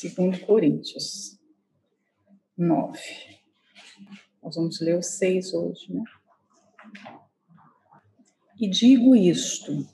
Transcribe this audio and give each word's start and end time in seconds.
Segundo 0.00 0.38
Coríntios 0.46 1.36
9. 2.56 3.00
Nós 4.40 4.54
vamos 4.54 4.80
ler 4.80 4.96
o 4.96 5.02
6 5.02 5.52
hoje, 5.54 5.92
né? 5.92 6.04
E 8.60 8.70
digo 8.70 9.16
isto, 9.16 9.84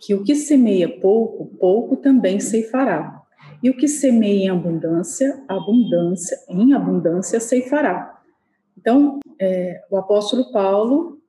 que 0.00 0.14
o 0.14 0.24
que 0.24 0.34
semeia 0.34 0.98
pouco, 0.98 1.44
pouco 1.58 1.98
também 1.98 2.40
ceifará. 2.40 3.22
E 3.62 3.68
o 3.68 3.76
que 3.76 3.86
semeia 3.86 4.44
em 4.44 4.48
abundância, 4.48 5.44
abundância, 5.46 6.38
em 6.48 6.72
abundância 6.72 7.38
ceifará. 7.38 8.22
Então, 8.78 9.20
é, 9.38 9.84
o 9.90 9.98
apóstolo 9.98 10.50
Paulo, 10.50 11.20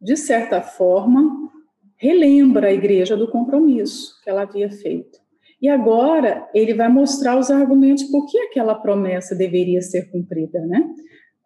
de 0.00 0.16
certa 0.16 0.62
forma, 0.62 1.52
relembra 1.98 2.68
a 2.68 2.72
igreja 2.72 3.14
do 3.14 3.28
compromisso 3.28 4.18
que 4.22 4.30
ela 4.30 4.44
havia 4.44 4.70
feito. 4.70 5.23
E 5.64 5.68
agora 5.70 6.46
ele 6.52 6.74
vai 6.74 6.90
mostrar 6.90 7.38
os 7.38 7.50
argumentos 7.50 8.04
por 8.04 8.26
que 8.26 8.36
aquela 8.36 8.74
promessa 8.74 9.34
deveria 9.34 9.80
ser 9.80 10.10
cumprida, 10.10 10.60
né? 10.66 10.86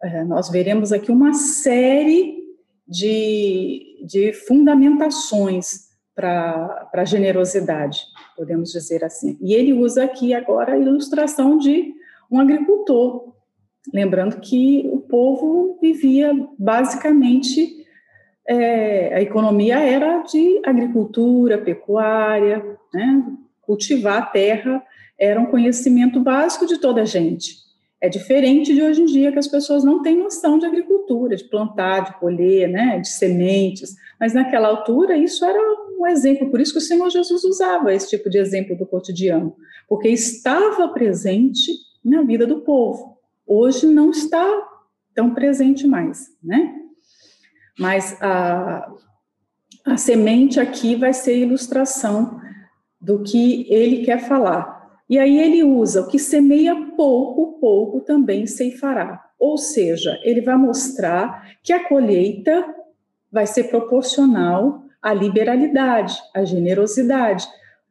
É, 0.03 0.25
nós 0.25 0.49
veremos 0.49 0.91
aqui 0.91 1.09
uma 1.09 1.33
série 1.33 2.43
de, 2.85 4.05
de 4.05 4.33
fundamentações 4.33 5.87
para 6.13 6.89
a 6.91 7.05
generosidade, 7.05 8.01
podemos 8.35 8.73
dizer 8.73 9.05
assim. 9.05 9.37
E 9.39 9.53
ele 9.53 9.71
usa 9.71 10.03
aqui 10.03 10.33
agora 10.33 10.73
a 10.73 10.77
ilustração 10.77 11.57
de 11.57 11.93
um 12.29 12.41
agricultor, 12.41 13.33
lembrando 13.93 14.41
que 14.41 14.85
o 14.91 14.99
povo 14.99 15.79
vivia 15.81 16.33
basicamente, 16.57 17.85
é, 18.45 19.15
a 19.15 19.21
economia 19.21 19.79
era 19.79 20.23
de 20.23 20.61
agricultura, 20.65 21.57
pecuária, 21.57 22.77
né? 22.93 23.23
Cultivar 23.69 24.17
a 24.17 24.25
terra 24.25 24.83
era 25.19 25.39
um 25.39 25.45
conhecimento 25.45 26.19
básico 26.19 26.65
de 26.65 26.79
toda 26.79 27.03
a 27.03 27.05
gente. 27.05 27.57
É 28.01 28.09
diferente 28.09 28.73
de 28.73 28.81
hoje 28.81 29.03
em 29.03 29.05
dia, 29.05 29.31
que 29.31 29.37
as 29.37 29.47
pessoas 29.47 29.83
não 29.83 30.01
têm 30.01 30.17
noção 30.17 30.57
de 30.57 30.65
agricultura, 30.65 31.35
de 31.35 31.43
plantar, 31.43 32.05
de 32.05 32.17
colher, 32.17 32.67
né, 32.67 32.97
de 32.99 33.09
sementes. 33.09 33.95
Mas 34.19 34.33
naquela 34.33 34.69
altura, 34.69 35.15
isso 35.15 35.45
era 35.45 35.59
um 35.99 36.07
exemplo. 36.07 36.49
Por 36.49 36.59
isso 36.59 36.71
que 36.71 36.79
o 36.79 36.81
Senhor 36.81 37.07
Jesus 37.11 37.43
usava 37.43 37.93
esse 37.93 38.09
tipo 38.09 38.27
de 38.27 38.39
exemplo 38.39 38.75
do 38.75 38.87
cotidiano, 38.87 39.55
porque 39.87 40.07
estava 40.07 40.87
presente 40.87 41.71
na 42.03 42.23
vida 42.23 42.47
do 42.47 42.61
povo. 42.61 43.19
Hoje 43.45 43.85
não 43.85 44.09
está 44.09 44.47
tão 45.13 45.35
presente 45.35 45.85
mais, 45.85 46.29
né? 46.43 46.73
Mas 47.77 48.17
a, 48.19 48.91
a 49.85 49.95
semente 49.95 50.59
aqui 50.59 50.95
vai 50.95 51.13
ser 51.13 51.37
ilustração 51.37 52.39
do 52.99 53.23
que 53.23 53.65
ele 53.71 54.03
quer 54.03 54.19
falar. 54.27 54.79
E 55.09 55.17
aí 55.17 55.39
ele 55.39 55.63
usa 55.63 56.01
o 56.01 56.07
que 56.07 56.19
semeia 56.19 56.75
pouco, 56.95 57.59
pouco 57.59 58.01
também 58.01 58.45
ceifará. 58.45 59.25
Ou 59.39 59.57
seja, 59.57 60.19
ele 60.23 60.41
vai 60.41 60.57
mostrar 60.57 61.57
que 61.63 61.73
a 61.73 61.87
colheita 61.87 62.75
vai 63.31 63.47
ser 63.47 63.65
proporcional 63.65 64.83
à 65.01 65.13
liberalidade, 65.13 66.17
à 66.35 66.43
generosidade. 66.43 67.47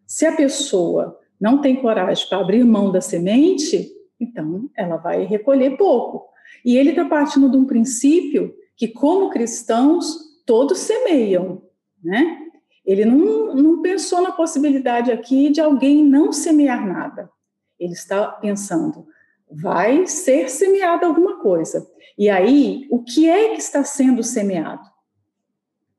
Se 0.06 0.27
a 0.27 0.37
pessoa 0.37 1.19
não 1.41 1.61
tem 1.61 1.77
coragem 1.77 2.28
para 2.28 2.39
abrir 2.39 2.65
mão 2.65 2.93
da 2.93 3.00
semente, 3.00 3.91
então 4.20 4.69
ela 4.77 4.97
vai 4.97 5.25
recolher 5.25 5.77
pouco. 5.77 6.28
E 6.65 6.77
ele 6.77 6.91
está 6.91 7.05
partindo 7.05 7.50
de 7.50 7.56
um 7.56 7.65
princípio 7.65 8.55
que, 8.77 8.89
como 8.89 9.31
cristãos, 9.31 10.06
todos 10.45 10.78
semeiam, 10.78 11.62
né? 12.03 12.47
Ele 12.89 13.05
não, 13.05 13.55
não 13.55 13.83
pensou 13.83 14.22
na 14.22 14.33
possibilidade 14.33 15.12
aqui 15.12 15.50
de 15.50 15.61
alguém 15.61 16.03
não 16.03 16.33
semear 16.33 16.86
nada. 16.86 17.31
Ele 17.78 17.92
está 17.92 18.28
pensando, 18.28 19.06
vai 19.50 20.06
ser 20.06 20.49
semeada 20.49 21.06
alguma 21.06 21.38
coisa. 21.38 21.87
E 22.16 22.31
aí, 22.31 22.88
o 22.91 23.03
que 23.03 23.28
é 23.28 23.50
que 23.50 23.60
está 23.60 23.84
sendo 23.84 24.22
semeado? 24.22 24.88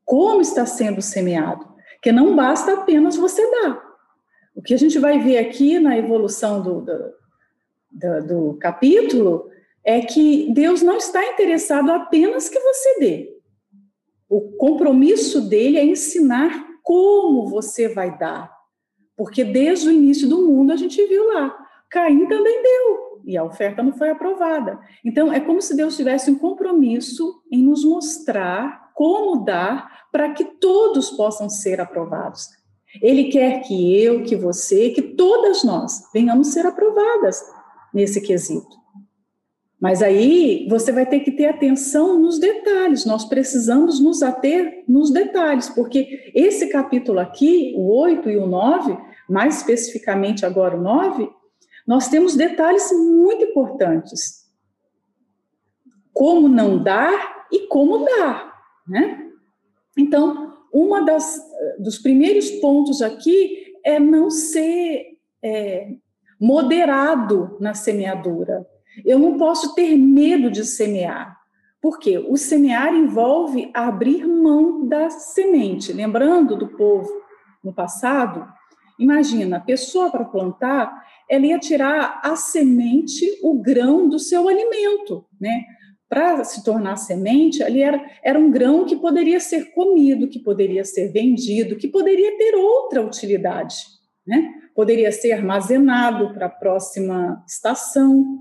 Como 0.04 0.40
está 0.40 0.66
sendo 0.66 1.00
semeado? 1.00 1.64
Que 2.02 2.10
não 2.10 2.34
basta 2.34 2.72
apenas 2.72 3.14
você 3.14 3.48
dar. 3.62 3.80
O 4.52 4.60
que 4.60 4.74
a 4.74 4.76
gente 4.76 4.98
vai 4.98 5.20
ver 5.20 5.38
aqui 5.38 5.78
na 5.78 5.96
evolução 5.96 6.60
do, 6.60 6.80
do, 6.80 7.14
do, 7.92 8.26
do 8.26 8.58
capítulo 8.58 9.48
é 9.84 10.00
que 10.00 10.52
Deus 10.52 10.82
não 10.82 10.96
está 10.96 11.24
interessado 11.24 11.92
apenas 11.92 12.48
que 12.48 12.58
você 12.58 12.98
dê. 12.98 13.40
O 14.28 14.40
compromisso 14.56 15.48
dele 15.48 15.78
é 15.78 15.84
ensinar 15.84 16.68
como 16.90 17.46
você 17.46 17.86
vai 17.86 18.18
dar. 18.18 18.52
Porque 19.16 19.44
desde 19.44 19.86
o 19.86 19.92
início 19.92 20.28
do 20.28 20.44
mundo 20.44 20.72
a 20.72 20.76
gente 20.76 21.00
viu 21.06 21.24
lá, 21.32 21.56
Caim 21.88 22.26
também 22.26 22.60
deu, 22.60 23.20
e 23.24 23.36
a 23.36 23.44
oferta 23.44 23.80
não 23.80 23.92
foi 23.92 24.10
aprovada. 24.10 24.76
Então, 25.04 25.32
é 25.32 25.38
como 25.38 25.62
se 25.62 25.76
Deus 25.76 25.96
tivesse 25.96 26.32
um 26.32 26.34
compromisso 26.36 27.40
em 27.48 27.62
nos 27.62 27.84
mostrar 27.84 28.90
como 28.92 29.44
dar 29.44 30.08
para 30.10 30.32
que 30.32 30.44
todos 30.44 31.12
possam 31.12 31.48
ser 31.48 31.80
aprovados. 31.80 32.48
Ele 33.00 33.30
quer 33.30 33.60
que 33.60 33.96
eu, 34.02 34.24
que 34.24 34.34
você, 34.34 34.90
que 34.90 35.02
todas 35.02 35.62
nós 35.62 36.10
venhamos 36.12 36.48
ser 36.48 36.66
aprovadas 36.66 37.40
nesse 37.94 38.20
quesito. 38.20 38.79
Mas 39.80 40.02
aí 40.02 40.66
você 40.68 40.92
vai 40.92 41.06
ter 41.06 41.20
que 41.20 41.32
ter 41.32 41.46
atenção 41.46 42.20
nos 42.20 42.38
detalhes, 42.38 43.06
nós 43.06 43.24
precisamos 43.24 43.98
nos 43.98 44.22
ater 44.22 44.84
nos 44.86 45.10
detalhes, 45.10 45.70
porque 45.70 46.30
esse 46.34 46.68
capítulo 46.68 47.18
aqui, 47.18 47.72
o 47.74 47.96
8 47.98 48.28
e 48.28 48.36
o 48.36 48.46
9, 48.46 48.98
mais 49.28 49.56
especificamente 49.56 50.44
agora 50.44 50.76
o 50.76 50.82
9, 50.82 51.30
nós 51.86 52.08
temos 52.08 52.36
detalhes 52.36 52.92
muito 52.92 53.44
importantes. 53.44 54.46
Como 56.12 56.46
não 56.46 56.82
dar 56.82 57.46
e 57.50 57.66
como 57.66 58.04
dar, 58.04 58.52
né? 58.86 59.30
Então, 59.96 60.52
uma 60.72 61.00
das 61.00 61.40
dos 61.78 61.98
primeiros 61.98 62.50
pontos 62.50 63.00
aqui 63.00 63.74
é 63.84 63.98
não 63.98 64.30
ser 64.30 65.18
é, 65.42 65.94
moderado 66.38 67.56
na 67.58 67.74
semeadura. 67.74 68.66
Eu 69.04 69.18
não 69.18 69.36
posso 69.36 69.74
ter 69.74 69.96
medo 69.96 70.50
de 70.50 70.64
semear. 70.64 71.40
Porque 71.80 72.18
o 72.18 72.36
semear 72.36 72.94
envolve 72.94 73.70
abrir 73.72 74.26
mão 74.26 74.86
da 74.86 75.08
semente. 75.08 75.92
Lembrando 75.92 76.56
do 76.56 76.68
povo 76.68 77.08
no 77.64 77.72
passado, 77.72 78.46
imagina, 78.98 79.56
a 79.56 79.60
pessoa 79.60 80.10
para 80.10 80.24
plantar, 80.24 81.04
ela 81.28 81.46
ia 81.46 81.58
tirar 81.58 82.20
a 82.22 82.36
semente, 82.36 83.24
o 83.42 83.54
grão 83.54 84.08
do 84.08 84.18
seu 84.18 84.46
alimento, 84.46 85.24
né? 85.40 85.64
Para 86.06 86.42
se 86.44 86.64
tornar 86.64 86.96
semente, 86.96 87.62
ali 87.62 87.82
era, 87.82 88.04
era 88.22 88.38
um 88.38 88.50
grão 88.50 88.84
que 88.84 88.96
poderia 88.96 89.38
ser 89.40 89.72
comido, 89.72 90.28
que 90.28 90.40
poderia 90.40 90.84
ser 90.84 91.12
vendido, 91.12 91.76
que 91.76 91.88
poderia 91.88 92.36
ter 92.36 92.56
outra 92.56 93.00
utilidade, 93.00 93.76
né? 94.26 94.52
Poderia 94.74 95.12
ser 95.12 95.32
armazenado 95.32 96.34
para 96.34 96.46
a 96.46 96.50
próxima 96.50 97.42
estação, 97.46 98.38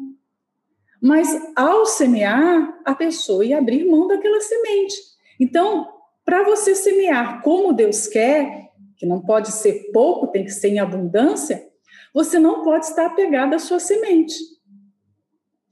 mas 1.02 1.28
ao 1.56 1.86
semear, 1.86 2.82
a 2.86 2.94
pessoa 2.94 3.46
ia 3.46 3.58
abrir 3.58 3.86
mão 3.86 4.08
daquela 4.08 4.42
semente. 4.42 4.96
Então, 5.40 5.88
para 6.26 6.44
você 6.44 6.76
semear 6.76 7.42
como 7.42 7.74
Deus 7.74 8.08
quer, 8.08 8.70
que 8.98 9.06
não 9.06 9.22
pode 9.22 9.52
ser 9.52 9.92
pouco, 9.94 10.28
tem 10.28 10.44
que 10.44 10.52
ser 10.52 10.70
em 10.70 10.80
abundância, 10.80 11.68
você 12.14 12.38
não 12.38 12.64
pode 12.64 12.86
estar 12.86 13.06
apegado 13.06 13.54
à 13.54 13.60
sua 13.60 13.80
semente. 13.80 14.36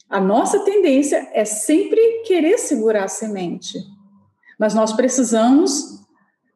A 0.09 0.21
nossa 0.21 0.59
tendência 0.59 1.29
é 1.33 1.43
sempre 1.43 2.23
querer 2.25 2.57
segurar 2.57 3.03
a 3.03 3.09
semente. 3.09 3.77
Mas 4.57 4.73
nós 4.73 4.93
precisamos 4.93 6.05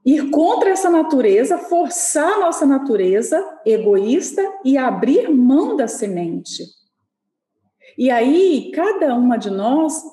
ir 0.06 0.30
contra 0.32 0.70
essa 0.70 0.90
natureza, 0.90 1.58
forçar 1.58 2.34
a 2.34 2.40
nossa 2.40 2.66
natureza 2.66 3.44
egoísta 3.66 4.42
e 4.64 4.78
abrir 4.78 5.30
mão 5.30 5.76
da 5.76 5.88
semente. 5.88 6.64
E 7.98 8.10
aí, 8.10 8.72
cada 8.74 9.16
uma 9.16 9.38
de 9.38 9.50
nós 9.50 10.04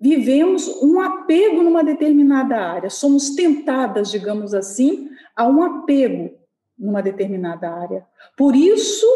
vivemos 0.00 0.68
um 0.82 1.00
apego 1.00 1.62
numa 1.62 1.82
determinada 1.82 2.56
área, 2.56 2.88
somos 2.88 3.30
tentadas, 3.30 4.10
digamos 4.10 4.54
assim, 4.54 5.10
a 5.34 5.46
um 5.46 5.62
apego 5.62 6.38
numa 6.78 7.02
determinada 7.02 7.68
área. 7.68 8.06
Por 8.36 8.54
isso 8.54 9.06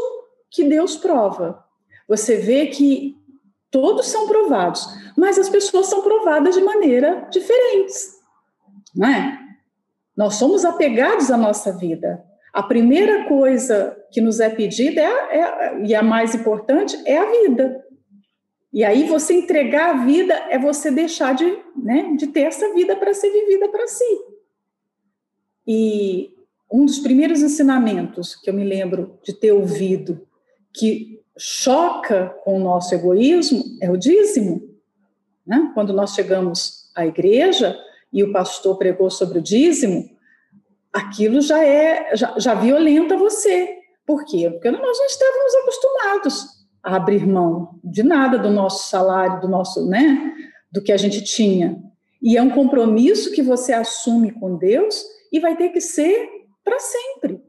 que 0.51 0.65
Deus 0.65 0.97
prova. 0.97 1.65
Você 2.09 2.37
vê 2.37 2.67
que 2.67 3.17
todos 3.71 4.09
são 4.09 4.27
provados, 4.27 4.87
mas 5.17 5.39
as 5.39 5.49
pessoas 5.49 5.87
são 5.87 6.03
provadas 6.03 6.55
de 6.55 6.61
maneira 6.61 7.27
diferentes, 7.31 8.21
não 8.95 9.09
é? 9.09 9.39
Nós 10.17 10.35
somos 10.35 10.65
apegados 10.65 11.31
à 11.31 11.37
nossa 11.37 11.73
vida. 11.73 12.23
A 12.53 12.63
primeira 12.63 13.27
coisa 13.27 13.97
que 14.11 14.21
nos 14.21 14.39
é 14.39 14.51
pedida 14.51 15.01
é, 15.01 15.39
é, 15.39 15.85
e 15.85 15.95
a 15.95 16.03
mais 16.03 16.35
importante 16.35 16.97
é 17.07 17.17
a 17.17 17.31
vida. 17.31 17.83
E 18.73 18.85
aí 18.85 19.05
você 19.05 19.35
entregar 19.35 19.91
a 19.91 20.05
vida 20.05 20.35
é 20.51 20.59
você 20.59 20.91
deixar 20.91 21.35
de, 21.35 21.45
né, 21.77 22.15
de 22.17 22.27
ter 22.27 22.43
essa 22.43 22.73
vida 22.75 22.95
para 22.97 23.15
ser 23.15 23.31
vivida 23.31 23.69
para 23.69 23.87
si. 23.87 24.05
E 25.67 26.35
um 26.71 26.85
dos 26.85 26.99
primeiros 26.99 27.43
ensinamentos 27.43 28.35
que 28.35 28.51
eu 28.51 28.55
me 28.55 28.65
lembro 28.65 29.19
de 29.23 29.33
ter 29.33 29.53
ouvido 29.53 30.27
que 30.73 31.21
choca 31.39 32.35
com 32.45 32.57
o 32.57 32.63
nosso 32.63 32.95
egoísmo 32.95 33.63
é 33.81 33.91
o 33.91 33.97
dízimo. 33.97 34.63
Né? 35.47 35.71
Quando 35.75 35.93
nós 35.93 36.15
chegamos 36.15 36.91
à 36.95 37.07
igreja 37.07 37.79
e 38.13 38.23
o 38.23 38.33
pastor 38.33 38.77
pregou 38.79 39.11
sobre 39.11 39.39
o 39.39 39.43
dízimo, 39.43 40.11
aquilo 40.93 41.41
já 41.41 41.65
é 41.65 42.15
já, 42.15 42.39
já 42.39 42.55
violenta 42.55 43.17
você. 43.17 43.79
Por 44.07 44.25
quê? 44.25 44.51
Porque 44.51 44.71
nós 44.71 44.99
não 44.99 45.07
estávamos 45.07 45.55
acostumados 45.55 46.47
a 46.83 46.97
abrir 46.97 47.27
mão 47.27 47.79
de 47.83 48.03
nada 48.03 48.39
do 48.39 48.51
nosso 48.51 48.89
salário, 48.91 49.41
do 49.41 49.49
nosso, 49.49 49.89
né, 49.89 50.35
do 50.71 50.83
que 50.83 50.93
a 50.93 50.97
gente 50.97 51.23
tinha. 51.23 51.81
E 52.21 52.37
é 52.37 52.43
um 52.43 52.51
compromisso 52.51 53.33
que 53.33 53.43
você 53.43 53.73
assume 53.73 54.33
com 54.33 54.57
Deus 54.57 55.05
e 55.33 55.41
vai 55.41 55.57
ter 55.57 55.71
que 55.71 55.81
ser 55.81 56.29
para 56.65 56.79
sempre. 56.79 57.43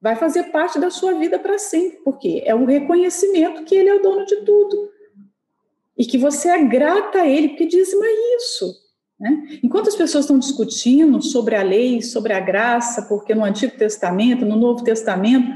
Vai 0.00 0.16
fazer 0.16 0.44
parte 0.44 0.78
da 0.78 0.90
sua 0.90 1.12
vida 1.14 1.38
para 1.38 1.58
sempre, 1.58 1.98
porque 2.04 2.42
é 2.44 2.54
o 2.54 2.64
reconhecimento 2.64 3.64
que 3.64 3.74
ele 3.74 3.90
é 3.90 3.94
o 3.94 4.02
dono 4.02 4.24
de 4.24 4.36
tudo. 4.36 4.90
E 5.96 6.06
que 6.06 6.16
você 6.16 6.48
é 6.48 6.64
grata 6.64 7.20
a 7.20 7.28
ele, 7.28 7.50
porque 7.50 7.66
dízimo 7.66 8.02
é 8.02 8.36
isso. 8.36 8.74
Né? 9.20 9.60
Enquanto 9.62 9.88
as 9.88 9.96
pessoas 9.96 10.24
estão 10.24 10.38
discutindo 10.38 11.20
sobre 11.20 11.54
a 11.54 11.62
lei, 11.62 12.00
sobre 12.00 12.32
a 12.32 12.40
graça, 12.40 13.02
porque 13.02 13.34
no 13.34 13.44
Antigo 13.44 13.76
Testamento, 13.76 14.46
no 14.46 14.56
Novo 14.56 14.82
Testamento, 14.82 15.46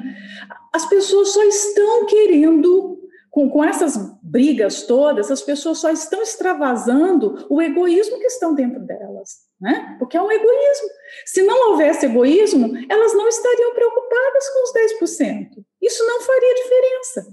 as 0.70 0.84
pessoas 0.86 1.30
só 1.30 1.42
estão 1.44 2.04
querendo, 2.04 2.98
com, 3.30 3.48
com 3.48 3.64
essas 3.64 3.96
brigas 4.22 4.82
todas, 4.82 5.30
as 5.30 5.40
pessoas 5.40 5.78
só 5.78 5.90
estão 5.90 6.20
extravasando 6.20 7.46
o 7.48 7.62
egoísmo 7.62 8.18
que 8.18 8.26
estão 8.26 8.54
dentro 8.54 8.80
delas. 8.80 9.44
Né? 9.58 9.96
Porque 9.98 10.18
é 10.18 10.20
um 10.20 10.30
egoísmo. 10.30 10.88
Se 11.24 11.42
não 11.42 11.70
houvesse 11.70 12.04
egoísmo, 12.04 12.70
elas 12.90 13.14
não 13.14 13.26
estariam 13.28 13.72
preocupadas 13.72 14.48
com 14.50 14.62
os 14.62 15.08
10%. 15.10 15.64
Isso 15.80 16.06
não 16.06 16.20
faria 16.20 16.54
diferença. 16.54 17.26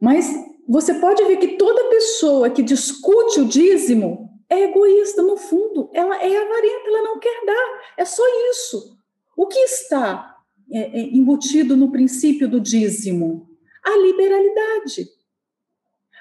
Mas 0.00 0.32
você 0.68 0.94
pode 0.94 1.24
ver 1.24 1.38
que 1.38 1.56
toda 1.56 1.90
pessoa 1.90 2.50
que 2.50 2.62
discute 2.62 3.40
o 3.40 3.44
dízimo 3.46 4.29
é 4.50 4.64
egoísta, 4.64 5.22
no 5.22 5.36
fundo, 5.36 5.88
ela 5.94 6.16
é 6.16 6.36
avarenta, 6.36 6.88
ela 6.88 7.02
não 7.02 7.18
quer 7.20 7.46
dar, 7.46 7.82
é 7.96 8.04
só 8.04 8.22
isso. 8.50 8.98
O 9.36 9.46
que 9.46 9.60
está 9.60 10.36
é, 10.72 10.80
é, 10.80 11.02
embutido 11.02 11.76
no 11.76 11.92
princípio 11.92 12.48
do 12.48 12.60
dízimo? 12.60 13.48
A 13.84 13.96
liberalidade, 13.96 15.08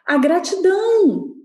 a 0.06 0.18
gratidão, 0.18 1.36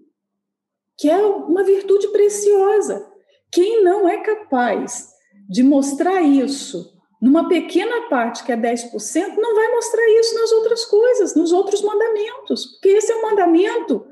que 0.96 1.10
é 1.10 1.16
uma 1.16 1.64
virtude 1.64 2.08
preciosa. 2.08 3.10
Quem 3.50 3.82
não 3.82 4.06
é 4.06 4.18
capaz 4.18 5.12
de 5.48 5.62
mostrar 5.62 6.20
isso 6.20 6.92
numa 7.20 7.48
pequena 7.48 8.02
parte, 8.08 8.44
que 8.44 8.52
é 8.52 8.56
10%, 8.56 9.36
não 9.36 9.54
vai 9.54 9.72
mostrar 9.72 10.06
isso 10.20 10.34
nas 10.38 10.52
outras 10.52 10.84
coisas, 10.84 11.34
nos 11.34 11.52
outros 11.52 11.80
mandamentos, 11.80 12.66
porque 12.66 12.90
esse 12.90 13.10
é 13.10 13.16
um 13.16 13.22
mandamento 13.22 14.06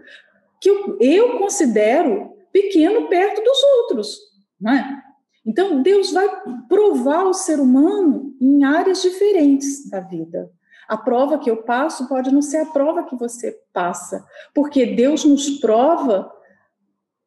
que 0.59 0.71
eu, 0.71 0.97
eu 0.99 1.39
considero 1.39 2.32
pequeno 2.53 3.09
perto 3.09 3.43
dos 3.43 3.63
outros, 3.79 4.19
não 4.61 4.73
é? 4.73 5.03
Então, 5.45 5.83
Deus 5.83 6.13
vai 6.13 6.29
provar 6.69 7.25
o 7.25 7.35
ser 7.35 7.59
humano 7.59 8.35
em 8.41 8.63
áreas 8.63 9.03
diferentes 9.03 9.89
da 9.91 10.01
vida. 10.01 10.51
A 10.89 10.97
prova 10.97 11.39
que 11.39 11.51
eu 11.51 11.63
passo 11.63 12.09
pode 12.09 12.33
não 12.33 12.43
ser 12.43 12.59
a 12.59 12.67
prova 12.67 13.05
que 13.05 13.17
você 13.17 13.59
passa, 13.73 14.25
porque 14.55 14.87
Deus 14.87 15.25
nos 15.25 15.51
prova 15.59 16.31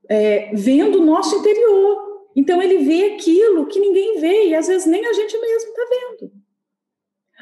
é, 0.10 0.52
vendo 0.54 1.02
o 1.02 1.06
nosso 1.06 1.36
interior. 1.36 2.30
Então, 2.36 2.62
ele 2.62 2.86
vê 2.86 3.16
aquilo 3.16 3.66
que 3.66 3.80
ninguém 3.80 4.20
vê 4.20 4.48
e 4.48 4.56
às 4.56 4.68
vezes 4.68 4.88
nem 4.88 5.06
a 5.06 5.14
gente 5.14 5.38
mesmo 5.38 5.70
está 5.70 5.84
vendo. 5.90 6.32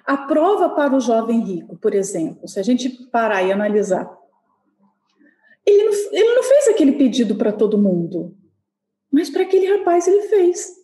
A 0.06 0.18
prova 0.18 0.70
para 0.70 0.96
o 0.96 1.00
jovem 1.00 1.42
rico, 1.42 1.78
por 1.78 1.94
exemplo, 1.94 2.48
se 2.48 2.60
a 2.60 2.64
gente 2.64 2.90
parar 3.08 3.44
e 3.44 3.52
analisar 3.52 4.23
ele 5.66 5.84
não, 5.84 5.94
ele 6.12 6.36
não 6.36 6.44
fez 6.44 6.68
aquele 6.68 6.94
pedido 6.94 7.36
para 7.36 7.52
todo 7.52 7.78
mundo, 7.78 8.36
mas 9.12 9.30
para 9.30 9.44
aquele 9.44 9.66
rapaz 9.78 10.08
ele 10.08 10.22
fez. 10.24 10.84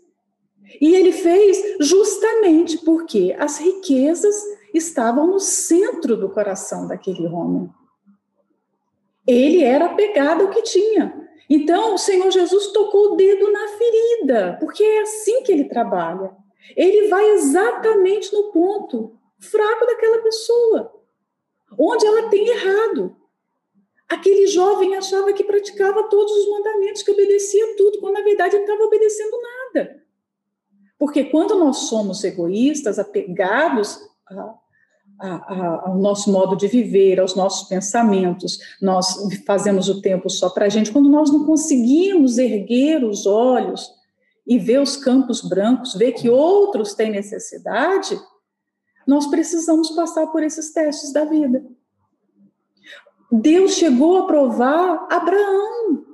E 0.80 0.96
ele 0.96 1.12
fez 1.12 1.78
justamente 1.80 2.78
porque 2.80 3.36
as 3.40 3.60
riquezas 3.60 4.36
estavam 4.74 5.28
no 5.28 5.40
centro 5.40 6.16
do 6.16 6.30
coração 6.30 6.88
daquele 6.88 7.26
homem. 7.28 7.70
Ele 9.26 9.64
era 9.64 9.86
apegado 9.86 10.44
ao 10.44 10.50
que 10.50 10.62
tinha. 10.62 11.28
Então, 11.50 11.96
o 11.96 11.98
Senhor 11.98 12.30
Jesus 12.30 12.68
tocou 12.68 13.14
o 13.14 13.16
dedo 13.16 13.52
na 13.52 13.68
ferida, 13.70 14.58
porque 14.60 14.84
é 14.84 15.02
assim 15.02 15.42
que 15.42 15.52
ele 15.52 15.64
trabalha. 15.66 16.32
Ele 16.76 17.08
vai 17.08 17.32
exatamente 17.32 18.32
no 18.32 18.52
ponto 18.52 19.18
fraco 19.40 19.86
daquela 19.86 20.22
pessoa, 20.22 20.94
onde 21.78 22.06
ela 22.06 22.30
tem 22.30 22.48
errado. 22.48 23.16
Aquele 24.10 24.48
jovem 24.48 24.96
achava 24.96 25.32
que 25.34 25.44
praticava 25.44 26.10
todos 26.10 26.32
os 26.32 26.50
mandamentos, 26.50 27.04
que 27.04 27.12
obedecia 27.12 27.76
tudo, 27.78 28.00
quando 28.00 28.16
na 28.16 28.24
verdade 28.24 28.56
ele 28.56 28.64
estava 28.64 28.84
obedecendo 28.84 29.38
nada. 29.42 30.04
Porque 30.98 31.26
quando 31.26 31.56
nós 31.56 31.78
somos 31.88 32.24
egoístas, 32.24 32.98
apegados 32.98 34.00
a, 34.28 34.56
a, 35.22 35.36
a, 35.36 35.90
ao 35.90 35.98
nosso 35.98 36.32
modo 36.32 36.56
de 36.56 36.68
viver, 36.68 37.20
aos 37.20 37.36
nossos 37.36 37.70
pensamentos, 37.70 38.58
nós 38.82 39.16
fazemos 39.46 39.88
o 39.88 40.02
tempo 40.02 40.30
só 40.30 40.50
para 40.50 40.66
a 40.66 40.70
gente, 40.70 40.92
quando 40.92 41.10
nós 41.10 41.32
não 41.32 41.46
conseguimos 41.46 42.40
erguer 42.40 43.04
os 43.04 43.28
olhos 43.28 43.92
e 44.46 44.58
ver 44.58 44.82
os 44.82 44.98
campos 44.98 45.42
brancos, 45.42 45.94
ver 45.94 46.14
que 46.14 46.30
outros 46.30 46.96
têm 46.96 47.12
necessidade, 47.12 48.20
nós 49.06 49.28
precisamos 49.28 49.92
passar 49.92 50.28
por 50.28 50.42
esses 50.42 50.74
testes 50.74 51.14
da 51.14 51.26
vida. 51.26 51.64
Deus 53.32 53.74
chegou 53.74 54.18
a 54.18 54.28
provar 54.28 55.08
Abraão. 55.10 56.06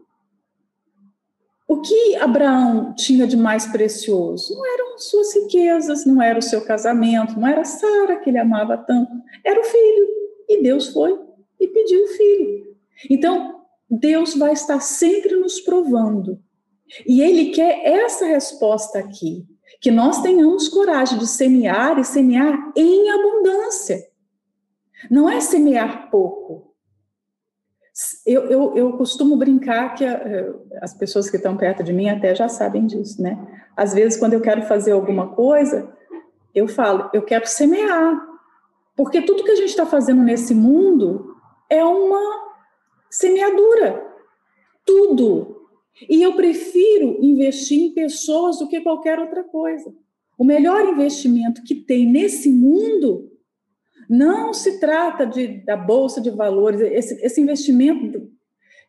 O 1.67 1.81
que 1.81 2.15
Abraão 2.17 2.94
tinha 2.95 3.25
de 3.25 3.35
mais 3.35 3.65
precioso? 3.65 4.53
Não 4.53 4.65
eram 4.65 4.97
suas 4.97 5.33
riquezas, 5.35 6.06
não 6.06 6.21
era 6.21 6.38
o 6.38 6.44
seu 6.44 6.62
casamento, 6.62 7.39
não 7.39 7.47
era 7.47 7.63
Sara 7.63 8.17
que 8.17 8.29
ele 8.29 8.38
amava 8.38 8.77
tanto, 8.77 9.12
era 9.44 9.59
o 9.59 9.63
filho. 9.63 10.07
E 10.47 10.62
Deus 10.62 10.89
foi 10.89 11.19
e 11.59 11.67
pediu 11.67 12.03
o 12.03 12.07
filho. 12.07 12.75
Então, 13.09 13.61
Deus 13.89 14.35
vai 14.35 14.53
estar 14.53 14.79
sempre 14.79 15.35
nos 15.35 15.59
provando. 15.59 16.39
E 17.06 17.21
Ele 17.21 17.51
quer 17.51 17.81
essa 17.83 18.25
resposta 18.25 19.00
aqui: 19.00 19.45
que 19.81 19.91
nós 19.91 20.21
tenhamos 20.21 20.68
coragem 20.68 21.18
de 21.18 21.28
semear 21.28 21.99
e 21.99 22.04
semear 22.04 22.71
em 22.75 23.09
abundância. 23.09 24.07
Não 25.09 25.30
é 25.30 25.40
semear 25.40 26.09
pouco, 26.09 26.65
eu, 28.25 28.44
eu, 28.45 28.75
eu 28.75 28.94
costumo 28.94 29.37
brincar 29.37 29.95
que 29.95 30.04
a, 30.04 30.11
eh, 30.11 30.54
as 30.81 30.94
pessoas 30.94 31.30
que 31.30 31.37
estão 31.37 31.56
perto 31.56 31.81
de 31.81 31.94
mim 31.94 32.09
até 32.09 32.35
já 32.35 32.49
sabem 32.49 32.85
disso, 32.85 33.21
né? 33.21 33.37
Às 33.75 33.94
vezes, 33.94 34.19
quando 34.19 34.33
eu 34.33 34.42
quero 34.42 34.64
fazer 34.64 34.92
alguma 34.92 35.30
coisa, 35.30 35.94
eu 36.54 36.68
falo, 36.68 37.09
eu 37.14 37.21
quero 37.21 37.47
semear. 37.47 38.21
Porque 38.95 39.21
tudo 39.21 39.44
que 39.44 39.52
a 39.52 39.56
gente 39.56 39.69
está 39.69 39.85
fazendo 39.85 40.21
nesse 40.23 40.54
mundo 40.54 41.35
é 41.69 41.83
uma 41.83 42.54
semeadura. 43.09 44.06
Tudo. 44.85 45.68
E 46.09 46.21
eu 46.21 46.33
prefiro 46.33 47.18
investir 47.21 47.80
em 47.80 47.94
pessoas 47.94 48.59
do 48.59 48.68
que 48.68 48.81
qualquer 48.81 49.19
outra 49.19 49.44
coisa. 49.44 49.94
O 50.37 50.44
melhor 50.44 50.85
investimento 50.85 51.64
que 51.64 51.75
tem 51.75 52.06
nesse 52.06 52.49
mundo 52.49 53.31
não 54.09 54.54
se 54.54 54.80
trata 54.80 55.26
de, 55.26 55.64
da 55.66 55.76
bolsa 55.76 56.21
de 56.21 56.30
valores, 56.30 56.81
esse, 56.81 57.26
esse 57.26 57.42
investimento 57.42 58.30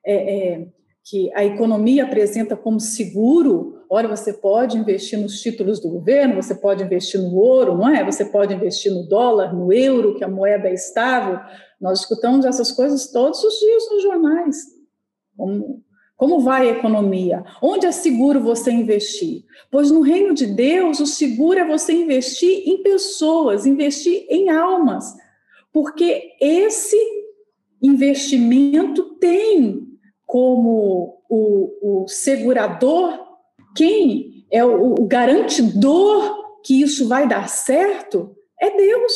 é, 0.04 0.14
é, 0.14 0.66
que 1.04 1.32
a 1.34 1.44
economia 1.44 2.04
apresenta 2.04 2.56
como 2.56 2.80
seguro. 2.80 3.84
Olha, 3.88 4.08
você 4.08 4.32
pode 4.32 4.76
investir 4.76 5.18
nos 5.18 5.40
títulos 5.40 5.80
do 5.80 5.88
governo, 5.88 6.42
você 6.42 6.54
pode 6.54 6.82
investir 6.82 7.20
no 7.20 7.34
ouro, 7.36 7.76
não 7.76 7.88
é? 7.88 8.04
Você 8.04 8.24
pode 8.24 8.52
investir 8.52 8.92
no 8.92 9.08
dólar, 9.08 9.54
no 9.54 9.72
euro, 9.72 10.16
que 10.16 10.24
a 10.24 10.28
moeda 10.28 10.68
é 10.68 10.74
estável. 10.74 11.38
Nós 11.80 12.00
escutamos 12.00 12.44
essas 12.44 12.72
coisas 12.72 13.10
todos 13.12 13.42
os 13.42 13.58
dias 13.58 13.90
nos 13.90 14.02
jornais. 14.02 14.56
Como, 15.36 15.84
como 16.16 16.40
vai 16.40 16.68
a 16.68 16.72
economia? 16.72 17.44
Onde 17.60 17.86
é 17.86 17.92
seguro 17.92 18.40
você 18.40 18.70
investir? 18.70 19.44
Pois 19.70 19.90
no 19.90 20.00
reino 20.00 20.32
de 20.32 20.46
Deus, 20.46 20.98
o 20.98 21.06
seguro 21.06 21.58
é 21.58 21.66
você 21.66 21.92
investir 21.92 22.66
em 22.66 22.82
pessoas, 22.82 23.66
investir 23.66 24.26
em 24.30 24.48
almas, 24.48 25.14
porque 25.72 26.32
esse 26.40 26.96
investimento 27.82 29.16
tem 29.20 29.86
como 30.24 31.22
o, 31.28 32.02
o 32.02 32.08
segurador, 32.08 33.18
quem 33.76 34.46
é 34.50 34.64
o, 34.64 34.94
o 34.94 35.06
garantidor 35.06 36.46
que 36.64 36.80
isso 36.80 37.06
vai 37.06 37.28
dar 37.28 37.48
certo, 37.48 38.34
é 38.60 38.74
Deus. 38.74 39.12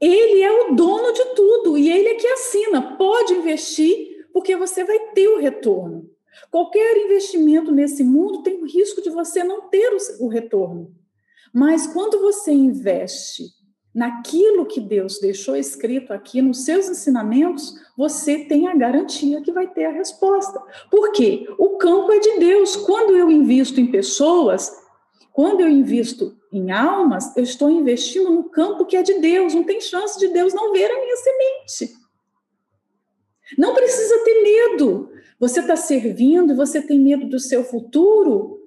Ele 0.00 0.42
é 0.42 0.52
o 0.52 0.74
dono 0.74 1.12
de 1.12 1.24
tudo 1.34 1.78
e 1.78 1.90
ele 1.90 2.08
é 2.08 2.14
que 2.14 2.26
assina. 2.26 2.96
Pode 2.96 3.34
investir 3.34 4.11
porque 4.32 4.56
você 4.56 4.84
vai 4.84 4.98
ter 5.10 5.28
o 5.28 5.38
retorno. 5.38 6.10
Qualquer 6.50 6.96
investimento 6.96 7.70
nesse 7.70 8.02
mundo 8.02 8.42
tem 8.42 8.62
o 8.62 8.66
risco 8.66 9.02
de 9.02 9.10
você 9.10 9.44
não 9.44 9.68
ter 9.68 9.90
o 10.18 10.28
retorno. 10.28 10.94
Mas 11.52 11.86
quando 11.86 12.20
você 12.20 12.50
investe 12.50 13.44
naquilo 13.94 14.64
que 14.64 14.80
Deus 14.80 15.18
deixou 15.20 15.54
escrito 15.54 16.12
aqui 16.12 16.40
nos 16.40 16.64
seus 16.64 16.88
ensinamentos, 16.88 17.74
você 17.96 18.38
tem 18.46 18.66
a 18.66 18.74
garantia 18.74 19.42
que 19.42 19.52
vai 19.52 19.68
ter 19.68 19.84
a 19.84 19.92
resposta. 19.92 20.58
Por 20.90 21.12
quê? 21.12 21.46
O 21.58 21.76
campo 21.76 22.10
é 22.10 22.18
de 22.18 22.38
Deus. 22.38 22.74
Quando 22.76 23.14
eu 23.14 23.30
invisto 23.30 23.80
em 23.80 23.90
pessoas, 23.90 24.72
quando 25.30 25.60
eu 25.60 25.68
invisto 25.68 26.34
em 26.50 26.70
almas, 26.70 27.36
eu 27.36 27.42
estou 27.42 27.70
investindo 27.70 28.30
no 28.30 28.44
campo 28.44 28.86
que 28.86 28.96
é 28.96 29.02
de 29.02 29.18
Deus. 29.18 29.54
Não 29.54 29.64
tem 29.64 29.80
chance 29.80 30.18
de 30.18 30.28
Deus 30.28 30.54
não 30.54 30.72
ver 30.72 30.90
a 30.90 31.00
minha 31.00 31.16
semente. 31.16 32.01
Não 33.58 33.74
precisa 33.74 34.24
ter 34.24 34.42
medo. 34.42 35.10
Você 35.38 35.60
está 35.60 35.76
servindo, 35.76 36.54
você 36.54 36.80
tem 36.80 37.00
medo 37.00 37.28
do 37.28 37.38
seu 37.38 37.64
futuro, 37.64 38.60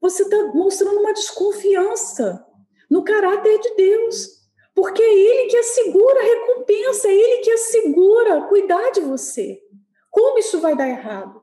você 0.00 0.22
está 0.22 0.52
mostrando 0.54 0.98
uma 0.98 1.12
desconfiança 1.12 2.44
no 2.90 3.04
caráter 3.04 3.58
de 3.60 3.74
Deus. 3.74 4.36
Porque 4.74 5.02
é 5.02 5.18
Ele 5.18 5.48
que 5.48 5.56
assegura 5.56 6.20
a 6.20 6.24
recompensa, 6.24 7.08
é 7.08 7.14
Ele 7.14 7.42
que 7.42 7.50
assegura 7.50 8.46
cuidar 8.48 8.90
de 8.90 9.00
você. 9.00 9.60
Como 10.10 10.38
isso 10.38 10.60
vai 10.60 10.76
dar 10.76 10.88
errado? 10.88 11.42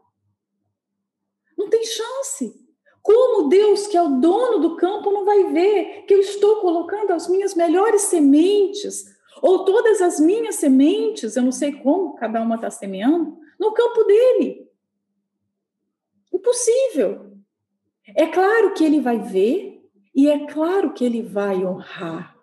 Não 1.57 1.69
tem 1.69 1.83
chance. 1.83 2.53
Como 3.01 3.49
Deus, 3.49 3.87
que 3.87 3.97
é 3.97 4.01
o 4.01 4.19
dono 4.19 4.59
do 4.59 4.77
campo, 4.77 5.11
não 5.11 5.25
vai 5.25 5.51
ver 5.51 6.05
que 6.07 6.13
eu 6.13 6.19
estou 6.19 6.61
colocando 6.61 7.11
as 7.11 7.27
minhas 7.27 7.53
melhores 7.53 8.03
sementes, 8.03 9.05
ou 9.41 9.65
todas 9.65 10.01
as 10.01 10.19
minhas 10.19 10.55
sementes, 10.55 11.35
eu 11.35 11.43
não 11.43 11.51
sei 11.51 11.73
como 11.73 12.15
cada 12.15 12.41
uma 12.41 12.55
está 12.55 12.69
semeando, 12.69 13.37
no 13.59 13.71
campo 13.71 14.03
dele? 14.03 14.67
Impossível. 16.33 17.33
É 18.15 18.27
claro 18.27 18.73
que 18.73 18.83
ele 18.83 18.99
vai 18.99 19.19
ver, 19.19 19.81
e 20.15 20.29
é 20.29 20.45
claro 20.47 20.93
que 20.93 21.03
ele 21.03 21.21
vai 21.21 21.65
honrar 21.65 22.33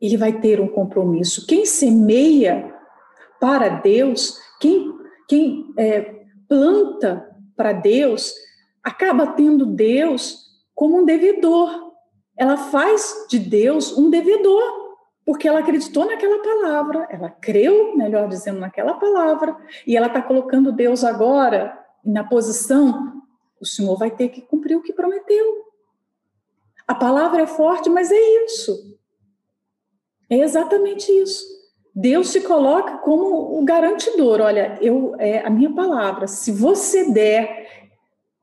ele 0.00 0.16
vai 0.16 0.40
ter 0.40 0.60
um 0.60 0.68
compromisso. 0.68 1.46
Quem 1.46 1.66
semeia 1.66 2.74
para 3.38 3.68
Deus, 3.68 4.38
quem, 4.58 4.92
quem 5.28 5.72
é, 5.76 6.22
planta 6.48 7.28
para 7.54 7.72
Deus, 7.72 8.32
acaba 8.82 9.26
tendo 9.26 9.66
Deus 9.66 10.46
como 10.74 10.98
um 10.98 11.04
devedor. 11.04 11.92
Ela 12.36 12.56
faz 12.56 13.26
de 13.28 13.38
Deus 13.38 13.96
um 13.96 14.08
devedor, 14.08 14.79
porque 15.24 15.46
ela 15.46 15.60
acreditou 15.60 16.06
naquela 16.06 16.42
palavra, 16.42 17.06
ela 17.10 17.30
creu, 17.30 17.96
melhor 17.96 18.28
dizendo, 18.28 18.60
naquela 18.60 18.94
palavra, 18.94 19.56
e 19.86 19.96
ela 19.96 20.06
está 20.06 20.20
colocando 20.22 20.72
Deus 20.72 21.04
agora 21.04 21.78
na 22.04 22.24
posição: 22.24 23.22
o 23.60 23.66
Senhor 23.66 23.96
vai 23.96 24.10
ter 24.10 24.28
que 24.28 24.40
cumprir 24.40 24.76
o 24.76 24.82
que 24.82 24.92
prometeu. 24.92 25.66
A 26.86 26.94
palavra 26.94 27.42
é 27.42 27.46
forte, 27.46 27.88
mas 27.88 28.10
é 28.10 28.44
isso. 28.44 28.98
É 30.28 30.38
exatamente 30.38 31.10
isso. 31.12 31.44
Deus 31.94 32.30
se 32.30 32.40
coloca 32.40 32.98
como 32.98 33.58
o 33.58 33.64
garantidor. 33.64 34.40
Olha, 34.40 34.78
eu 34.80 35.14
é 35.18 35.44
a 35.44 35.50
minha 35.50 35.72
palavra. 35.72 36.26
Se 36.26 36.50
você 36.50 37.12
der, 37.12 37.88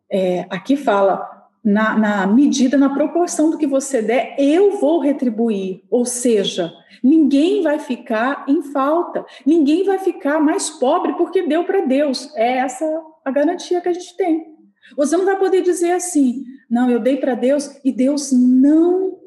é, 0.09 0.45
aqui 0.49 0.75
fala 0.75 1.36
na, 1.67 1.99
na 1.99 2.27
medida, 2.27 2.77
na 2.77 2.93
proporção 2.93 3.49
do 3.49 3.57
que 3.57 3.67
você 3.67 4.01
der, 4.01 4.35
eu 4.39 4.77
vou 4.79 5.01
retribuir. 5.01 5.83
Ou 5.91 6.05
seja, 6.05 6.73
ninguém 7.03 7.61
vai 7.61 7.77
ficar 7.77 8.45
em 8.47 8.61
falta, 8.61 9.25
ninguém 9.45 9.83
vai 9.83 9.99
ficar 9.99 10.39
mais 10.39 10.69
pobre 10.69 11.13
porque 11.17 11.45
deu 11.45 11.65
para 11.65 11.81
Deus. 11.81 12.33
É 12.35 12.59
essa 12.59 12.85
a 13.25 13.29
garantia 13.31 13.81
que 13.81 13.89
a 13.89 13.91
gente 13.93 14.15
tem. 14.15 14.45
Você 14.95 15.17
não 15.17 15.25
vai 15.25 15.37
poder 15.37 15.61
dizer 15.61 15.91
assim, 15.91 16.45
não, 16.69 16.89
eu 16.89 17.01
dei 17.01 17.17
para 17.17 17.35
Deus 17.35 17.77
e 17.83 17.91
Deus 17.91 18.31
não 18.31 19.19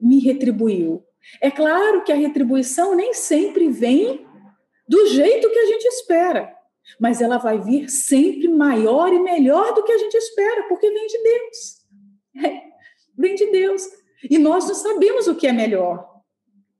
me 0.00 0.18
retribuiu. 0.18 1.04
É 1.42 1.50
claro 1.50 2.04
que 2.04 2.10
a 2.10 2.16
retribuição 2.16 2.96
nem 2.96 3.12
sempre 3.12 3.68
vem 3.68 4.26
do 4.88 5.08
jeito 5.08 5.50
que 5.50 5.58
a 5.58 5.66
gente 5.66 5.84
espera, 5.84 6.50
mas 6.98 7.20
ela 7.20 7.36
vai 7.36 7.60
vir 7.60 7.90
sempre 7.90 8.48
maior 8.48 9.12
e 9.12 9.18
melhor 9.18 9.74
do 9.74 9.84
que 9.84 9.92
a 9.92 9.98
gente 9.98 10.14
espera, 10.14 10.62
porque 10.68 10.90
vem 10.90 11.06
de 11.06 11.22
Deus. 11.22 11.81
Vem 13.16 13.34
de 13.34 13.50
Deus. 13.50 13.82
E 14.28 14.38
nós 14.38 14.66
não 14.66 14.74
sabemos 14.74 15.26
o 15.26 15.34
que 15.34 15.46
é 15.46 15.52
melhor. 15.52 16.08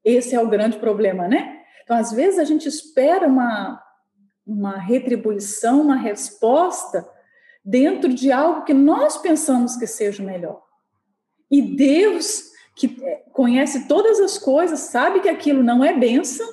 Esse 0.05 0.35
é 0.35 0.41
o 0.41 0.49
grande 0.49 0.79
problema, 0.79 1.29
né? 1.29 1.61
Então, 1.83 1.97
às 1.97 2.13
vezes, 2.13 2.39
a 2.39 2.45
gente 2.45 2.69
espera 2.69 3.27
uma, 3.27 3.81
uma 4.47 4.77
retribuição, 4.79 5.81
uma 5.81 5.97
resposta 5.97 7.09
dentro 7.65 8.13
de 8.13 8.33
algo 8.33 8.65
que 8.65 8.75
nós 8.75 9.19
pensamos 9.19 9.77
que 9.77 9.87
seja 9.87 10.23
melhor. 10.23 10.63
E 11.51 11.61
Deus 11.61 12.53
que 12.75 12.99
é, 13.03 13.25
conhece 13.33 13.87
todas 13.87 14.21
as 14.21 14.39
coisas, 14.39 14.81
sabe 14.81 15.21
que 15.21 15.29
aquilo 15.29 15.63
não 15.63 15.85
é 15.85 15.97
bênção, 15.97 16.47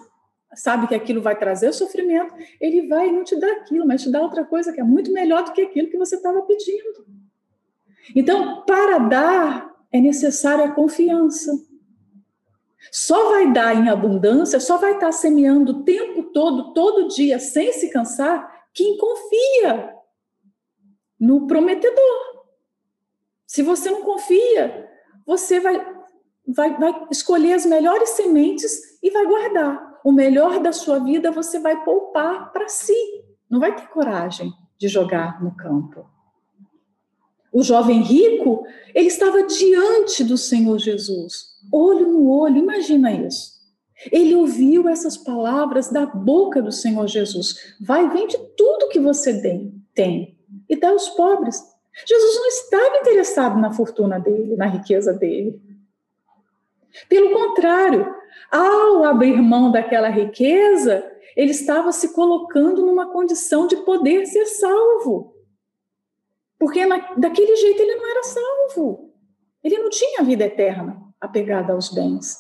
sabe 0.54 0.88
que 0.88 0.96
aquilo 0.96 1.22
vai 1.22 1.38
trazer 1.38 1.72
sofrimento, 1.74 2.34
ele 2.60 2.88
vai 2.88 3.12
não 3.12 3.24
te 3.24 3.40
dar 3.40 3.52
aquilo, 3.54 3.88
mas 3.88 4.04
te 4.04 4.12
dá 4.12 4.22
outra 4.22 4.44
coisa 4.46 4.74
que 4.74 4.82
é 4.82 4.84
muito 4.84 5.12
melhor 5.12 5.44
do 5.44 5.54
que 5.54 5.62
aquilo 5.62 5.90
que 5.90 5.98
você 5.98 6.16
estava 6.16 6.42
pedindo. 6.42 7.06
Então, 8.16 8.64
para 8.66 8.98
dar, 8.98 9.76
é 9.92 10.00
necessária 10.00 10.66
a 10.66 10.72
confiança. 10.72 11.52
Só 12.92 13.32
vai 13.32 13.52
dar 13.52 13.76
em 13.76 13.90
abundância, 13.90 14.60
só 14.60 14.78
vai 14.78 14.94
estar 14.94 15.12
semeando 15.12 15.72
o 15.72 15.84
tempo 15.84 16.24
todo, 16.32 16.74
todo 16.74 17.08
dia, 17.10 17.40
sem 17.40 17.74
se 17.74 17.90
cansar, 17.90 18.50
quem 18.74 18.98
confia 18.98 19.96
no 21.20 21.46
prometedor. 21.46 22.46
Se 23.46 23.62
você 23.62 23.92
não 23.92 24.04
confia, 24.04 24.90
você 25.26 25.60
vai 25.60 26.00
vai, 26.56 26.78
vai 26.78 27.08
escolher 27.12 27.54
as 27.54 27.66
melhores 27.66 28.10
sementes 28.10 29.00
e 29.02 29.10
vai 29.12 29.26
guardar. 29.26 30.00
O 30.04 30.12
melhor 30.12 30.60
da 30.60 30.72
sua 30.72 31.00
vida 31.00 31.32
você 31.32 31.60
vai 31.60 31.84
poupar 31.84 32.52
para 32.52 32.68
si. 32.68 32.96
Não 33.50 33.60
vai 33.60 33.76
ter 33.76 33.88
coragem 33.88 34.52
de 34.78 34.88
jogar 34.88 35.44
no 35.44 35.56
campo. 35.56 36.10
O 37.52 37.64
jovem 37.64 38.02
rico, 38.02 38.64
ele 38.94 39.08
estava 39.08 39.44
diante 39.44 40.24
do 40.24 40.38
Senhor 40.38 40.78
Jesus, 40.78 41.58
olho 41.72 42.08
no 42.08 42.30
olho, 42.30 42.58
imagina 42.58 43.12
isso. 43.12 43.60
Ele 44.12 44.36
ouviu 44.36 44.88
essas 44.88 45.18
palavras 45.18 45.90
da 45.90 46.06
boca 46.06 46.62
do 46.62 46.72
Senhor 46.72 47.06
Jesus. 47.08 47.76
Vai, 47.82 48.10
vende 48.10 48.38
tudo 48.56 48.88
que 48.90 49.00
você 49.00 49.42
tem 49.42 50.38
e 50.70 50.76
dá 50.76 50.90
aos 50.90 51.10
pobres. 51.10 51.62
Jesus 52.06 52.36
não 52.36 52.48
estava 52.48 52.98
interessado 52.98 53.60
na 53.60 53.74
fortuna 53.74 54.20
dele, 54.20 54.56
na 54.56 54.68
riqueza 54.68 55.12
dele. 55.12 55.60
Pelo 57.10 57.34
contrário, 57.34 58.16
ao 58.52 59.04
abrir 59.04 59.42
mão 59.42 59.72
daquela 59.72 60.10
riqueza, 60.10 61.06
ele 61.36 61.52
estava 61.52 61.92
se 61.92 62.14
colocando 62.14 62.86
numa 62.86 63.12
condição 63.12 63.68
de 63.68 63.76
poder 63.78 64.26
ser 64.26 64.46
salvo. 64.46 65.36
Porque 66.60 66.86
na, 66.86 67.16
daquele 67.16 67.56
jeito 67.56 67.82
ele 67.82 67.96
não 67.96 68.12
era 68.12 68.24
salvo. 68.24 69.14
Ele 69.64 69.78
não 69.78 69.90
tinha 69.90 70.24
vida 70.24 70.46
eterna 70.46 71.02
apegada 71.20 71.74
aos 71.74 71.90
bens. 71.90 72.38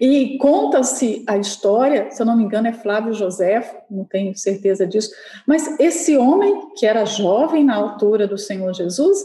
E 0.00 0.36
conta-se 0.38 1.24
a 1.28 1.38
história, 1.38 2.10
se 2.10 2.20
eu 2.20 2.26
não 2.26 2.36
me 2.36 2.42
engano, 2.42 2.66
é 2.66 2.72
Flávio 2.72 3.14
José, 3.14 3.84
não 3.88 4.04
tenho 4.04 4.36
certeza 4.36 4.84
disso, 4.84 5.10
mas 5.46 5.78
esse 5.78 6.16
homem, 6.16 6.70
que 6.76 6.84
era 6.84 7.04
jovem 7.04 7.64
na 7.64 7.76
altura 7.76 8.26
do 8.26 8.36
Senhor 8.36 8.74
Jesus, 8.74 9.24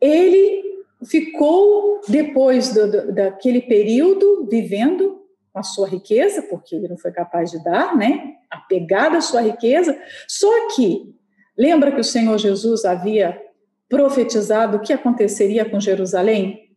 ele 0.00 0.62
ficou, 1.04 2.00
depois 2.08 2.74
do, 2.74 2.90
do, 2.90 3.14
daquele 3.14 3.60
período, 3.62 4.48
vivendo 4.50 5.22
a 5.54 5.62
sua 5.62 5.86
riqueza, 5.86 6.42
porque 6.42 6.74
ele 6.74 6.88
não 6.88 6.96
foi 6.96 7.12
capaz 7.12 7.50
de 7.50 7.62
dar, 7.62 7.96
né? 7.96 8.34
Apegado 8.50 9.16
à 9.16 9.20
sua 9.20 9.42
riqueza. 9.42 9.96
Só 10.26 10.50
que, 10.74 11.14
lembra 11.62 11.92
que 11.92 12.00
o 12.00 12.04
Senhor 12.04 12.36
Jesus 12.38 12.84
havia 12.84 13.40
profetizado 13.88 14.76
o 14.78 14.80
que 14.80 14.92
aconteceria 14.92 15.64
com 15.64 15.78
Jerusalém? 15.78 16.76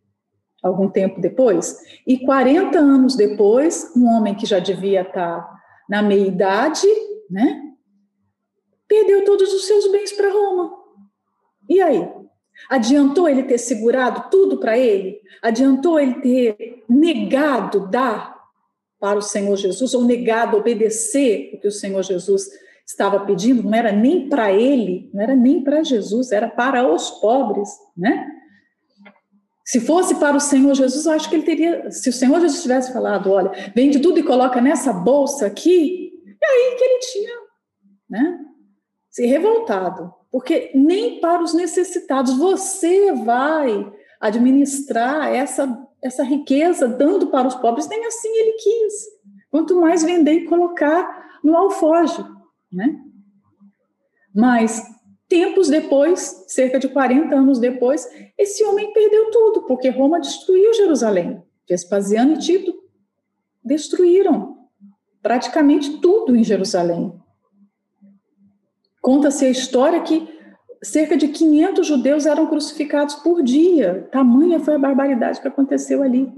Algum 0.62 0.88
tempo 0.88 1.20
depois? 1.20 1.76
E 2.06 2.20
40 2.20 2.78
anos 2.78 3.16
depois, 3.16 3.92
um 3.96 4.06
homem 4.06 4.36
que 4.36 4.46
já 4.46 4.60
devia 4.60 5.02
estar 5.02 5.44
na 5.90 6.04
meia-idade, 6.04 6.86
né? 7.32 7.64
Perdeu 8.88 9.26
todos 9.26 9.52
os 9.52 9.66
seus 9.66 9.92
bens 9.92 10.12
para 10.12 10.32
Roma. 10.32 10.72
E 11.68 11.82
aí? 11.82 12.08
Adiantou 12.70 13.28
ele 13.28 13.44
ter 13.44 13.58
segurado 13.58 14.30
tudo 14.30 14.60
para 14.60 14.78
ele? 14.78 15.20
Adiantou 15.42 16.00
ele 16.00 16.22
ter 16.22 16.84
negado 16.88 17.90
dar 17.90 18.36
para 19.00 19.18
o 19.18 19.22
Senhor 19.22 19.56
Jesus 19.56 19.96
ou 19.96 20.04
negado 20.04 20.58
obedecer 20.58 21.52
o 21.54 21.60
que 21.60 21.68
o 21.68 21.72
Senhor 21.72 22.04
Jesus 22.04 22.48
estava 22.86 23.20
pedindo? 23.22 23.64
Não 23.64 23.74
era 23.74 23.92
nem 23.92 24.30
para 24.30 24.52
ele, 24.52 25.10
não 25.14 25.22
era 25.22 25.36
nem 25.36 25.64
para 25.64 25.84
Jesus, 25.84 26.32
era 26.32 26.48
para 26.48 26.88
os 26.88 27.10
pobres, 27.12 27.70
né? 27.96 28.28
Se 29.64 29.80
fosse 29.80 30.16
para 30.16 30.38
o 30.38 30.40
Senhor 30.40 30.76
Jesus, 30.76 31.06
eu 31.06 31.14
acho 31.14 31.28
que 31.28 31.36
ele 31.36 31.44
teria, 31.44 31.90
se 31.90 32.10
o 32.10 32.14
Senhor 32.14 32.40
Jesus 32.40 32.62
tivesse 32.62 32.94
falado, 32.94 33.32
olha, 33.32 33.52
vende 33.76 34.00
tudo 34.00 34.20
e 34.20 34.24
coloca 34.24 34.62
nessa 34.62 34.94
bolsa 34.94 35.48
aqui, 35.48 36.12
é 36.28 36.46
aí 36.46 36.76
que 36.78 36.84
ele 36.84 37.00
tinha, 37.00 37.36
né? 38.08 38.40
Se 39.10 39.26
revoltado 39.26 40.14
porque 40.36 40.70
nem 40.76 41.22
para 41.22 41.42
os 41.42 41.54
necessitados 41.54 42.36
você 42.36 43.14
vai 43.14 43.90
administrar 44.20 45.34
essa, 45.34 45.88
essa 46.04 46.26
riqueza, 46.26 46.90
dando 46.90 47.28
para 47.28 47.48
os 47.48 47.56
pobres, 47.56 47.88
nem 47.88 48.06
assim 48.06 48.28
ele 48.28 48.52
quis. 48.58 48.94
Quanto 49.50 49.80
mais 49.80 50.04
vender 50.04 50.34
e 50.34 50.46
colocar 50.46 51.40
no 51.42 51.56
alfoge, 51.56 52.22
né? 52.76 53.00
Mas 54.34 54.84
tempos 55.28 55.70
depois, 55.70 56.46
cerca 56.48 56.78
de 56.78 56.90
40 56.90 57.34
anos 57.34 57.58
depois, 57.58 58.08
esse 58.38 58.64
homem 58.66 58.92
perdeu 58.94 59.32
tudo, 59.32 59.64
porque 59.64 59.90
Roma 59.90 60.20
destruiu 60.20 60.74
Jerusalém. 60.74 61.42
Vespasiano 61.68 62.34
e 62.34 62.40
Tito 62.40 62.74
destruíram 63.64 64.68
praticamente 65.22 65.98
tudo 66.00 66.36
em 66.36 66.44
Jerusalém. 66.44 67.12
Conta-se 69.02 69.46
a 69.46 69.50
história 69.50 70.02
que 70.02 70.28
cerca 70.84 71.18
de 71.18 71.30
500 71.30 71.88
judeus 71.88 72.26
eram 72.26 72.48
crucificados 72.48 73.16
por 73.16 73.42
dia. 73.42 74.08
Tamanha 74.12 74.60
foi 74.60 74.76
a 74.76 74.80
barbaridade 74.80 75.42
que 75.42 75.48
aconteceu 75.48 76.04
ali. 76.04 76.32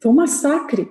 Foi 0.00 0.10
um 0.10 0.14
massacre. 0.14 0.90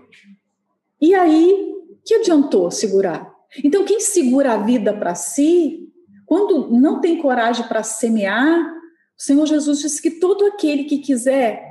E 1.02 1.14
aí, 1.14 1.74
que 2.06 2.16
adiantou 2.16 2.72
segurar? 2.72 3.33
Então, 3.62 3.86
quem 3.86 4.00
segura 4.00 4.54
a 4.54 4.58
vida 4.58 4.94
para 4.94 5.14
si, 5.16 5.92
quando 6.26 6.72
não 6.72 7.02
tem 7.02 7.22
coragem 7.22 7.68
para 7.68 7.84
semear, 7.84 8.74
o 9.18 9.22
Senhor 9.22 9.46
Jesus 9.46 9.80
disse 9.80 10.02
que 10.02 10.12
todo 10.12 10.46
aquele 10.46 10.86
que 10.86 11.00
quiser 11.00 11.62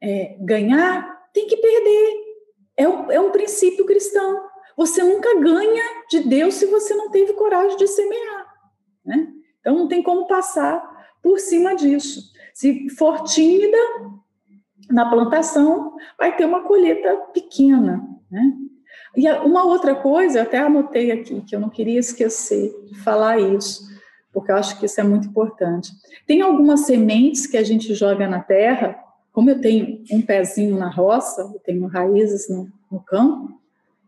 é, 0.00 0.36
ganhar 0.40 1.30
tem 1.32 1.46
que 1.46 1.56
perder. 1.56 2.14
É 2.76 2.88
um, 2.88 3.10
é 3.10 3.20
um 3.20 3.30
princípio 3.30 3.86
cristão. 3.86 4.42
Você 4.76 5.02
nunca 5.02 5.38
ganha 5.40 5.84
de 6.10 6.20
Deus 6.20 6.54
se 6.54 6.66
você 6.66 6.94
não 6.94 7.10
teve 7.10 7.32
coragem 7.34 7.76
de 7.76 7.86
semear. 7.86 8.46
Né? 9.04 9.28
Então, 9.60 9.76
não 9.76 9.88
tem 9.88 10.02
como 10.02 10.26
passar 10.26 10.82
por 11.22 11.38
cima 11.38 11.74
disso. 11.74 12.32
Se 12.54 12.88
for 12.90 13.22
tímida 13.22 13.78
na 14.90 15.08
plantação, 15.08 15.96
vai 16.18 16.36
ter 16.36 16.44
uma 16.44 16.62
colheita 16.64 17.14
pequena. 17.32 18.02
Né? 18.30 18.52
E 19.16 19.30
uma 19.30 19.64
outra 19.64 19.94
coisa, 19.94 20.38
eu 20.38 20.42
até 20.42 20.58
anotei 20.58 21.10
aqui, 21.10 21.40
que 21.42 21.54
eu 21.54 21.60
não 21.60 21.68
queria 21.68 22.00
esquecer 22.00 22.74
de 22.86 22.98
falar 23.00 23.38
isso, 23.38 23.86
porque 24.32 24.50
eu 24.50 24.56
acho 24.56 24.78
que 24.78 24.86
isso 24.86 25.00
é 25.00 25.04
muito 25.04 25.28
importante. 25.28 25.92
Tem 26.26 26.40
algumas 26.40 26.80
sementes 26.80 27.46
que 27.46 27.56
a 27.56 27.62
gente 27.62 27.94
joga 27.94 28.26
na 28.26 28.40
terra, 28.40 28.98
como 29.30 29.50
eu 29.50 29.60
tenho 29.60 30.02
um 30.10 30.22
pezinho 30.22 30.78
na 30.78 30.90
roça, 30.90 31.42
eu 31.42 31.60
tenho 31.60 31.86
raízes 31.86 32.48
no, 32.48 32.70
no 32.90 33.00
campo, 33.00 33.52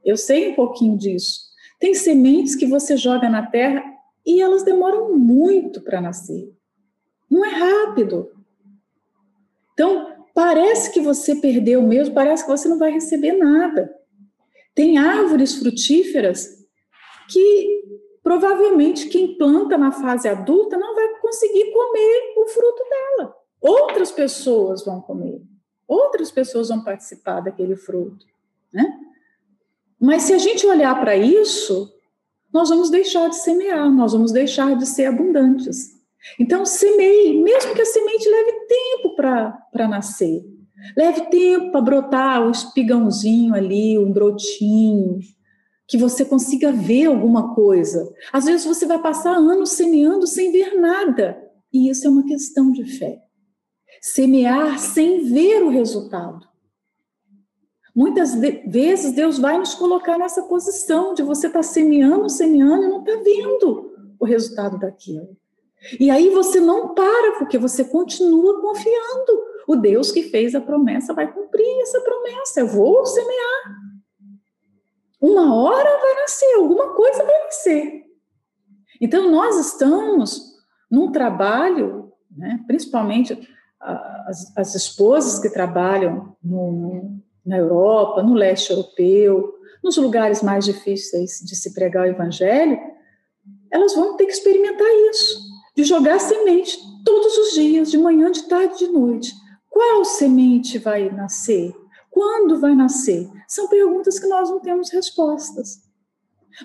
eu 0.04 0.16
sei 0.16 0.50
um 0.50 0.54
pouquinho 0.54 0.96
disso. 0.96 1.40
Tem 1.78 1.94
sementes 1.94 2.54
que 2.54 2.66
você 2.66 2.96
joga 2.96 3.28
na 3.28 3.46
terra 3.46 3.84
e 4.24 4.40
elas 4.40 4.62
demoram 4.62 5.16
muito 5.16 5.82
para 5.82 6.00
nascer. 6.00 6.50
Não 7.30 7.44
é 7.44 7.50
rápido. 7.50 8.30
Então, 9.72 10.14
parece 10.34 10.92
que 10.92 11.00
você 11.00 11.36
perdeu 11.36 11.82
mesmo, 11.82 12.14
parece 12.14 12.44
que 12.44 12.50
você 12.50 12.68
não 12.68 12.78
vai 12.78 12.90
receber 12.90 13.32
nada. 13.32 13.94
Tem 14.74 14.98
árvores 14.98 15.54
frutíferas 15.54 16.64
que 17.30 17.84
provavelmente 18.22 19.08
quem 19.08 19.36
planta 19.36 19.78
na 19.78 19.92
fase 19.92 20.28
adulta 20.28 20.76
não 20.76 20.94
vai 20.94 21.20
conseguir 21.20 21.70
comer 21.72 22.34
o 22.36 22.46
fruto 22.46 22.82
dela. 22.88 23.36
Outras 23.60 24.10
pessoas 24.10 24.84
vão 24.84 25.00
comer, 25.00 25.42
outras 25.86 26.30
pessoas 26.30 26.68
vão 26.68 26.82
participar 26.82 27.40
daquele 27.40 27.76
fruto, 27.76 28.26
né? 28.72 29.00
Mas 30.00 30.24
se 30.24 30.34
a 30.34 30.38
gente 30.38 30.66
olhar 30.66 30.98
para 31.00 31.16
isso, 31.16 31.94
nós 32.52 32.68
vamos 32.68 32.90
deixar 32.90 33.28
de 33.28 33.36
semear, 33.36 33.90
nós 33.90 34.12
vamos 34.12 34.32
deixar 34.32 34.76
de 34.76 34.86
ser 34.86 35.06
abundantes. 35.06 35.94
Então, 36.38 36.64
semeie, 36.64 37.42
mesmo 37.42 37.74
que 37.74 37.82
a 37.82 37.86
semente 37.86 38.28
leve 38.28 38.52
tempo 38.66 39.16
para 39.16 39.88
nascer, 39.88 40.44
leve 40.96 41.22
tempo 41.30 41.72
para 41.72 41.80
brotar 41.80 42.46
o 42.46 42.50
espigãozinho 42.50 43.54
ali, 43.54 43.98
um 43.98 44.12
brotinho, 44.12 45.18
que 45.86 45.98
você 45.98 46.24
consiga 46.24 46.72
ver 46.72 47.06
alguma 47.06 47.54
coisa. 47.54 48.12
Às 48.32 48.44
vezes 48.44 48.66
você 48.66 48.86
vai 48.86 49.00
passar 49.00 49.36
anos 49.36 49.70
semeando 49.70 50.26
sem 50.26 50.50
ver 50.50 50.78
nada, 50.78 51.38
e 51.72 51.88
isso 51.88 52.06
é 52.06 52.10
uma 52.10 52.24
questão 52.24 52.70
de 52.72 52.84
fé. 52.84 53.20
Semear 54.00 54.78
sem 54.78 55.24
ver 55.24 55.62
o 55.62 55.70
resultado. 55.70 56.46
Muitas 57.94 58.34
vezes 58.34 59.12
Deus 59.12 59.38
vai 59.38 59.56
nos 59.56 59.74
colocar 59.74 60.18
nessa 60.18 60.42
posição 60.42 61.14
de 61.14 61.22
você 61.22 61.46
estar 61.46 61.60
tá 61.60 61.62
semeando, 61.62 62.28
semeando 62.28 62.84
e 62.84 62.88
não 62.88 63.04
está 63.04 63.12
vendo 63.22 63.92
o 64.18 64.24
resultado 64.24 64.78
daquilo. 64.78 65.36
E 66.00 66.10
aí 66.10 66.30
você 66.30 66.58
não 66.58 66.94
para, 66.94 67.38
porque 67.38 67.58
você 67.58 67.84
continua 67.84 68.60
confiando. 68.60 69.53
O 69.66 69.76
Deus 69.76 70.10
que 70.10 70.24
fez 70.24 70.54
a 70.54 70.60
promessa 70.60 71.14
vai 71.14 71.32
cumprir 71.32 71.80
essa 71.80 72.00
promessa. 72.00 72.60
Eu 72.60 72.68
vou 72.68 73.04
semear. 73.06 73.84
Uma 75.20 75.54
hora 75.54 76.00
vai 76.00 76.14
nascer, 76.20 76.54
alguma 76.56 76.94
coisa 76.94 77.24
vai 77.24 77.44
nascer. 77.44 78.04
Então, 79.00 79.30
nós 79.30 79.58
estamos 79.58 80.54
num 80.90 81.10
trabalho, 81.10 82.12
né, 82.30 82.60
principalmente 82.66 83.48
as, 83.80 84.56
as 84.56 84.74
esposas 84.74 85.38
que 85.38 85.50
trabalham 85.50 86.36
no, 86.42 87.20
na 87.44 87.58
Europa, 87.58 88.22
no 88.22 88.34
leste 88.34 88.70
europeu, 88.70 89.54
nos 89.82 89.96
lugares 89.96 90.42
mais 90.42 90.64
difíceis 90.64 91.40
de 91.44 91.54
se 91.54 91.74
pregar 91.74 92.04
o 92.04 92.10
evangelho, 92.10 92.78
elas 93.70 93.94
vão 93.94 94.16
ter 94.16 94.26
que 94.26 94.32
experimentar 94.32 94.88
isso, 95.10 95.38
de 95.76 95.84
jogar 95.84 96.18
semente 96.18 96.78
todos 97.04 97.36
os 97.36 97.54
dias, 97.54 97.90
de 97.90 97.98
manhã, 97.98 98.30
de 98.30 98.44
tarde, 98.44 98.78
de 98.78 98.88
noite. 98.88 99.32
Qual 99.74 100.04
semente 100.04 100.78
vai 100.78 101.10
nascer? 101.10 101.74
Quando 102.08 102.60
vai 102.60 102.76
nascer? 102.76 103.28
São 103.48 103.66
perguntas 103.66 104.20
que 104.20 104.28
nós 104.28 104.48
não 104.48 104.60
temos 104.60 104.88
respostas. 104.88 105.82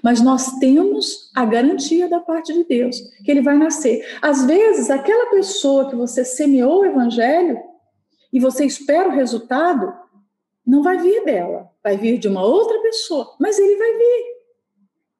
Mas 0.04 0.22
nós 0.22 0.60
temos 0.60 1.32
a 1.36 1.43
garantia 1.43 2.08
da 2.08 2.19
parte 2.19 2.54
de 2.54 2.63
Deus 2.65 3.02
que 3.26 3.32
ele 3.32 3.41
vai 3.41 3.58
nascer. 3.58 4.06
Às 4.22 4.45
vezes, 4.45 4.91
aquela 4.91 5.32
pessoa 5.32 5.89
que 5.89 5.95
você 5.95 6.24
semeou 6.24 6.82
o 6.82 6.86
evangelho 6.86 7.60
e 8.32 8.39
você 8.39 8.63
espera 8.63 9.10
o 9.10 9.13
resultado, 9.13 9.91
não 10.63 10.84
vai 10.84 11.00
vir 11.00 11.26
dela, 11.26 11.67
vai 11.84 11.98
vir 11.98 12.19
de 12.19 12.28
uma 12.28 12.45
outra 12.45 12.80
pessoa, 12.84 13.36
mas 13.39 13.58
ele 13.58 13.76
vai 13.76 13.98
vir. 13.98 14.26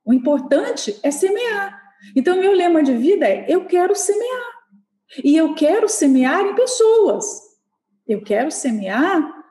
O 0.06 0.14
importante 0.14 1.00
é 1.02 1.10
semear. 1.10 1.82
Então, 2.16 2.40
meu 2.40 2.52
lema 2.52 2.84
de 2.84 2.96
vida 2.96 3.28
é: 3.28 3.48
eu 3.50 3.66
quero 3.66 3.96
semear. 3.96 4.60
E 5.24 5.36
eu 5.36 5.56
quero 5.56 5.90
semear 5.90 6.42
em 6.42 6.54
pessoas. 6.54 7.49
Eu 8.10 8.24
quero 8.24 8.50
semear 8.50 9.46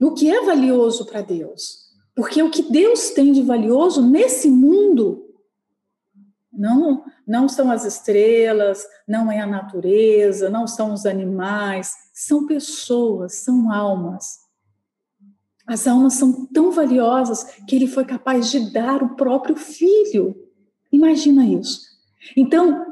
no 0.00 0.14
que 0.14 0.30
é 0.30 0.44
valioso 0.46 1.04
para 1.04 1.20
Deus. 1.20 1.84
Porque 2.16 2.42
o 2.42 2.50
que 2.50 2.62
Deus 2.62 3.10
tem 3.10 3.32
de 3.32 3.42
valioso 3.42 4.00
nesse 4.00 4.50
mundo 4.50 5.28
não, 6.50 7.04
não 7.26 7.46
são 7.46 7.70
as 7.70 7.84
estrelas, 7.84 8.86
não 9.06 9.30
é 9.30 9.40
a 9.40 9.46
natureza, 9.46 10.48
não 10.48 10.66
são 10.66 10.94
os 10.94 11.04
animais, 11.04 11.92
são 12.14 12.46
pessoas, 12.46 13.34
são 13.34 13.70
almas. 13.70 14.38
As 15.66 15.86
almas 15.86 16.14
são 16.14 16.46
tão 16.46 16.70
valiosas 16.70 17.44
que 17.68 17.76
ele 17.76 17.86
foi 17.86 18.06
capaz 18.06 18.50
de 18.50 18.72
dar 18.72 19.02
o 19.02 19.16
próprio 19.16 19.56
filho. 19.56 20.34
Imagina 20.90 21.44
isso. 21.44 21.80
Então, 22.34 22.86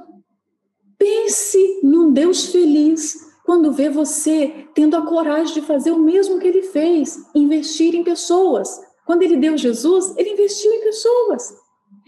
pense 0.99 1.81
num 1.83 2.13
Deus 2.13 2.47
feliz 2.47 3.32
quando 3.45 3.73
vê 3.73 3.89
você 3.89 4.69
tendo 4.75 4.97
a 4.97 5.07
coragem 5.07 5.55
de 5.55 5.63
fazer 5.63 5.91
o 5.91 5.99
mesmo 5.99 6.39
que 6.39 6.47
ele 6.47 6.63
fez, 6.63 7.29
investir 7.35 7.95
em 7.95 8.05
pessoas. 8.05 8.81
Quando 9.05 9.23
ele 9.23 9.37
deu 9.37 9.57
Jesus, 9.57 10.17
ele 10.17 10.31
investiu 10.31 10.73
em 10.73 10.81
pessoas. 10.81 11.57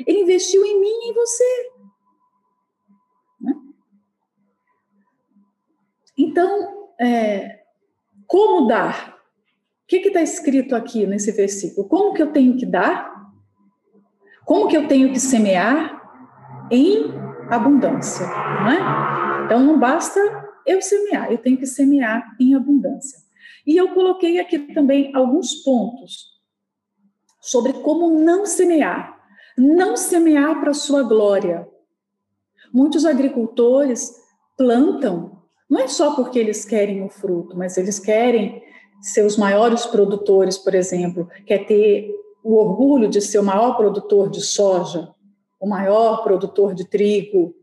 Ele 0.06 0.20
investiu 0.20 0.64
em 0.64 0.80
mim 0.80 0.86
e 0.86 1.10
em 1.10 1.14
você. 1.14 1.70
Né? 3.40 3.54
Então, 6.16 6.88
é, 7.00 7.60
como 8.26 8.66
dar? 8.66 9.14
O 9.84 9.86
que 9.86 9.96
está 9.96 10.22
escrito 10.22 10.74
aqui 10.74 11.06
nesse 11.06 11.32
versículo? 11.32 11.88
Como 11.88 12.14
que 12.14 12.22
eu 12.22 12.32
tenho 12.32 12.56
que 12.56 12.64
dar? 12.64 13.12
Como 14.44 14.68
que 14.68 14.76
eu 14.76 14.88
tenho 14.88 15.12
que 15.12 15.20
semear? 15.20 16.02
Em 16.70 17.12
abundância, 17.50 18.24
é? 18.24 19.44
Então 19.44 19.62
não 19.62 19.78
basta 19.78 20.43
eu 20.66 20.80
semear, 20.80 21.30
eu 21.30 21.38
tenho 21.38 21.58
que 21.58 21.66
semear 21.66 22.36
em 22.40 22.54
abundância. 22.54 23.18
E 23.66 23.76
eu 23.76 23.94
coloquei 23.94 24.38
aqui 24.38 24.58
também 24.74 25.14
alguns 25.14 25.54
pontos 25.62 26.34
sobre 27.40 27.72
como 27.74 28.18
não 28.18 28.46
semear. 28.46 29.14
Não 29.56 29.96
semear 29.96 30.60
para 30.60 30.74
sua 30.74 31.02
glória. 31.02 31.68
Muitos 32.72 33.06
agricultores 33.06 34.12
plantam, 34.56 35.42
não 35.70 35.80
é 35.80 35.88
só 35.88 36.14
porque 36.14 36.38
eles 36.38 36.64
querem 36.64 37.04
o 37.04 37.08
fruto, 37.08 37.56
mas 37.56 37.76
eles 37.76 37.98
querem 37.98 38.62
seus 39.00 39.36
maiores 39.36 39.86
produtores, 39.86 40.58
por 40.58 40.74
exemplo, 40.74 41.28
quer 41.46 41.66
ter 41.66 42.10
o 42.42 42.56
orgulho 42.56 43.08
de 43.08 43.20
ser 43.20 43.38
o 43.38 43.44
maior 43.44 43.76
produtor 43.76 44.30
de 44.30 44.40
soja, 44.40 45.10
o 45.60 45.68
maior 45.68 46.22
produtor 46.22 46.74
de 46.74 46.84
trigo, 46.84 47.54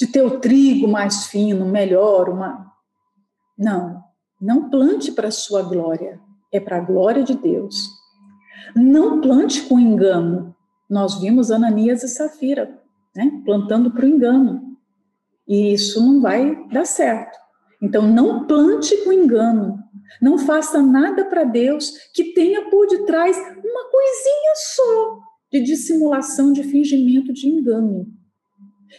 de 0.00 0.06
ter 0.06 0.22
o 0.22 0.40
trigo 0.40 0.88
mais 0.88 1.26
fino, 1.26 1.66
melhor, 1.66 2.30
uma, 2.30 2.72
Não, 3.58 4.02
não 4.40 4.70
plante 4.70 5.12
para 5.12 5.28
a 5.28 5.30
sua 5.30 5.62
glória, 5.62 6.18
é 6.50 6.58
para 6.58 6.78
a 6.78 6.80
glória 6.80 7.22
de 7.22 7.34
Deus. 7.34 7.86
Não 8.74 9.20
plante 9.20 9.60
com 9.60 9.78
engano. 9.78 10.56
Nós 10.88 11.20
vimos 11.20 11.50
Ananias 11.50 12.02
e 12.02 12.08
Safira, 12.08 12.80
né, 13.14 13.42
plantando 13.44 13.90
para 13.90 14.06
o 14.06 14.08
engano. 14.08 14.74
E 15.46 15.74
isso 15.74 16.00
não 16.00 16.22
vai 16.22 16.56
dar 16.68 16.86
certo. 16.86 17.38
Então, 17.82 18.10
não 18.10 18.46
plante 18.46 18.96
com 19.04 19.12
engano. 19.12 19.78
Não 20.22 20.38
faça 20.38 20.80
nada 20.80 21.26
para 21.26 21.44
Deus 21.44 21.92
que 22.14 22.32
tenha 22.32 22.70
por 22.70 22.86
detrás 22.86 23.36
uma 23.36 23.90
coisinha 23.90 24.52
só 24.74 25.18
de 25.52 25.60
dissimulação, 25.60 26.54
de 26.54 26.62
fingimento, 26.62 27.34
de 27.34 27.48
engano. 27.48 28.06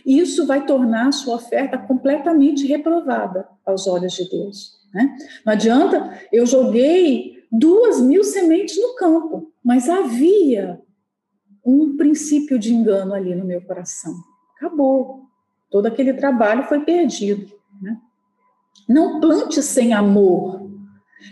Isso 0.05 0.45
vai 0.45 0.65
tornar 0.65 1.07
a 1.07 1.11
sua 1.11 1.35
oferta 1.35 1.77
completamente 1.77 2.65
reprovada 2.65 3.47
aos 3.65 3.87
olhos 3.87 4.13
de 4.13 4.29
Deus. 4.29 4.79
Né? 4.93 5.15
Não 5.45 5.53
adianta, 5.53 6.19
eu 6.31 6.45
joguei 6.45 7.43
duas 7.51 7.99
mil 7.99 8.23
sementes 8.23 8.77
no 8.77 8.95
campo, 8.95 9.51
mas 9.63 9.89
havia 9.89 10.81
um 11.65 11.95
princípio 11.97 12.57
de 12.57 12.73
engano 12.73 13.13
ali 13.13 13.35
no 13.35 13.45
meu 13.45 13.61
coração. 13.61 14.13
Acabou. 14.57 15.21
Todo 15.69 15.85
aquele 15.85 16.13
trabalho 16.13 16.63
foi 16.63 16.81
perdido. 16.81 17.51
Né? 17.81 17.97
Não 18.87 19.19
plante 19.19 19.61
sem 19.61 19.93
amor. 19.93 20.69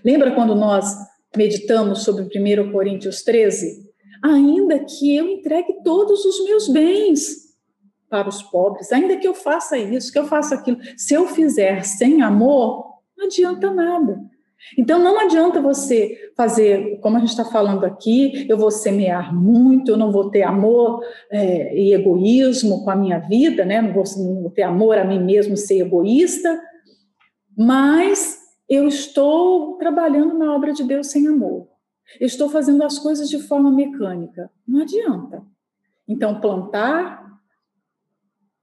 Lembra 0.03 0.31
quando 0.31 0.55
nós 0.55 0.95
meditamos 1.35 2.03
sobre 2.03 2.23
1 2.23 2.71
Coríntios 2.71 3.21
13? 3.23 3.89
Ainda 4.23 4.79
que 4.79 5.15
eu 5.15 5.27
entregue 5.27 5.81
todos 5.83 6.25
os 6.25 6.43
meus 6.43 6.67
bens 6.67 7.48
para 8.09 8.27
os 8.27 8.41
pobres, 8.41 8.91
ainda 8.91 9.17
que 9.17 9.27
eu 9.27 9.33
faça 9.33 9.77
isso, 9.77 10.11
que 10.11 10.17
eu 10.17 10.25
faça 10.25 10.55
aquilo, 10.55 10.79
se 10.97 11.13
eu 11.13 11.27
fizer 11.27 11.83
sem 11.83 12.21
amor, 12.21 12.95
não 13.17 13.25
adianta 13.25 13.71
nada. 13.71 14.19
Então, 14.77 14.99
não 14.99 15.19
adianta 15.19 15.61
você 15.61 16.31
fazer, 16.35 16.99
como 16.99 17.15
a 17.15 17.19
gente 17.19 17.29
está 17.29 17.45
falando 17.45 17.85
aqui, 17.85 18.45
eu 18.49 18.57
vou 18.57 18.69
semear 18.69 19.33
muito, 19.33 19.91
eu 19.91 19.97
não 19.97 20.11
vou 20.11 20.29
ter 20.29 20.43
amor 20.43 21.01
é, 21.31 21.77
e 21.77 21.93
egoísmo 21.93 22.83
com 22.83 22.91
a 22.91 22.95
minha 22.95 23.19
vida, 23.19 23.63
né? 23.63 23.81
não, 23.81 23.93
vou, 23.93 24.03
não 24.17 24.41
vou 24.41 24.51
ter 24.51 24.63
amor 24.63 24.97
a 24.97 25.05
mim 25.05 25.19
mesmo, 25.23 25.55
ser 25.55 25.79
egoísta, 25.79 26.61
mas 27.57 28.39
eu 28.67 28.87
estou 28.87 29.77
trabalhando 29.77 30.37
na 30.37 30.53
obra 30.53 30.73
de 30.73 30.83
Deus 30.83 31.07
sem 31.07 31.27
amor. 31.27 31.67
Eu 32.19 32.27
estou 32.27 32.49
fazendo 32.49 32.83
as 32.83 32.99
coisas 32.99 33.29
de 33.29 33.39
forma 33.39 33.71
mecânica. 33.71 34.49
Não 34.67 34.81
adianta. 34.81 35.41
Então, 36.07 36.39
plantar 36.39 37.28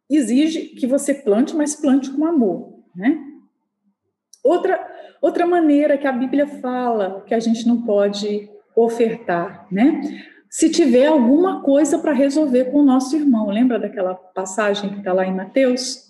exige 0.09 0.69
que 0.69 0.87
você 0.87 1.13
plante, 1.13 1.55
mas 1.55 1.75
plante 1.75 2.11
com 2.11 2.25
amor, 2.25 2.81
né? 2.95 3.19
Outra, 4.43 4.79
outra 5.21 5.47
maneira 5.47 5.99
que 5.99 6.07
a 6.07 6.13
Bíblia 6.13 6.47
fala 6.47 7.23
que 7.27 7.35
a 7.35 7.41
gente 7.41 7.67
não 7.67 7.83
pode 7.83 8.49
ofertar, 8.77 9.67
né? 9.71 10.01
Se 10.49 10.71
tiver 10.71 11.07
alguma 11.07 11.63
coisa 11.63 11.99
para 11.99 12.13
resolver 12.13 12.67
com 12.67 12.79
o 12.79 12.85
nosso 12.85 13.17
irmão, 13.17 13.51
lembra 13.51 13.79
daquela 13.79 14.15
passagem 14.15 14.91
que 14.91 14.99
está 14.99 15.13
lá 15.13 15.27
em 15.27 15.35
Mateus? 15.35 16.07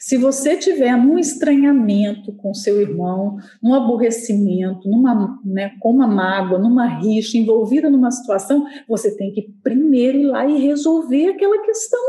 Se 0.00 0.16
você 0.16 0.56
tiver 0.56 0.96
num 0.96 1.18
estranhamento 1.18 2.32
com 2.32 2.54
seu 2.54 2.80
irmão, 2.80 3.36
num 3.62 3.74
aborrecimento, 3.74 4.88
numa, 4.88 5.38
né, 5.44 5.72
com 5.78 5.90
uma 5.90 6.06
mágoa, 6.06 6.58
numa 6.58 6.86
rixa, 6.86 7.36
envolvida 7.36 7.90
numa 7.90 8.10
situação, 8.10 8.66
você 8.88 9.14
tem 9.14 9.30
que 9.32 9.42
primeiro 9.62 10.18
ir 10.18 10.26
lá 10.26 10.46
e 10.46 10.58
resolver 10.58 11.28
aquela 11.28 11.60
questão. 11.62 12.00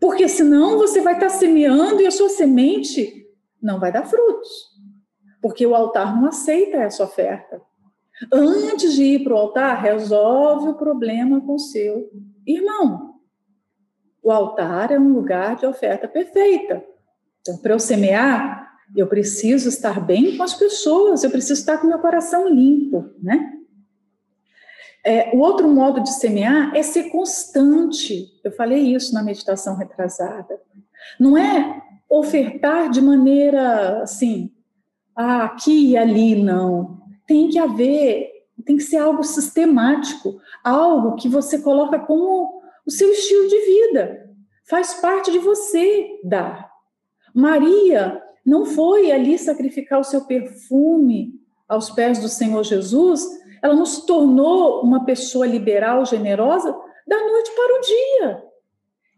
Porque 0.00 0.28
senão 0.28 0.78
você 0.78 1.00
vai 1.00 1.14
estar 1.14 1.30
semeando 1.30 2.00
e 2.00 2.06
a 2.06 2.10
sua 2.10 2.28
semente 2.28 3.26
não 3.62 3.80
vai 3.80 3.90
dar 3.90 4.04
frutos, 4.04 4.48
porque 5.40 5.66
o 5.66 5.74
altar 5.74 6.14
não 6.14 6.28
aceita 6.28 6.76
essa 6.78 7.04
oferta. 7.04 7.60
Antes 8.32 8.94
de 8.94 9.02
ir 9.02 9.24
para 9.24 9.34
o 9.34 9.38
altar, 9.38 9.82
resolve 9.82 10.68
o 10.68 10.74
problema 10.74 11.40
com 11.40 11.58
seu 11.58 12.10
irmão. 12.46 13.14
O 14.22 14.30
altar 14.30 14.90
é 14.90 14.98
um 14.98 15.12
lugar 15.12 15.56
de 15.56 15.66
oferta 15.66 16.06
perfeita. 16.06 16.84
Então, 17.40 17.58
para 17.58 17.74
eu 17.74 17.78
semear, 17.78 18.70
eu 18.96 19.06
preciso 19.06 19.68
estar 19.68 20.00
bem 20.00 20.36
com 20.36 20.42
as 20.42 20.54
pessoas, 20.54 21.24
eu 21.24 21.30
preciso 21.30 21.60
estar 21.60 21.78
com 21.78 21.86
meu 21.86 21.98
coração 21.98 22.48
limpo, 22.48 23.10
né? 23.22 23.52
É, 25.04 25.36
o 25.36 25.40
outro 25.40 25.68
modo 25.68 26.02
de 26.02 26.12
semear 26.14 26.74
é 26.74 26.82
ser 26.82 27.10
constante. 27.10 28.40
Eu 28.42 28.50
falei 28.52 28.94
isso 28.94 29.12
na 29.12 29.22
meditação 29.22 29.76
retrasada. 29.76 30.58
Não 31.20 31.36
é 31.36 31.82
ofertar 32.08 32.88
de 32.88 33.02
maneira 33.02 34.02
assim, 34.02 34.50
ah, 35.14 35.44
aqui 35.44 35.90
e 35.90 35.96
ali, 35.96 36.42
não. 36.42 37.02
Tem 37.26 37.48
que 37.48 37.58
haver, 37.58 38.30
tem 38.64 38.76
que 38.76 38.82
ser 38.82 38.96
algo 38.96 39.22
sistemático, 39.22 40.40
algo 40.62 41.16
que 41.16 41.28
você 41.28 41.58
coloca 41.58 41.98
como 41.98 42.62
o 42.86 42.90
seu 42.90 43.10
estilo 43.10 43.48
de 43.48 43.58
vida. 43.60 44.30
Faz 44.64 44.94
parte 44.94 45.30
de 45.30 45.38
você 45.38 46.18
dar. 46.24 46.70
Maria 47.34 48.22
não 48.44 48.64
foi 48.64 49.10
ali 49.10 49.38
sacrificar 49.38 50.00
o 50.00 50.04
seu 50.04 50.22
perfume 50.22 51.34
aos 51.68 51.90
pés 51.90 52.18
do 52.18 52.28
Senhor 52.28 52.62
Jesus, 52.62 53.22
ela 53.64 53.74
não 53.74 53.86
se 53.86 54.06
tornou 54.06 54.82
uma 54.82 55.04
pessoa 55.04 55.46
liberal, 55.46 56.04
generosa 56.04 56.70
da 57.06 57.18
noite 57.18 57.50
para 57.54 57.78
o 57.78 57.80
dia 57.80 58.54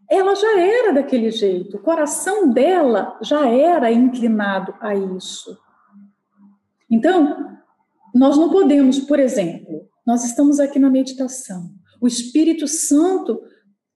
ela 0.09 0.35
já 0.35 0.59
era 0.59 0.93
daquele 0.93 1.29
jeito, 1.31 1.77
o 1.77 1.81
coração 1.81 2.49
dela 2.49 3.17
já 3.21 3.47
era 3.49 3.91
inclinado 3.91 4.73
a 4.79 4.95
isso. 4.95 5.57
Então, 6.89 7.57
nós 8.15 8.37
não 8.37 8.49
podemos, 8.49 8.99
por 8.99 9.19
exemplo, 9.19 9.85
nós 10.05 10.23
estamos 10.23 10.59
aqui 10.59 10.79
na 10.79 10.89
meditação, 10.89 11.69
o 11.99 12.07
Espírito 12.07 12.67
Santo 12.67 13.41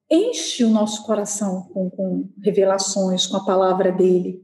enche 0.09 0.65
o 0.65 0.69
nosso 0.69 1.05
coração 1.05 1.69
com, 1.73 1.89
com 1.89 2.29
revelações, 2.43 3.25
com 3.25 3.37
a 3.37 3.45
palavra 3.45 3.91
dele. 3.91 4.43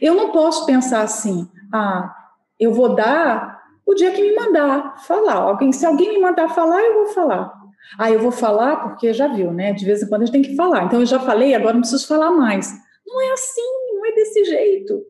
Eu 0.00 0.14
não 0.14 0.30
posso 0.30 0.64
pensar 0.64 1.02
assim, 1.02 1.48
ah, 1.72 2.14
eu 2.60 2.72
vou 2.72 2.94
dar 2.94 3.57
o 3.88 3.94
dia 3.94 4.10
que 4.10 4.20
me 4.20 4.34
mandar 4.34 5.02
falar. 5.02 5.36
Alguém, 5.36 5.72
se 5.72 5.86
alguém 5.86 6.10
me 6.10 6.20
mandar 6.20 6.50
falar, 6.50 6.78
eu 6.82 6.92
vou 6.92 7.06
falar. 7.06 7.50
Ah, 7.98 8.10
eu 8.10 8.20
vou 8.20 8.30
falar 8.30 8.76
porque 8.82 9.14
já 9.14 9.28
viu, 9.28 9.50
né? 9.50 9.72
De 9.72 9.82
vez 9.86 10.02
em 10.02 10.08
quando 10.08 10.22
a 10.22 10.24
gente 10.26 10.34
tem 10.34 10.42
que 10.42 10.54
falar. 10.54 10.84
Então 10.84 11.00
eu 11.00 11.06
já 11.06 11.18
falei, 11.18 11.54
agora 11.54 11.72
não 11.72 11.80
preciso 11.80 12.06
falar 12.06 12.30
mais. 12.30 12.70
Não 13.06 13.18
é 13.22 13.32
assim, 13.32 13.62
não 13.94 14.04
é 14.04 14.12
desse 14.12 14.44
jeito. 14.44 15.02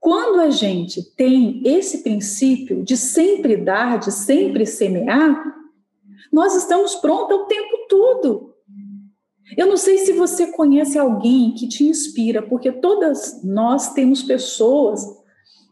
Quando 0.00 0.40
a 0.40 0.48
gente 0.48 1.02
tem 1.16 1.60
esse 1.66 2.02
princípio 2.02 2.82
de 2.82 2.96
sempre 2.96 3.58
dar, 3.58 3.98
de 3.98 4.10
sempre 4.10 4.64
semear, 4.64 5.38
nós 6.32 6.56
estamos 6.56 6.94
prontos 6.94 7.36
o 7.36 7.44
tempo 7.44 7.86
todo. 7.90 8.54
Eu 9.54 9.66
não 9.66 9.76
sei 9.76 9.98
se 9.98 10.12
você 10.12 10.46
conhece 10.46 10.98
alguém 10.98 11.52
que 11.52 11.68
te 11.68 11.84
inspira, 11.84 12.40
porque 12.40 12.72
todas 12.72 13.44
nós 13.44 13.92
temos 13.92 14.22
pessoas 14.22 15.04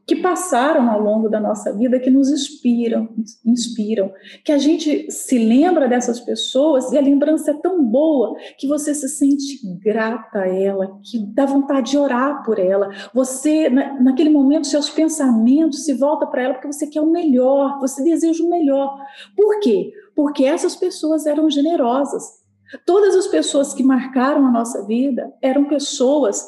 que 0.07 0.17
passaram 0.17 0.91
ao 0.91 1.01
longo 1.01 1.29
da 1.29 1.41
nossa 1.41 1.73
vida 1.73 1.99
que 1.99 2.11
nos 2.11 2.31
inspiram, 2.31 3.09
inspiram, 3.45 4.13
que 4.45 4.53
a 4.53 4.59
gente 4.59 5.11
se 5.11 5.39
lembra 5.39 5.89
dessas 5.89 6.21
pessoas 6.21 6.93
e 6.93 6.99
a 6.99 7.01
lembrança 7.01 7.53
é 7.53 7.55
tão 7.55 7.83
boa 7.83 8.37
que 8.59 8.67
você 8.67 8.95
se 8.95 9.09
sente 9.09 9.61
grata 9.79 10.41
a 10.41 10.47
ela, 10.47 10.99
que 11.03 11.19
dá 11.19 11.47
vontade 11.47 11.93
de 11.93 11.99
orar 11.99 12.43
por 12.45 12.59
ela. 12.59 12.91
Você 13.15 13.71
naquele 13.71 14.31
momento 14.31 14.67
seus 14.67 14.91
pensamentos 14.91 15.85
se 15.85 15.95
voltam 15.95 16.31
para 16.31 16.43
ela 16.43 16.55
porque 16.55 16.73
você 16.73 16.87
quer 16.87 17.01
o 17.01 17.11
melhor, 17.11 17.79
você 17.81 18.03
deseja 18.05 18.45
o 18.45 18.51
melhor. 18.51 18.99
Por 19.35 19.61
quê? 19.61 19.91
Porque 20.15 20.45
essas 20.45 20.77
pessoas 20.77 21.25
eram 21.25 21.49
generosas. 21.49 22.45
Todas 22.85 23.15
as 23.15 23.27
pessoas 23.27 23.73
que 23.73 23.83
marcaram 23.83 24.47
a 24.47 24.51
nossa 24.51 24.85
vida 24.87 25.33
eram 25.41 25.65
pessoas 25.65 26.47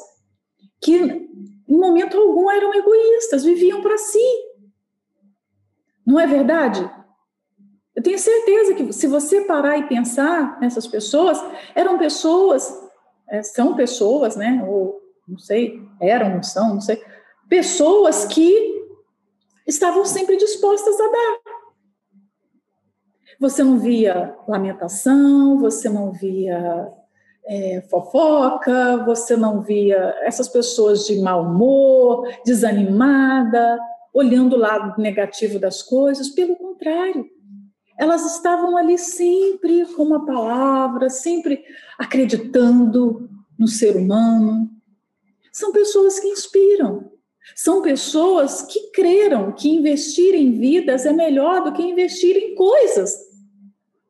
que 0.81 1.26
em 1.67 1.77
momento 1.77 2.17
algum 2.17 2.49
eram 2.49 2.73
egoístas, 2.73 3.43
viviam 3.43 3.81
para 3.81 3.97
si. 3.97 4.19
Não 6.05 6.19
é 6.19 6.25
verdade? 6.25 6.89
Eu 7.95 8.01
tenho 8.01 8.17
certeza 8.17 8.73
que 8.75 8.93
se 8.93 9.07
você 9.07 9.41
parar 9.41 9.77
e 9.77 9.87
pensar 9.87 10.59
nessas 10.59 10.87
pessoas, 10.87 11.43
eram 11.75 11.97
pessoas, 11.97 12.71
é, 13.27 13.41
são 13.41 13.75
pessoas, 13.75 14.35
né? 14.35 14.63
Ou 14.67 15.01
não 15.27 15.37
sei, 15.37 15.81
eram, 15.99 16.41
são, 16.41 16.75
não 16.75 16.81
sei, 16.81 17.03
pessoas 17.49 18.25
que 18.25 18.77
estavam 19.65 20.05
sempre 20.05 20.37
dispostas 20.37 20.95
a 20.99 21.07
dar. 21.07 21.39
Você 23.39 23.63
não 23.63 23.77
via 23.77 24.35
lamentação, 24.47 25.59
você 25.59 25.89
não 25.89 26.11
via 26.11 26.91
é, 27.47 27.81
fofoca, 27.89 28.97
você 29.05 29.37
não 29.37 29.61
via 29.61 30.13
essas 30.21 30.49
pessoas 30.49 31.05
de 31.05 31.17
mau 31.19 31.43
humor, 31.43 32.27
desanimada, 32.45 33.79
olhando 34.13 34.55
o 34.55 34.59
lado 34.59 35.01
negativo 35.01 35.57
das 35.57 35.81
coisas, 35.81 36.29
pelo 36.29 36.55
contrário, 36.55 37.25
elas 37.97 38.35
estavam 38.35 38.77
ali 38.77 38.97
sempre 38.97 39.85
com 39.93 40.03
uma 40.03 40.25
palavra, 40.25 41.09
sempre 41.09 41.63
acreditando 41.97 43.29
no 43.57 43.67
ser 43.67 43.95
humano. 43.95 44.69
São 45.51 45.71
pessoas 45.71 46.19
que 46.19 46.27
inspiram. 46.27 47.11
São 47.55 47.81
pessoas 47.81 48.61
que 48.63 48.91
creram 48.91 49.53
que 49.53 49.69
investir 49.69 50.35
em 50.35 50.59
vidas 50.59 51.05
é 51.05 51.13
melhor 51.13 51.63
do 51.63 51.73
que 51.73 51.81
investir 51.81 52.35
em 52.35 52.55
coisas. 52.55 53.15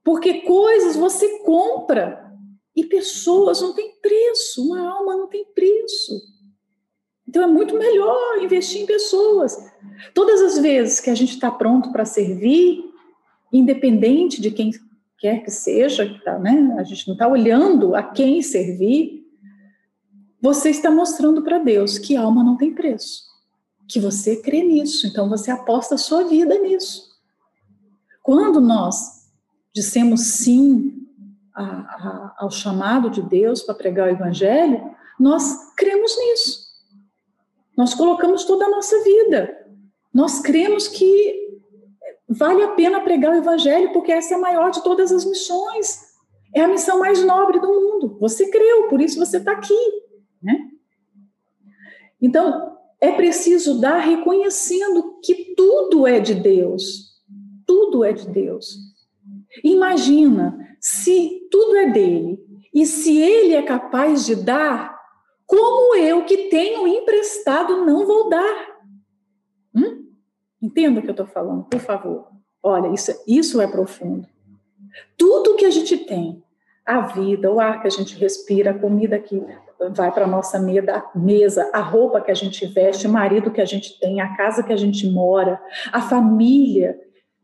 Porque 0.03 0.41
coisas 0.41 0.95
você 0.95 1.39
compra 1.39 2.26
e 2.77 2.85
pessoas 2.85 3.59
não 3.59 3.73
têm 3.73 3.91
preço, 3.99 4.63
uma 4.63 4.87
alma 4.87 5.17
não 5.17 5.27
tem 5.27 5.43
preço. 5.43 6.21
Então 7.27 7.41
é 7.41 7.47
muito 7.47 7.75
melhor 7.75 8.37
investir 8.39 8.83
em 8.83 8.85
pessoas. 8.85 9.57
Todas 10.13 10.43
as 10.43 10.59
vezes 10.59 10.99
que 10.99 11.09
a 11.09 11.15
gente 11.15 11.33
está 11.33 11.49
pronto 11.49 11.91
para 11.91 12.05
servir, 12.05 12.85
independente 13.51 14.39
de 14.39 14.51
quem 14.51 14.71
quer 15.17 15.43
que 15.43 15.49
seja, 15.49 16.21
tá, 16.23 16.37
né? 16.37 16.75
a 16.77 16.83
gente 16.83 17.07
não 17.07 17.15
está 17.15 17.27
olhando 17.27 17.95
a 17.95 18.03
quem 18.03 18.43
servir, 18.43 19.25
você 20.39 20.69
está 20.69 20.91
mostrando 20.91 21.41
para 21.41 21.57
Deus 21.57 21.97
que 21.97 22.15
alma 22.15 22.43
não 22.43 22.55
tem 22.55 22.75
preço, 22.75 23.23
que 23.87 23.99
você 23.99 24.35
crê 24.35 24.61
nisso, 24.61 25.07
então 25.07 25.27
você 25.27 25.49
aposta 25.49 25.95
a 25.95 25.97
sua 25.97 26.25
vida 26.25 26.59
nisso. 26.59 27.07
Quando 28.21 28.61
nós 28.61 29.31
dissemos 29.73 30.21
sim 30.21 31.06
a, 31.57 31.63
a, 31.63 32.35
ao 32.37 32.51
chamado 32.51 33.09
de 33.09 33.21
Deus 33.21 33.63
para 33.63 33.73
pregar 33.73 34.07
o 34.07 34.11
Evangelho, 34.11 34.95
nós 35.19 35.73
cremos 35.75 36.15
nisso. 36.15 36.67
Nós 37.75 37.95
colocamos 37.95 38.45
toda 38.45 38.65
a 38.65 38.69
nossa 38.69 39.03
vida. 39.03 39.65
Nós 40.13 40.39
cremos 40.39 40.87
que 40.87 41.59
vale 42.29 42.63
a 42.63 42.69
pena 42.69 43.01
pregar 43.01 43.33
o 43.33 43.37
Evangelho, 43.37 43.91
porque 43.91 44.11
essa 44.11 44.35
é 44.35 44.37
a 44.37 44.41
maior 44.41 44.69
de 44.69 44.83
todas 44.83 45.11
as 45.11 45.25
missões. 45.25 46.05
É 46.53 46.61
a 46.61 46.67
missão 46.67 46.99
mais 46.99 47.23
nobre 47.23 47.59
do 47.59 47.67
mundo. 47.67 48.17
Você 48.19 48.49
creu, 48.49 48.87
por 48.87 49.01
isso 49.01 49.19
você 49.19 49.37
está 49.37 49.51
aqui. 49.51 49.73
Né? 50.41 50.59
Então, 52.21 52.77
é 53.01 53.11
preciso 53.11 53.79
dar 53.79 53.99
reconhecendo 53.99 55.19
que 55.23 55.55
tudo 55.55 56.05
é 56.05 56.19
de 56.19 56.35
Deus. 56.35 57.17
Tudo 57.65 58.03
é 58.03 58.13
de 58.13 58.27
Deus. 58.27 58.77
Imagina 59.63 60.66
se 60.79 61.47
tudo 61.51 61.75
é 61.77 61.89
dele 61.91 62.39
e 62.73 62.85
se 62.85 63.17
ele 63.17 63.55
é 63.55 63.61
capaz 63.61 64.25
de 64.25 64.35
dar, 64.35 64.97
como 65.45 65.95
eu 65.95 66.25
que 66.25 66.49
tenho 66.49 66.87
emprestado 66.87 67.85
não 67.85 68.05
vou 68.05 68.29
dar? 68.29 68.77
Hum? 69.73 70.05
Entenda 70.61 70.99
o 70.99 71.03
que 71.03 71.09
eu 71.09 71.13
estou 71.13 71.27
falando, 71.27 71.63
por 71.63 71.79
favor. 71.79 72.27
Olha, 72.61 72.93
isso, 72.93 73.11
isso 73.27 73.61
é 73.61 73.67
profundo. 73.67 74.27
Tudo 75.17 75.55
que 75.55 75.65
a 75.65 75.69
gente 75.69 75.97
tem, 75.97 76.43
a 76.85 77.01
vida, 77.01 77.51
o 77.51 77.59
ar 77.59 77.81
que 77.81 77.87
a 77.87 77.91
gente 77.91 78.15
respira, 78.17 78.71
a 78.71 78.79
comida 78.79 79.19
que 79.19 79.41
vai 79.91 80.11
para 80.11 80.25
a 80.25 80.27
nossa 80.27 80.59
mesa, 81.15 81.69
a 81.73 81.79
roupa 81.79 82.21
que 82.21 82.31
a 82.31 82.33
gente 82.33 82.65
veste, 82.65 83.07
o 83.07 83.11
marido 83.11 83.51
que 83.51 83.61
a 83.61 83.65
gente 83.65 83.99
tem, 83.99 84.19
a 84.19 84.35
casa 84.35 84.63
que 84.63 84.73
a 84.73 84.77
gente 84.77 85.07
mora, 85.09 85.61
a 85.91 86.01
família 86.01 86.99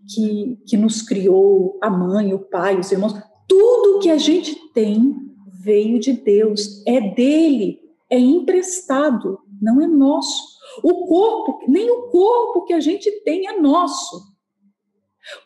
que, 0.08 0.58
que 0.68 0.78
nos 0.78 1.02
criou, 1.02 1.78
a 1.82 1.89
mãe, 1.89 2.34
o 2.34 2.39
pai, 2.39 2.80
os 2.80 2.92
irmãos, 2.92 3.13
tudo 3.48 4.00
que 4.00 4.10
a 4.10 4.18
gente 4.18 4.56
tem 4.74 5.16
veio 5.62 6.00
de 6.00 6.13
Deus, 6.13 6.84
é 6.86 7.00
dele, 7.00 7.80
é 8.10 8.20
emprestado, 8.20 9.39
não 9.62 9.82
é 9.82 9.88
nosso. 9.88 10.54
O 10.84 11.06
corpo, 11.06 11.60
nem 11.68 11.89
o 11.89 12.10
corpo 12.10 12.66
que 12.66 12.74
a 12.74 12.80
gente 12.80 13.10
tem 13.24 13.48
é 13.48 13.60
nosso. 13.60 14.22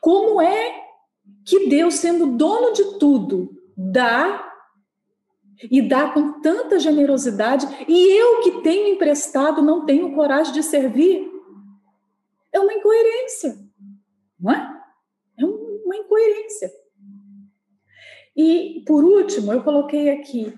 Como 0.02 0.42
é 0.42 0.84
que 1.46 1.68
Deus, 1.68 1.96
sendo 1.96 2.26
dono 2.38 2.74
de 2.74 2.98
tudo, 2.98 3.50
dá 3.76 4.44
e 5.72 5.82
dá 5.82 6.10
com 6.10 6.40
tanta 6.40 6.80
generosidade, 6.80 7.68
e 7.88 8.20
eu 8.20 8.42
que 8.42 8.62
tenho 8.62 8.94
emprestado 8.94 9.62
não 9.62 9.86
tenho 9.86 10.14
coragem 10.14 10.54
de 10.54 10.62
servir? 10.62 11.28
É 12.54 12.60
uma 12.60 12.74
incoerência, 12.74 13.58
não 14.40 14.52
é? 14.52 14.82
É 15.40 15.46
uma 15.46 15.96
incoerência. 15.96 16.72
E, 18.36 18.84
por 18.86 19.04
último, 19.04 19.52
eu 19.52 19.64
coloquei 19.64 20.10
aqui 20.10 20.54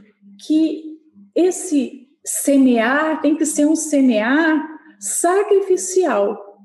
que 0.46 1.00
esse 1.34 2.10
semear 2.26 3.22
tem 3.22 3.36
que 3.36 3.46
ser 3.46 3.66
um 3.66 3.76
semear 3.76 4.68
sacrificial, 5.00 6.60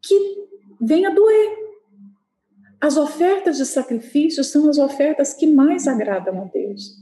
que 0.00 0.46
venha 0.80 1.10
doer. 1.10 1.62
As 2.80 2.96
ofertas 2.96 3.56
de 3.56 3.66
sacrifício 3.66 4.42
são 4.42 4.68
as 4.68 4.78
ofertas 4.78 5.32
que 5.32 5.46
mais 5.46 5.86
agradam 5.86 6.42
a 6.42 6.44
Deus. 6.44 7.00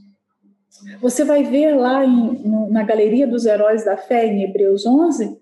Você 1.00 1.24
vai 1.24 1.42
ver 1.42 1.74
lá 1.74 2.04
em, 2.04 2.42
na 2.70 2.82
Galeria 2.82 3.26
dos 3.26 3.44
Heróis 3.44 3.84
da 3.84 3.96
Fé, 3.96 4.26
em 4.26 4.44
Hebreus 4.44 4.86
11, 4.86 5.39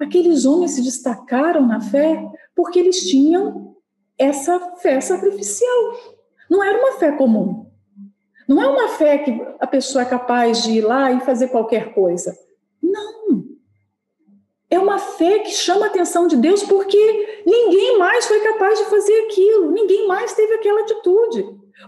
aqueles 0.00 0.44
homens 0.44 0.72
se 0.72 0.82
destacaram 0.82 1.66
na 1.66 1.80
fé 1.80 2.22
porque 2.54 2.78
eles 2.78 3.08
tinham 3.08 3.76
essa 4.18 4.58
fé 4.76 5.00
sacrificial. 5.00 5.98
Não 6.50 6.62
era 6.62 6.78
uma 6.78 6.98
fé 6.98 7.12
comum. 7.12 7.66
Não 8.48 8.60
é 8.60 8.68
uma 8.68 8.88
fé 8.88 9.18
que 9.18 9.40
a 9.58 9.66
pessoa 9.66 10.02
é 10.02 10.06
capaz 10.06 10.62
de 10.62 10.72
ir 10.72 10.82
lá 10.82 11.10
e 11.12 11.20
fazer 11.20 11.48
qualquer 11.48 11.94
coisa. 11.94 12.36
Não. 12.82 13.44
É 14.70 14.78
uma 14.78 14.98
fé 14.98 15.38
que 15.38 15.50
chama 15.50 15.86
a 15.86 15.88
atenção 15.88 16.26
de 16.26 16.36
Deus 16.36 16.62
porque 16.64 17.42
ninguém 17.46 17.98
mais 17.98 18.26
foi 18.26 18.40
capaz 18.40 18.78
de 18.78 18.84
fazer 18.86 19.26
aquilo, 19.26 19.70
ninguém 19.70 20.06
mais 20.06 20.34
teve 20.34 20.54
aquela 20.54 20.80
atitude. 20.82 21.42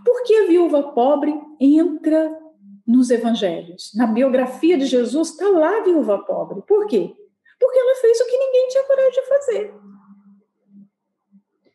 Por 0.05 0.23
que 0.25 0.35
a 0.37 0.47
viúva 0.47 0.83
pobre 0.83 1.35
entra 1.61 2.33
nos 2.87 3.11
evangelhos? 3.11 3.91
Na 3.95 4.07
biografia 4.07 4.79
de 4.79 4.87
Jesus 4.87 5.31
está 5.31 5.49
lá 5.49 5.79
a 5.79 5.83
viúva 5.83 6.19
pobre. 6.19 6.63
Por 6.63 6.87
quê? 6.87 7.15
Porque 7.59 7.79
ela 7.79 7.97
fez 7.97 8.21
o 8.21 8.27
que 8.27 8.39
ninguém 8.39 8.69
tinha 8.69 8.85
coragem 8.85 9.13
de 9.13 9.29
fazer. 9.29 9.75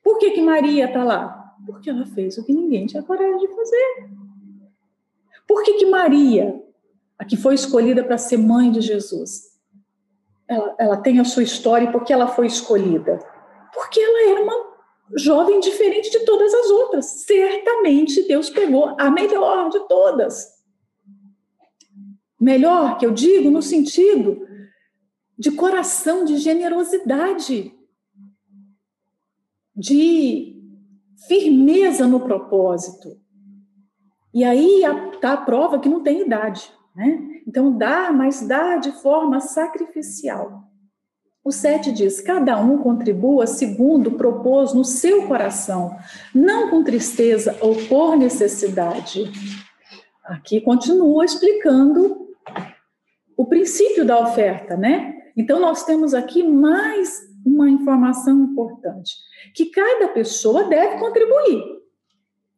Por 0.04 0.18
que, 0.18 0.32
que 0.32 0.42
Maria 0.42 0.86
está 0.86 1.04
lá? 1.04 1.56
Porque 1.66 1.90
ela 1.90 2.06
fez 2.06 2.38
o 2.38 2.46
que 2.46 2.54
ninguém 2.54 2.86
tinha 2.86 3.04
coragem 3.04 3.38
de 3.38 3.48
fazer. 3.48 4.10
Por 5.48 5.64
que, 5.64 5.74
que 5.74 5.86
Maria, 5.86 6.62
a 7.18 7.26
que 7.26 7.38
foi 7.38 7.56
escolhida 7.56 8.04
para 8.04 8.18
ser 8.18 8.38
mãe 8.38 8.72
de 8.72 8.82
Jesus, 8.82 9.52
ela, 10.48 10.76
ela 10.78 10.98
tem 10.98 11.20
a 11.20 11.26
sua 11.26 11.44
história 11.44 11.86
e 11.86 11.92
por 11.92 12.04
que 12.04 12.14
ela 12.14 12.28
foi 12.28 12.48
escolhida? 12.48 13.20
Porque 13.74 14.00
ela 14.00 14.32
era 14.32 14.42
uma 14.42 14.72
jovem 15.16 15.60
diferente 15.60 16.10
de 16.10 16.26
todas 16.26 16.54
as 16.54 16.70
outras. 16.70 17.06
Certamente 17.26 18.28
Deus 18.28 18.50
pegou 18.50 18.96
a 19.00 19.10
melhor 19.10 19.70
de 19.70 19.80
todas. 19.88 20.48
Melhor 22.40 22.98
que 22.98 23.06
eu 23.06 23.12
digo 23.12 23.52
no 23.52 23.62
sentido 23.62 24.48
de 25.42 25.50
coração, 25.50 26.24
de 26.24 26.38
generosidade, 26.38 27.74
de 29.76 30.56
firmeza 31.28 32.06
no 32.06 32.20
propósito. 32.20 33.20
E 34.32 34.44
aí 34.44 34.84
está 35.16 35.34
a 35.34 35.38
prova 35.38 35.80
que 35.80 35.90
não 35.90 36.04
tem 36.04 36.22
idade. 36.22 36.72
Né? 36.96 37.42
Então, 37.48 37.76
dá, 37.76 38.12
mas 38.14 38.48
dá 38.48 38.78
de 38.78 38.92
forma 39.02 39.40
sacrificial. 39.40 40.62
O 41.44 41.52
7 41.52 41.92
diz: 41.92 42.22
cada 42.22 42.62
um 42.62 42.78
contribua 42.78 43.48
segundo 43.48 44.12
propôs 44.12 44.76
no 44.76 44.86
seu 44.86 45.28
coração, 45.28 45.98
não 46.36 46.70
com 46.70 46.84
tristeza 46.84 47.58
ou 47.62 47.76
por 47.88 48.16
necessidade. 48.16 49.24
Aqui 50.24 50.62
continua 50.62 51.26
explicando 51.26 52.28
o 53.36 53.48
princípio 53.48 54.06
da 54.06 54.20
oferta, 54.20 54.78
né? 54.78 55.11
Então, 55.36 55.60
nós 55.60 55.84
temos 55.84 56.14
aqui 56.14 56.44
mais 56.44 57.22
uma 57.46 57.70
informação 57.70 58.44
importante: 58.44 59.16
que 59.54 59.66
cada 59.68 60.08
pessoa 60.10 60.66
deve 60.66 60.98
contribuir. 61.00 61.64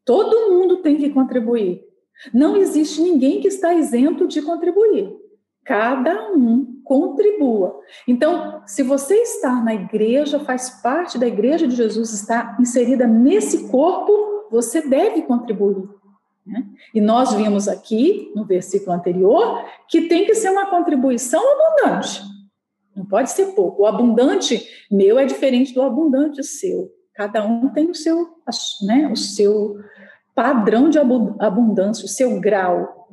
Todo 0.06 0.52
mundo 0.52 0.78
tem 0.78 0.98
que 0.98 1.10
contribuir. 1.10 1.82
Não 2.34 2.56
existe 2.58 3.02
ninguém 3.02 3.40
que 3.42 3.48
está 3.48 3.74
isento 3.74 4.28
de 4.28 4.42
contribuir. 4.42 5.14
Cada 5.66 6.34
um 6.34 6.82
contribua. 6.84 7.80
Então, 8.06 8.62
se 8.66 8.84
você 8.84 9.16
está 9.16 9.64
na 9.64 9.74
igreja, 9.74 10.40
faz 10.40 10.82
parte 10.82 11.18
da 11.18 11.26
igreja 11.26 11.68
de 11.68 11.76
Jesus, 11.76 12.12
está 12.14 12.58
inserida 12.60 13.08
nesse 13.08 13.70
corpo, 13.70 14.48
você 14.52 14.82
deve 14.82 15.22
contribuir. 15.22 15.88
Né? 16.46 16.66
E 16.94 17.00
nós 17.00 17.34
vimos 17.34 17.70
aqui, 17.70 18.32
no 18.36 18.46
versículo 18.46 18.92
anterior, 18.92 19.64
que 19.88 20.02
tem 20.10 20.26
que 20.26 20.36
ser 20.36 20.50
uma 20.50 20.70
contribuição 20.70 21.42
abundante. 21.42 22.22
Não 22.96 23.06
pode 23.06 23.32
ser 23.32 23.48
pouco. 23.54 23.84
O 23.84 23.86
abundante 23.86 24.68
meu 24.92 25.18
é 25.18 25.26
diferente 25.26 25.74
do 25.74 25.82
abundante 25.82 26.44
seu. 26.44 26.92
Cada 27.14 27.46
um 27.46 27.70
tem 27.70 27.90
o 27.90 27.96
seu, 27.96 28.28
né, 28.84 29.10
o 29.12 29.16
seu 29.16 29.78
padrão 30.36 30.90
de 30.90 30.98
abundância, 31.00 32.06
o 32.06 32.10
seu 32.10 32.40
grau. 32.40 33.08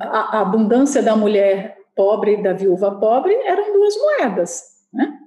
A, 0.00 0.40
abundância 0.40 1.02
da 1.02 1.16
mulher 1.16 1.78
pobre 1.94 2.34
e 2.34 2.42
da 2.42 2.52
viúva 2.52 2.90
pobre 2.98 3.34
eram 3.34 3.72
duas 3.72 3.94
moedas, 3.96 4.62
né? 4.92 5.18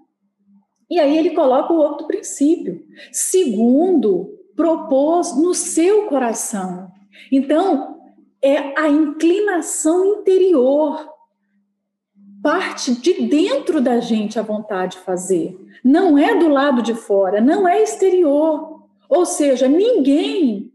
E 0.90 1.00
aí 1.00 1.18
ele 1.18 1.32
coloca 1.32 1.74
o 1.74 1.78
outro 1.78 2.08
princípio. 2.08 2.86
Segundo, 3.12 4.38
propôs 4.56 5.36
no 5.36 5.54
seu 5.54 6.08
coração. 6.08 6.92
Então, 7.32 7.98
é 8.42 8.80
a 8.80 8.88
inclinação 8.88 10.20
interior 10.20 11.17
parte 12.48 12.96
de 12.96 13.28
dentro 13.28 13.82
da 13.82 14.00
gente 14.00 14.40
a 14.40 14.42
vontade 14.42 14.96
de 14.96 15.04
fazer. 15.04 15.60
Não 15.84 16.18
é 16.18 16.34
do 16.40 16.48
lado 16.48 16.82
de 16.82 16.94
fora, 16.94 17.42
não 17.42 17.68
é 17.68 17.84
exterior. 17.84 18.84
Ou 19.10 19.26
seja, 19.26 19.68
ninguém 19.68 20.72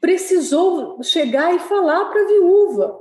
precisou 0.00 1.00
chegar 1.00 1.54
e 1.54 1.60
falar 1.60 2.06
para 2.06 2.22
a 2.22 2.26
viúva: 2.26 2.98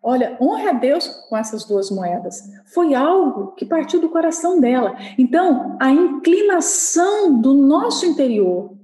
olha, 0.00 0.38
honre 0.40 0.68
a 0.68 0.72
Deus 0.72 1.08
com 1.28 1.36
essas 1.36 1.64
duas 1.64 1.90
moedas. 1.90 2.40
Foi 2.66 2.94
algo 2.94 3.48
que 3.56 3.66
partiu 3.66 4.00
do 4.00 4.08
coração 4.08 4.60
dela. 4.60 4.96
Então, 5.18 5.76
a 5.80 5.90
inclinação 5.90 7.40
do 7.40 7.52
nosso 7.52 8.06
interior, 8.06 8.76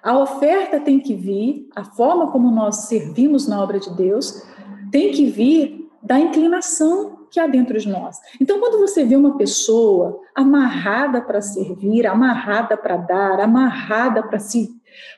a 0.00 0.16
oferta 0.16 0.78
tem 0.78 1.00
que 1.00 1.16
vir, 1.16 1.68
a 1.74 1.82
forma 1.82 2.30
como 2.30 2.48
nós 2.48 2.84
servimos 2.84 3.48
na 3.48 3.60
obra 3.60 3.80
de 3.80 3.90
Deus, 3.96 4.46
tem 4.92 5.10
que 5.10 5.26
vir 5.26 5.80
da 6.02 6.18
inclinação 6.18 7.26
que 7.30 7.38
há 7.38 7.46
dentro 7.46 7.78
de 7.78 7.88
nós. 7.88 8.18
Então, 8.40 8.58
quando 8.58 8.78
você 8.78 9.04
vê 9.04 9.14
uma 9.14 9.36
pessoa 9.36 10.20
amarrada 10.34 11.20
para 11.20 11.40
servir, 11.40 12.06
amarrada 12.06 12.76
para 12.76 12.96
dar, 12.96 13.40
amarrada 13.40 14.22
para 14.22 14.38
se 14.38 14.68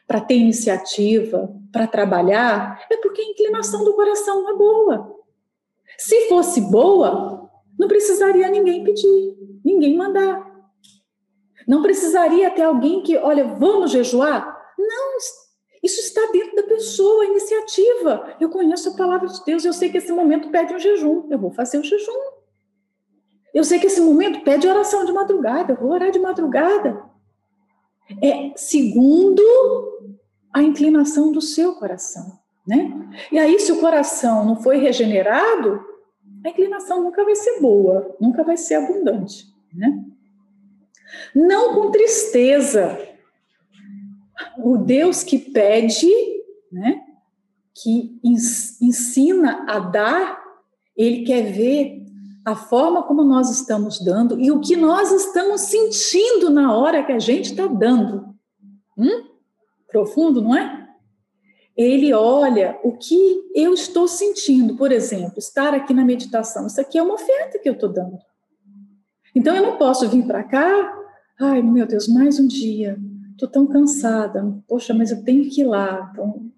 para 0.06 0.20
ter 0.20 0.36
iniciativa, 0.36 1.50
para 1.72 1.86
trabalhar, 1.86 2.84
é 2.90 2.96
porque 2.98 3.22
a 3.22 3.30
inclinação 3.30 3.84
do 3.84 3.94
coração 3.94 4.50
é 4.50 4.54
boa. 4.54 5.16
Se 5.96 6.28
fosse 6.28 6.60
boa, 6.60 7.50
não 7.78 7.88
precisaria 7.88 8.48
ninguém 8.48 8.84
pedir, 8.84 9.36
ninguém 9.64 9.96
mandar. 9.96 10.46
Não 11.66 11.80
precisaria 11.80 12.50
ter 12.50 12.62
alguém 12.62 13.02
que, 13.02 13.16
olha, 13.16 13.44
vamos 13.54 13.90
jejuar? 13.90 14.61
Isso 15.82 16.00
está 16.00 16.30
dentro 16.32 16.54
da 16.56 16.62
pessoa, 16.62 17.24
a 17.24 17.26
iniciativa. 17.26 18.36
Eu 18.40 18.48
conheço 18.50 18.90
a 18.90 18.96
palavra 18.96 19.28
de 19.28 19.44
Deus, 19.44 19.64
eu 19.64 19.72
sei 19.72 19.90
que 19.90 19.98
esse 19.98 20.12
momento 20.12 20.50
pede 20.50 20.72
um 20.72 20.78
jejum, 20.78 21.26
eu 21.30 21.38
vou 21.38 21.50
fazer 21.50 21.78
o 21.78 21.84
jejum. 21.84 22.32
Eu 23.52 23.64
sei 23.64 23.78
que 23.78 23.86
esse 23.86 24.00
momento 24.00 24.42
pede 24.42 24.66
oração 24.66 25.04
de 25.04 25.12
madrugada, 25.12 25.72
eu 25.72 25.76
vou 25.76 25.90
orar 25.90 26.10
de 26.10 26.18
madrugada 26.18 27.12
é 28.20 28.52
segundo 28.56 29.42
a 30.52 30.62
inclinação 30.62 31.32
do 31.32 31.40
seu 31.40 31.74
coração, 31.74 32.38
né? 32.66 33.10
E 33.30 33.38
aí, 33.38 33.58
se 33.58 33.72
o 33.72 33.80
coração 33.80 34.44
não 34.44 34.56
foi 34.56 34.78
regenerado, 34.78 35.80
a 36.44 36.48
inclinação 36.48 37.02
nunca 37.02 37.24
vai 37.24 37.34
ser 37.34 37.60
boa, 37.60 38.14
nunca 38.20 38.42
vai 38.42 38.56
ser 38.56 38.74
abundante, 38.74 39.46
né? 39.72 40.04
Não 41.34 41.74
com 41.74 41.90
tristeza. 41.90 42.98
O 44.58 44.76
Deus 44.78 45.22
que 45.22 45.38
pede, 45.38 46.08
né? 46.70 47.00
Que 47.74 48.20
ensina 48.22 49.64
a 49.68 49.78
dar, 49.78 50.42
ele 50.96 51.24
quer 51.24 51.52
ver 51.52 52.02
a 52.44 52.56
forma 52.56 53.02
como 53.04 53.22
nós 53.22 53.50
estamos 53.50 54.00
dando 54.04 54.38
e 54.40 54.50
o 54.50 54.60
que 54.60 54.76
nós 54.76 55.12
estamos 55.12 55.62
sentindo 55.62 56.50
na 56.50 56.76
hora 56.76 57.04
que 57.04 57.12
a 57.12 57.18
gente 57.18 57.50
está 57.50 57.66
dando. 57.66 58.34
Hum? 58.98 59.28
Profundo, 59.88 60.42
não 60.42 60.56
é? 60.56 60.88
Ele 61.76 62.12
olha 62.12 62.78
o 62.82 62.92
que 62.92 63.50
eu 63.54 63.72
estou 63.72 64.06
sentindo, 64.06 64.76
por 64.76 64.92
exemplo, 64.92 65.38
estar 65.38 65.72
aqui 65.72 65.94
na 65.94 66.04
meditação. 66.04 66.66
Isso 66.66 66.80
aqui 66.80 66.98
é 66.98 67.02
uma 67.02 67.14
oferta 67.14 67.58
que 67.58 67.68
eu 67.68 67.74
estou 67.74 67.88
dando. 67.88 68.18
Então 69.34 69.54
eu 69.56 69.62
não 69.62 69.78
posso 69.78 70.08
vir 70.08 70.26
para 70.26 70.44
cá, 70.44 70.98
ai 71.40 71.62
meu 71.62 71.86
Deus, 71.86 72.06
mais 72.08 72.38
um 72.38 72.46
dia, 72.46 72.98
estou 73.32 73.48
tão 73.48 73.66
cansada, 73.66 74.42
poxa, 74.68 74.94
mas 74.94 75.10
eu 75.10 75.24
tenho 75.24 75.48
que 75.48 75.62
ir 75.62 75.64
lá. 75.64 76.10
Então, 76.12 76.50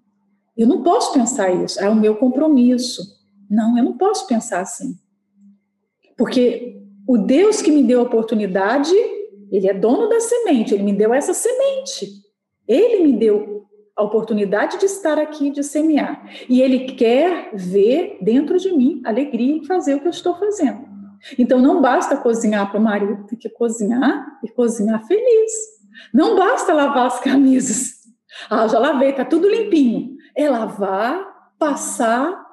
eu 0.57 0.67
não 0.67 0.83
posso 0.83 1.13
pensar 1.13 1.51
isso, 1.51 1.79
é 1.81 1.89
o 1.89 1.95
meu 1.95 2.15
compromisso. 2.15 3.01
Não, 3.49 3.77
eu 3.77 3.83
não 3.83 3.97
posso 3.97 4.27
pensar 4.27 4.61
assim. 4.61 4.95
Porque 6.17 6.81
o 7.07 7.17
Deus 7.17 7.61
que 7.61 7.71
me 7.71 7.83
deu 7.83 7.99
a 7.99 8.03
oportunidade, 8.03 8.93
ele 9.51 9.67
é 9.67 9.73
dono 9.73 10.07
da 10.07 10.19
semente, 10.19 10.73
ele 10.73 10.83
me 10.83 10.93
deu 10.93 11.13
essa 11.13 11.33
semente. 11.33 12.07
Ele 12.67 13.03
me 13.03 13.13
deu 13.13 13.65
a 13.95 14.03
oportunidade 14.03 14.77
de 14.79 14.85
estar 14.85 15.17
aqui, 15.17 15.49
de 15.49 15.63
semear. 15.63 16.27
E 16.49 16.61
ele 16.61 16.93
quer 16.93 17.51
ver 17.53 18.17
dentro 18.21 18.57
de 18.57 18.71
mim 18.71 19.01
alegria 19.05 19.55
em 19.55 19.63
fazer 19.63 19.95
o 19.95 20.01
que 20.01 20.07
eu 20.07 20.11
estou 20.11 20.35
fazendo. 20.35 20.85
Então 21.37 21.59
não 21.59 21.81
basta 21.81 22.17
cozinhar 22.17 22.69
para 22.69 22.79
o 22.79 22.83
marido, 22.83 23.25
tem 23.25 23.37
que 23.37 23.49
cozinhar 23.49 24.39
e 24.43 24.49
cozinhar 24.49 25.05
feliz. 25.07 25.51
Não 26.13 26.35
basta 26.35 26.73
lavar 26.73 27.07
as 27.07 27.19
camisas. 27.19 27.95
Ah, 28.49 28.67
já 28.67 28.79
lavei, 28.79 29.13
tá 29.13 29.23
tudo 29.23 29.49
limpinho. 29.49 30.15
É 30.35 30.49
lavar, 30.49 31.25
passar 31.57 32.45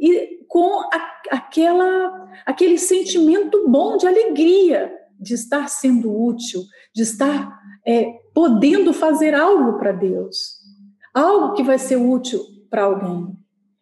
e 0.00 0.38
com 0.48 0.80
a, 0.92 1.36
aquela, 1.36 2.28
aquele 2.46 2.78
sentimento 2.78 3.68
bom 3.68 3.96
de 3.96 4.06
alegria 4.06 4.92
de 5.18 5.34
estar 5.34 5.68
sendo 5.68 6.10
útil, 6.12 6.62
de 6.94 7.02
estar 7.02 7.58
é, 7.86 8.12
podendo 8.34 8.92
fazer 8.92 9.34
algo 9.34 9.78
para 9.78 9.92
Deus, 9.92 10.58
algo 11.12 11.54
que 11.54 11.62
vai 11.62 11.78
ser 11.78 11.96
útil 11.96 12.40
para 12.70 12.84
alguém. 12.84 13.36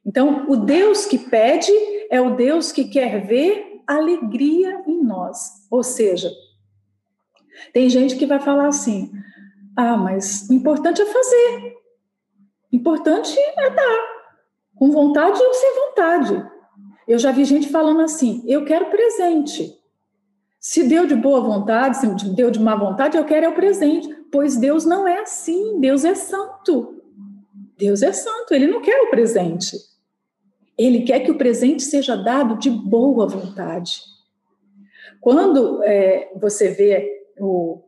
Então, 0.04 0.46
o 0.48 0.56
Deus 0.56 1.04
que 1.04 1.18
pede 1.18 1.72
é 2.10 2.20
o 2.20 2.36
Deus 2.36 2.72
que 2.72 2.84
quer 2.84 3.26
ver 3.26 3.82
alegria 3.86 4.82
em 4.86 5.02
nós. 5.02 5.66
Ou 5.70 5.82
seja, 5.82 6.30
tem 7.72 7.88
gente 7.88 8.16
que 8.16 8.26
vai 8.26 8.40
falar 8.40 8.68
assim: 8.68 9.10
ah, 9.76 9.96
mas 9.96 10.48
o 10.48 10.54
importante 10.54 11.02
é 11.02 11.06
fazer, 11.06 11.76
o 12.72 12.76
importante 12.76 13.38
é 13.38 13.70
dar, 13.70 14.00
com 14.74 14.90
vontade 14.90 15.42
ou 15.42 15.54
sem 15.54 15.74
vontade. 15.74 16.56
Eu 17.06 17.18
já 17.18 17.30
vi 17.30 17.44
gente 17.44 17.68
falando 17.68 18.00
assim: 18.00 18.42
eu 18.46 18.64
quero 18.64 18.90
presente. 18.90 19.76
Se 20.58 20.82
deu 20.82 21.06
de 21.06 21.14
boa 21.14 21.40
vontade, 21.40 21.98
se 21.98 22.06
deu 22.34 22.50
de 22.50 22.58
má 22.58 22.74
vontade, 22.74 23.16
eu 23.16 23.24
quero 23.24 23.46
é 23.46 23.48
o 23.48 23.54
presente. 23.54 24.08
Pois 24.32 24.56
Deus 24.56 24.84
não 24.84 25.06
é 25.06 25.20
assim. 25.20 25.78
Deus 25.78 26.04
é 26.04 26.14
santo. 26.14 27.00
Deus 27.78 28.02
é 28.02 28.12
santo. 28.12 28.52
Ele 28.52 28.66
não 28.66 28.82
quer 28.82 29.00
o 29.02 29.10
presente. 29.10 29.76
Ele 30.76 31.02
quer 31.02 31.20
que 31.20 31.30
o 31.30 31.38
presente 31.38 31.84
seja 31.84 32.16
dado 32.16 32.58
de 32.58 32.68
boa 32.68 33.28
vontade. 33.28 34.00
Quando 35.20 35.82
é, 35.84 36.32
você 36.34 36.68
vê 36.68 37.15
o, 37.38 37.82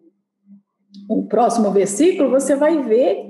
o 1.08 1.26
próximo 1.26 1.70
versículo, 1.70 2.30
você 2.30 2.54
vai 2.54 2.82
ver 2.82 3.26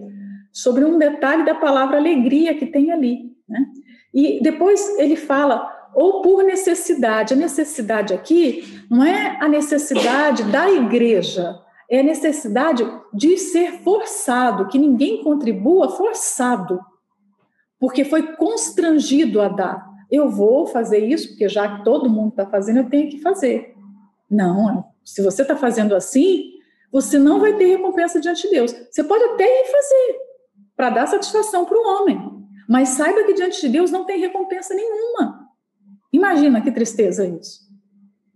sobre 0.53 0.85
um 0.85 0.99
detalhe 0.99 1.45
da 1.45 1.55
palavra 1.55 1.97
alegria 1.97 2.55
que 2.55 2.67
tem 2.67 2.91
ali. 2.91 3.33
Né? 3.49 3.67
E 4.13 4.41
depois 4.43 4.99
ele 4.99 5.17
fala 5.17 5.79
ou 5.95 6.23
por 6.23 6.43
necessidade. 6.43 7.35
A 7.35 7.37
necessidade 7.37 8.15
aqui 8.15 8.83
não 8.91 9.05
é 9.05 9.39
a 9.41 9.49
necessidade 9.49 10.45
da 10.45 10.71
igreja, 10.71 11.59
é 11.91 12.01
a 12.01 12.05
necessidade 12.05 12.87
de 13.13 13.37
ser 13.37 13.81
forçado, 13.83 14.69
que 14.69 14.79
ninguém 14.79 15.23
contribua 15.23 15.89
forçado, 15.89 16.81
porque 17.81 18.05
foi 18.05 18.35
constrangido 18.37 19.41
a 19.41 19.49
dar. 19.49 19.89
Eu 20.11 20.31
vou 20.31 20.67
fazer 20.67 20.99
isso, 20.99 21.29
porque 21.29 21.49
já 21.49 21.79
que 21.79 21.85
todo 21.85 22.11
mundo 22.11 22.31
está 22.31 22.47
fazendo, 22.47 22.79
eu 22.79 22.89
tenho 22.89 23.11
que 23.11 23.21
fazer. 23.21 23.75
Não, 24.31 24.85
se 25.09 25.23
você 25.23 25.43
está 25.43 25.57
fazendo 25.57 25.95
assim, 25.95 26.53
você 26.93 27.19
não 27.19 27.41
vai 27.41 27.57
ter 27.57 27.65
recompensa 27.65 28.21
diante 28.21 28.43
de 28.43 28.51
Deus. 28.51 28.73
Você 28.91 29.03
pode 29.03 29.25
até 29.25 29.45
ir 29.45 29.67
fazer, 29.67 30.19
para 30.77 30.91
dar 30.91 31.07
satisfação 31.07 31.65
para 31.65 31.79
o 31.79 31.83
homem, 31.83 32.47
mas 32.69 32.91
saiba 32.91 33.25
que 33.25 33.33
diante 33.33 33.61
de 33.61 33.69
Deus 33.71 33.91
não 33.91 34.05
tem 34.05 34.21
recompensa 34.21 34.75
nenhuma. 34.75 35.49
Imagina 36.13 36.61
que 36.61 36.71
tristeza 36.71 37.27
isso, 37.27 37.69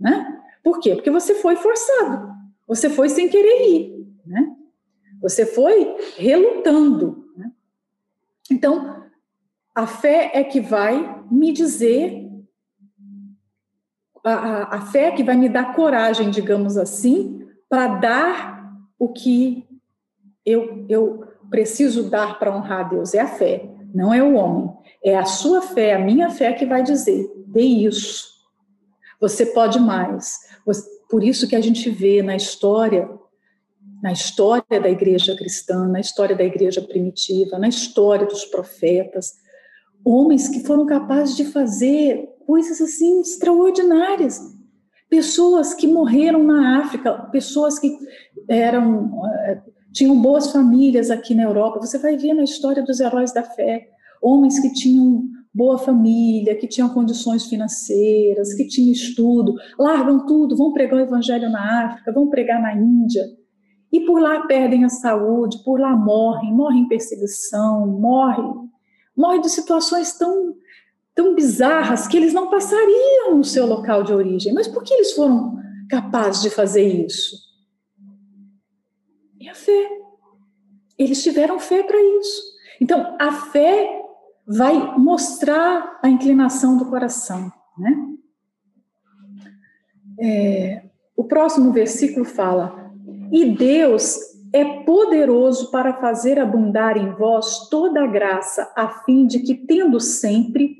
né? 0.00 0.40
Por 0.64 0.80
quê? 0.80 0.94
Porque 0.94 1.10
você 1.10 1.34
foi 1.34 1.56
forçado, 1.56 2.32
você 2.66 2.88
foi 2.88 3.08
sem 3.10 3.28
querer 3.28 3.68
ir, 3.68 4.06
né? 4.24 4.56
Você 5.20 5.44
foi 5.44 5.94
relutando. 6.16 7.30
Né? 7.36 7.52
Então, 8.50 9.04
a 9.74 9.86
fé 9.86 10.30
é 10.34 10.42
que 10.42 10.60
vai 10.60 11.22
me 11.30 11.52
dizer, 11.52 12.28
a, 14.24 14.76
a, 14.76 14.80
fé 14.82 15.10
que 15.10 15.24
vai 15.24 15.36
me 15.36 15.48
dar 15.48 15.74
coragem, 15.74 16.30
digamos 16.30 16.76
assim, 16.76 17.46
para 17.68 17.88
dar 17.88 18.72
o 18.98 19.08
que 19.08 19.66
eu, 20.46 20.86
eu 20.88 21.24
preciso 21.50 22.04
dar 22.04 22.38
para 22.38 22.56
honrar 22.56 22.80
a 22.80 22.88
Deus. 22.88 23.14
É 23.14 23.20
a 23.20 23.26
fé, 23.26 23.68
não 23.94 24.12
é 24.12 24.22
o 24.22 24.34
homem. 24.34 24.70
É 25.04 25.16
a 25.16 25.24
sua 25.24 25.60
fé, 25.62 25.94
a 25.94 25.98
minha 25.98 26.30
fé 26.30 26.52
que 26.52 26.64
vai 26.64 26.82
dizer: 26.82 27.30
dê 27.46 27.62
isso. 27.62 28.32
Você 29.20 29.46
pode 29.46 29.78
mais. 29.78 30.38
Por 31.08 31.22
isso 31.22 31.46
que 31.46 31.56
a 31.56 31.60
gente 31.60 31.90
vê 31.90 32.22
na 32.22 32.34
história, 32.34 33.08
na 34.02 34.12
história 34.12 34.80
da 34.80 34.88
igreja 34.88 35.36
cristã, 35.36 35.86
na 35.86 36.00
história 36.00 36.34
da 36.34 36.44
igreja 36.44 36.80
primitiva, 36.80 37.58
na 37.58 37.68
história 37.68 38.26
dos 38.26 38.44
profetas, 38.44 39.34
homens 40.04 40.48
que 40.48 40.64
foram 40.64 40.86
capazes 40.86 41.36
de 41.36 41.44
fazer 41.44 42.31
coisas 42.46 42.80
assim 42.80 43.20
extraordinárias. 43.20 44.40
Pessoas 45.08 45.74
que 45.74 45.86
morreram 45.86 46.42
na 46.42 46.80
África, 46.80 47.12
pessoas 47.30 47.78
que 47.78 47.96
eram 48.48 49.20
eh, 49.26 49.62
tinham 49.92 50.20
boas 50.20 50.50
famílias 50.50 51.10
aqui 51.10 51.34
na 51.34 51.42
Europa. 51.42 51.80
Você 51.80 51.98
vai 51.98 52.16
ver 52.16 52.34
na 52.34 52.44
história 52.44 52.82
dos 52.82 52.98
heróis 52.98 53.32
da 53.32 53.42
fé, 53.42 53.88
homens 54.22 54.58
que 54.58 54.72
tinham 54.72 55.24
boa 55.54 55.76
família, 55.76 56.56
que 56.56 56.66
tinham 56.66 56.88
condições 56.88 57.46
financeiras, 57.46 58.54
que 58.54 58.66
tinham 58.66 58.92
estudo, 58.92 59.54
largam 59.78 60.24
tudo, 60.24 60.56
vão 60.56 60.72
pregar 60.72 60.98
o 60.98 61.02
evangelho 61.02 61.50
na 61.50 61.86
África, 61.86 62.12
vão 62.12 62.28
pregar 62.28 62.60
na 62.60 62.74
Índia, 62.74 63.22
e 63.92 64.00
por 64.00 64.18
lá 64.18 64.46
perdem 64.46 64.84
a 64.84 64.88
saúde, 64.88 65.62
por 65.62 65.78
lá 65.78 65.94
morrem, 65.94 66.54
morrem 66.54 66.84
em 66.84 66.88
perseguição, 66.88 67.86
morrem, 67.86 68.50
morrem 69.14 69.42
de 69.42 69.50
situações 69.50 70.16
tão, 70.16 70.54
tão 71.14 71.34
bizarras 71.34 72.06
que 72.06 72.16
eles 72.16 72.32
não 72.32 72.50
passariam 72.50 73.36
no 73.36 73.44
seu 73.44 73.66
local 73.66 74.02
de 74.02 74.12
origem. 74.12 74.52
Mas 74.52 74.66
por 74.66 74.82
que 74.82 74.94
eles 74.94 75.12
foram 75.12 75.56
capazes 75.88 76.42
de 76.42 76.50
fazer 76.50 76.86
isso? 77.06 77.36
É 79.40 79.50
a 79.50 79.54
fé. 79.54 79.88
Eles 80.98 81.22
tiveram 81.22 81.58
fé 81.58 81.82
para 81.82 82.00
isso. 82.20 82.42
Então, 82.80 83.16
a 83.20 83.32
fé 83.32 84.00
vai 84.46 84.96
mostrar 84.98 85.98
a 86.02 86.08
inclinação 86.08 86.76
do 86.76 86.86
coração. 86.86 87.52
Né? 87.78 88.08
É, 90.20 90.84
o 91.16 91.24
próximo 91.24 91.72
versículo 91.72 92.24
fala: 92.24 92.92
E 93.30 93.50
Deus 93.56 94.18
é 94.52 94.82
poderoso 94.84 95.70
para 95.70 95.94
fazer 95.94 96.38
abundar 96.38 96.96
em 96.96 97.10
vós 97.12 97.68
toda 97.68 98.02
a 98.02 98.06
graça, 98.06 98.70
a 98.76 98.88
fim 99.04 99.26
de 99.26 99.40
que, 99.40 99.54
tendo 99.54 99.98
sempre 99.98 100.76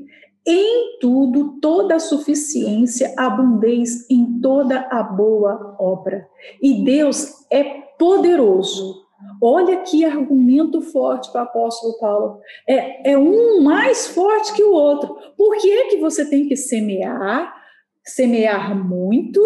em 0.47 0.99
tudo 1.01 1.59
toda 1.61 1.97
a 1.97 2.01
suficiência, 2.01 3.15
abundeis 3.17 4.09
em 4.11 4.41
toda 4.41 4.81
a 4.91 5.03
boa 5.03 5.77
obra. 5.79 6.29
E 6.61 6.85
Deus 6.85 7.47
é 7.51 7.63
poderoso 7.99 9.03
Olha 9.41 9.81
que 9.83 10.05
argumento 10.05 10.81
forte 10.81 11.31
para 11.33 11.43
o 11.43 11.45
apóstolo 11.45 11.99
Paulo. 11.99 12.41
É, 12.69 13.13
é 13.13 13.19
um 13.19 13.61
mais 13.63 14.07
forte 14.09 14.53
que 14.53 14.63
o 14.63 14.73
outro. 14.73 15.17
Por 15.37 15.57
que 15.57 15.71
é 15.71 15.89
que 15.89 15.97
você 15.99 16.29
tem 16.29 16.47
que 16.47 16.57
semear, 16.57 17.53
semear 18.05 18.77
muito, 18.77 19.41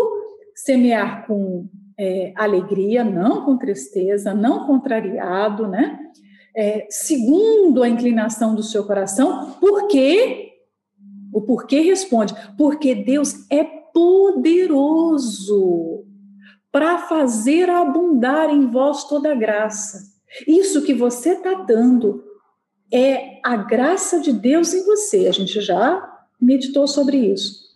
semear 0.55 1.27
com 1.27 1.67
é, 1.99 2.33
alegria, 2.37 3.05
não 3.05 3.45
com 3.45 3.57
tristeza, 3.57 4.35
não 4.35 4.67
contrariado, 4.67 5.67
né? 5.67 5.99
É, 6.55 6.87
segundo 6.89 7.83
a 7.83 7.89
inclinação 7.89 8.55
do 8.55 8.63
seu 8.63 8.85
coração, 8.87 9.57
porque 9.61 10.46
o 11.37 11.43
porquê 11.43 11.81
responde, 11.81 12.35
porque 12.57 12.95
Deus 12.95 13.45
é 13.51 13.63
poderoso 13.93 15.27
para 16.73 16.97
fazer 16.97 17.69
abundar 17.69 18.49
em 18.49 18.71
vós 18.71 19.05
toda 19.05 19.33
a 19.33 19.35
graça. 19.35 19.99
Isso 20.49 20.81
que 20.81 20.95
você 20.95 21.35
está 21.35 21.53
dando 21.53 22.25
é 22.91 23.39
a 23.45 23.55
graça 23.55 24.19
de 24.19 24.33
Deus 24.33 24.73
em 24.73 24.87
você. 24.87 25.27
A 25.27 25.31
gente 25.31 25.61
já 25.61 26.11
meditou 26.41 26.89
sobre 26.89 27.19
isso. 27.19 27.67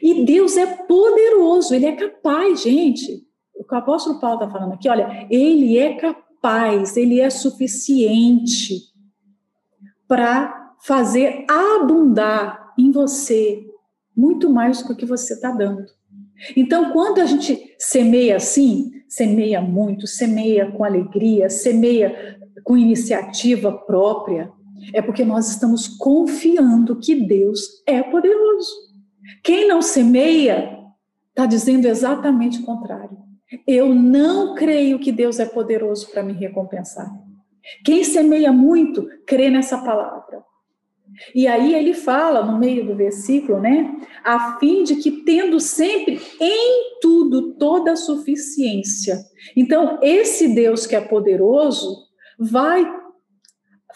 E 0.00 0.24
Deus 0.24 0.56
é 0.56 0.64
poderoso, 0.64 1.74
ele 1.74 1.84
é 1.84 1.92
capaz, 1.92 2.62
gente. 2.62 3.26
O 3.54 3.62
que 3.62 3.74
o 3.74 3.78
apóstolo 3.78 4.18
Paulo 4.20 4.40
está 4.42 4.50
falando 4.50 4.72
aqui, 4.72 4.88
olha, 4.88 5.26
ele 5.30 5.76
é 5.76 5.96
capaz, 5.96 6.96
ele 6.96 7.20
é 7.20 7.28
suficiente 7.28 8.90
para 10.08 10.72
fazer 10.80 11.44
abundar 11.46 12.61
em 12.78 12.90
você 12.90 13.64
muito 14.16 14.50
mais 14.50 14.82
do 14.82 14.94
que 14.94 15.06
você 15.06 15.34
está 15.34 15.50
dando. 15.50 15.84
Então, 16.56 16.92
quando 16.92 17.20
a 17.20 17.26
gente 17.26 17.74
semeia 17.78 18.36
assim, 18.36 18.90
semeia 19.08 19.60
muito, 19.60 20.06
semeia 20.06 20.70
com 20.70 20.84
alegria, 20.84 21.48
semeia 21.48 22.38
com 22.64 22.76
iniciativa 22.76 23.72
própria, 23.72 24.50
é 24.92 25.00
porque 25.00 25.24
nós 25.24 25.48
estamos 25.48 25.86
confiando 25.86 26.98
que 26.98 27.14
Deus 27.14 27.82
é 27.86 28.02
poderoso. 28.02 28.70
Quem 29.42 29.68
não 29.68 29.80
semeia 29.80 30.78
está 31.28 31.46
dizendo 31.46 31.86
exatamente 31.86 32.60
o 32.60 32.64
contrário. 32.64 33.16
Eu 33.66 33.94
não 33.94 34.54
creio 34.54 34.98
que 34.98 35.12
Deus 35.12 35.38
é 35.38 35.46
poderoso 35.46 36.10
para 36.10 36.22
me 36.22 36.32
recompensar. 36.32 37.10
Quem 37.84 38.02
semeia 38.02 38.52
muito 38.52 39.06
crê 39.26 39.50
nessa 39.50 39.78
palavra. 39.78 40.42
E 41.34 41.46
aí 41.46 41.74
ele 41.74 41.94
fala 41.94 42.44
no 42.44 42.58
meio 42.58 42.86
do 42.86 42.94
versículo, 42.94 43.60
né? 43.60 43.94
A 44.24 44.58
fim 44.58 44.82
de 44.84 44.96
que 44.96 45.24
tendo 45.24 45.60
sempre 45.60 46.20
em 46.40 46.98
tudo 47.00 47.54
toda 47.54 47.92
a 47.92 47.96
suficiência. 47.96 49.18
Então, 49.56 49.98
esse 50.02 50.48
Deus 50.48 50.86
que 50.86 50.96
é 50.96 51.00
poderoso 51.00 51.96
vai 52.38 52.84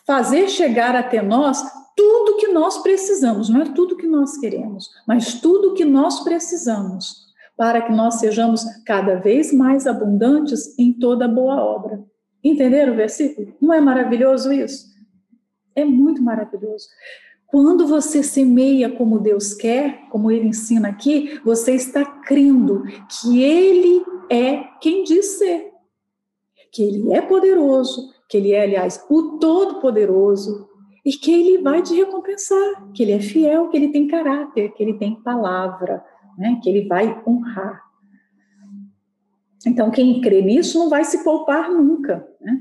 fazer 0.06 0.48
chegar 0.48 0.94
até 0.94 1.20
nós 1.20 1.62
tudo 1.96 2.36
que 2.36 2.48
nós 2.48 2.78
precisamos, 2.82 3.48
não 3.48 3.62
é 3.62 3.72
tudo 3.72 3.96
que 3.96 4.06
nós 4.06 4.36
queremos, 4.36 4.86
mas 5.08 5.40
tudo 5.40 5.72
que 5.72 5.84
nós 5.84 6.20
precisamos 6.20 7.26
para 7.56 7.80
que 7.80 7.90
nós 7.90 8.16
sejamos 8.16 8.62
cada 8.84 9.16
vez 9.16 9.50
mais 9.50 9.86
abundantes 9.86 10.78
em 10.78 10.92
toda 10.92 11.26
boa 11.26 11.56
obra. 11.56 12.04
Entenderam 12.44 12.92
o 12.92 12.96
versículo? 12.96 13.54
Não 13.60 13.72
é 13.72 13.80
maravilhoso 13.80 14.52
isso? 14.52 14.95
É 15.76 15.84
muito 15.84 16.22
maravilhoso. 16.22 16.88
Quando 17.46 17.86
você 17.86 18.22
semeia 18.22 18.90
como 18.90 19.20
Deus 19.20 19.54
quer, 19.54 20.08
como 20.10 20.30
ele 20.30 20.48
ensina 20.48 20.88
aqui, 20.88 21.40
você 21.44 21.74
está 21.74 22.04
crendo 22.04 22.82
que 23.08 23.42
ele 23.42 24.04
é 24.28 24.64
quem 24.80 25.04
diz 25.04 25.38
ser. 25.38 25.70
Que 26.72 26.82
ele 26.82 27.12
é 27.12 27.20
poderoso, 27.20 28.12
que 28.28 28.36
ele 28.36 28.52
é, 28.52 28.62
aliás, 28.62 29.04
o 29.08 29.38
todo-poderoso 29.38 30.68
e 31.04 31.12
que 31.12 31.32
ele 31.32 31.62
vai 31.62 31.82
te 31.82 31.94
recompensar, 31.94 32.90
que 32.92 33.04
ele 33.04 33.12
é 33.12 33.20
fiel, 33.20 33.68
que 33.68 33.76
ele 33.76 33.92
tem 33.92 34.08
caráter, 34.08 34.74
que 34.74 34.82
ele 34.82 34.94
tem 34.94 35.22
palavra, 35.22 36.04
né? 36.36 36.58
que 36.60 36.68
ele 36.68 36.88
vai 36.88 37.22
honrar. 37.24 37.80
Então, 39.64 39.90
quem 39.90 40.20
crê 40.20 40.42
nisso 40.42 40.78
não 40.78 40.88
vai 40.88 41.04
se 41.04 41.22
poupar 41.22 41.70
nunca. 41.70 42.26
Né? 42.40 42.60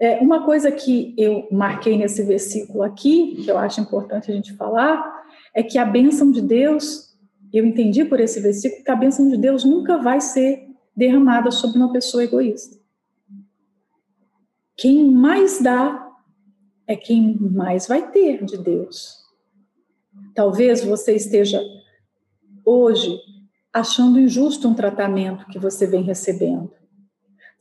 É, 0.00 0.18
uma 0.18 0.44
coisa 0.44 0.70
que 0.70 1.14
eu 1.16 1.46
marquei 1.50 1.96
nesse 1.96 2.22
versículo 2.22 2.82
aqui, 2.82 3.36
que 3.36 3.50
eu 3.50 3.58
acho 3.58 3.80
importante 3.80 4.30
a 4.30 4.34
gente 4.34 4.54
falar, 4.54 5.22
é 5.54 5.62
que 5.62 5.78
a 5.78 5.84
bênção 5.84 6.30
de 6.30 6.40
Deus, 6.40 7.16
eu 7.52 7.64
entendi 7.64 8.04
por 8.04 8.18
esse 8.20 8.40
versículo, 8.40 8.82
que 8.84 8.90
a 8.90 8.96
bênção 8.96 9.28
de 9.28 9.36
Deus 9.36 9.64
nunca 9.64 9.98
vai 9.98 10.20
ser 10.20 10.66
derramada 10.96 11.50
sobre 11.50 11.78
uma 11.78 11.92
pessoa 11.92 12.24
egoísta. 12.24 12.76
Quem 14.76 15.10
mais 15.10 15.60
dá 15.60 16.08
é 16.86 16.96
quem 16.96 17.36
mais 17.38 17.86
vai 17.86 18.10
ter 18.10 18.44
de 18.44 18.58
Deus. 18.58 19.22
Talvez 20.34 20.82
você 20.84 21.14
esteja 21.14 21.60
hoje 22.64 23.18
achando 23.72 24.20
injusto 24.20 24.68
um 24.68 24.74
tratamento 24.74 25.46
que 25.46 25.58
você 25.58 25.86
vem 25.86 26.02
recebendo. 26.02 26.72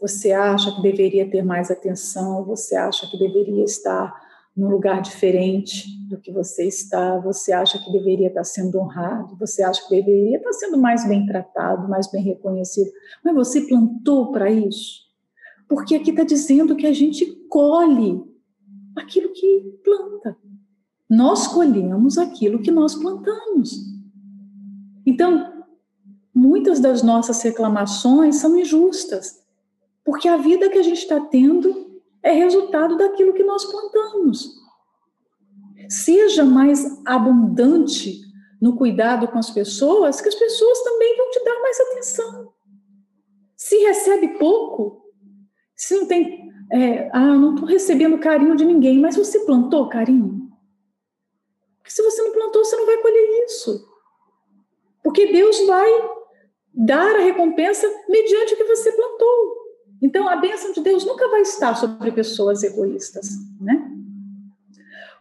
Você 0.02 0.32
acha 0.32 0.76
que 0.76 0.82
deveria 0.82 1.30
ter 1.30 1.44
mais 1.44 1.70
atenção, 1.70 2.44
você 2.44 2.76
acha 2.76 3.08
que 3.08 3.18
deveria 3.20 3.64
estar 3.64 4.12
num 4.58 4.68
lugar 4.68 5.00
diferente 5.00 5.86
do 6.10 6.20
que 6.20 6.32
você 6.32 6.66
está, 6.66 7.20
você 7.20 7.54
acha 7.54 7.78
que 7.78 7.92
deveria 7.92 8.28
estar 8.28 8.44
sendo 8.44 8.80
honrado, 8.80 9.38
você 9.38 9.64
acha 9.64 9.82
que 9.88 9.96
deveria 9.96 10.38
estar 10.38 10.54
sendo 10.54 10.78
mais 10.78 11.08
bem 11.08 11.26
tratado, 11.26 11.88
mais 11.88 12.12
bem 12.12 12.24
reconhecido, 12.24 12.92
mas 13.24 13.36
você 13.36 13.62
plantou 13.62 14.32
para 14.32 14.50
isso? 14.50 15.02
Porque 15.70 15.96
aqui 15.96 16.10
está 16.10 16.24
dizendo 16.24 16.76
que 16.76 16.88
a 16.88 16.94
gente 16.94 17.26
colhe 17.48 18.22
aquilo 18.98 19.32
que 19.32 19.80
planta. 19.84 20.36
Nós 21.10 21.48
colhemos 21.48 22.18
aquilo 22.18 22.62
que 22.62 22.72
nós 22.72 22.96
plantamos. 22.96 23.72
Então, 25.06 25.64
muitas 26.34 26.80
das 26.80 27.04
nossas 27.04 27.42
reclamações 27.42 28.38
são 28.38 28.58
injustas. 28.58 29.41
Porque 30.04 30.28
a 30.28 30.38
vida 30.38 30.70
que 30.70 30.78
a 30.78 30.84
gente 30.84 30.98
está 30.98 31.20
tendo 31.20 32.02
é 32.24 32.32
resultado 32.32 32.98
daquilo 32.98 33.34
que 33.34 33.44
nós 33.44 33.66
plantamos. 33.66 34.60
Seja 35.90 36.44
mais 36.44 37.02
abundante 37.06 38.22
no 38.62 38.78
cuidado 38.78 39.28
com 39.28 39.40
as 39.40 39.50
pessoas, 39.50 40.22
que 40.22 40.30
as 40.30 40.36
pessoas 40.36 40.84
também 40.84 41.18
vão 41.18 41.30
te 41.32 41.44
dar 41.44 41.60
mais 41.62 41.80
atenção. 41.80 42.54
Se 43.56 43.78
recebe 43.78 44.40
pouco, 44.40 45.04
se 45.76 45.96
não 45.96 46.06
tem. 46.06 46.52
É, 46.72 47.10
ah, 47.12 47.36
não 47.36 47.54
estou 47.54 47.68
recebendo 47.68 48.18
carinho 48.18 48.56
de 48.56 48.64
ninguém, 48.64 49.00
mas 49.00 49.18
você 49.18 49.40
plantou 49.42 49.90
carinho? 49.90 50.50
Porque 51.78 51.92
se 51.92 52.02
você 52.02 52.22
não 52.22 52.32
plantou, 52.32 52.64
você 52.64 52.76
não 52.78 52.86
vai 52.86 52.98
colher 52.98 53.46
isso. 53.46 53.90
Porque 55.04 55.34
Deus 55.34 55.66
vai 55.66 55.92
dar 56.74 57.16
a 57.16 57.20
recompensa 57.20 57.88
mediante 58.08 58.54
o 58.54 58.58
que 58.58 58.64
você 58.64 58.92
plantou. 58.92 59.61
Então, 60.02 60.28
a 60.28 60.36
bênção 60.38 60.72
de 60.74 60.82
Deus 60.82 61.06
nunca 61.06 61.30
vai 61.30 61.42
estar 61.42 61.76
sobre 61.76 62.12
pessoas 62.12 62.64
egoístas, 62.64 63.30
né? 63.60 63.92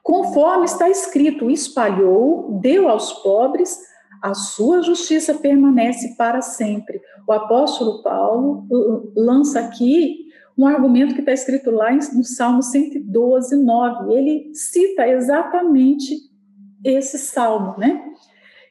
Conforme 0.02 0.64
está 0.64 0.88
escrito, 0.88 1.50
espalhou, 1.50 2.58
deu 2.60 2.88
aos 2.88 3.12
pobres, 3.12 3.78
a 4.22 4.34
sua 4.34 4.82
justiça 4.82 5.34
permanece 5.34 6.16
para 6.16 6.40
sempre. 6.40 7.00
O 7.26 7.32
apóstolo 7.32 8.02
Paulo 8.02 8.66
uh, 8.70 9.12
lança 9.14 9.60
aqui 9.60 10.26
um 10.56 10.66
argumento 10.66 11.14
que 11.14 11.20
está 11.20 11.32
escrito 11.32 11.70
lá 11.70 11.90
no 11.92 12.24
Salmo 12.24 12.62
112, 12.62 13.56
9. 13.56 14.12
Ele 14.12 14.54
cita 14.54 15.06
exatamente 15.08 16.16
esse 16.84 17.18
salmo, 17.18 17.78
né? 17.78 18.02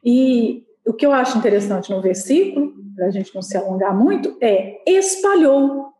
E 0.03 0.63
o 0.85 0.93
que 0.93 1.05
eu 1.05 1.11
acho 1.11 1.37
interessante 1.37 1.91
no 1.91 2.01
versículo, 2.01 2.73
para 2.95 3.07
a 3.07 3.11
gente 3.11 3.33
não 3.33 3.41
se 3.41 3.57
alongar 3.57 3.97
muito, 3.97 4.35
é 4.41 4.83
espalhou. 4.87 5.93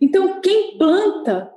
Então, 0.00 0.40
quem 0.40 0.76
planta 0.78 1.52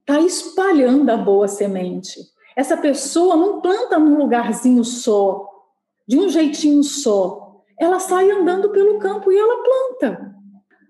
está 0.00 0.20
espalhando 0.20 1.10
a 1.10 1.16
boa 1.16 1.48
semente. 1.48 2.20
Essa 2.56 2.76
pessoa 2.76 3.36
não 3.36 3.60
planta 3.60 3.98
num 3.98 4.16
lugarzinho 4.16 4.84
só, 4.84 5.46
de 6.06 6.16
um 6.18 6.28
jeitinho 6.28 6.82
só. 6.82 7.62
Ela 7.78 7.98
sai 7.98 8.30
andando 8.30 8.70
pelo 8.70 8.98
campo 8.98 9.30
e 9.30 9.36
ela 9.36 9.62
planta. 9.62 10.34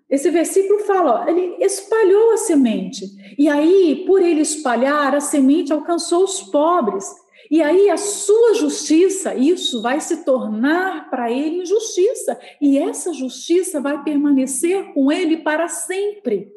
Esse 0.09 0.31
versículo 0.31 0.79
fala, 0.81 1.25
ó, 1.25 1.29
ele 1.29 1.57
espalhou 1.65 2.33
a 2.33 2.37
semente. 2.37 3.05
E 3.37 3.49
aí, 3.49 4.05
por 4.07 4.23
ele 4.23 4.43
espalhar, 4.43 5.15
a 5.15 5.21
semente 5.21 5.73
alcançou 5.73 6.23
os 6.23 6.43
pobres. 6.43 7.13
E 7.51 7.61
aí, 7.61 7.91
a 7.91 7.97
sua 7.97 8.55
justiça, 8.55 9.35
isso 9.35 9.83
vai 9.83 10.01
se 10.01 10.25
tornar 10.25 11.11
para 11.11 11.33
ele 11.33 11.63
injustiça. 11.63 12.39
E 12.61 12.79
essa 12.79 13.13
justiça 13.13 13.81
vai 13.81 14.05
permanecer 14.05 14.93
com 14.95 15.11
ele 15.11 15.39
para 15.39 15.67
sempre. 15.67 16.56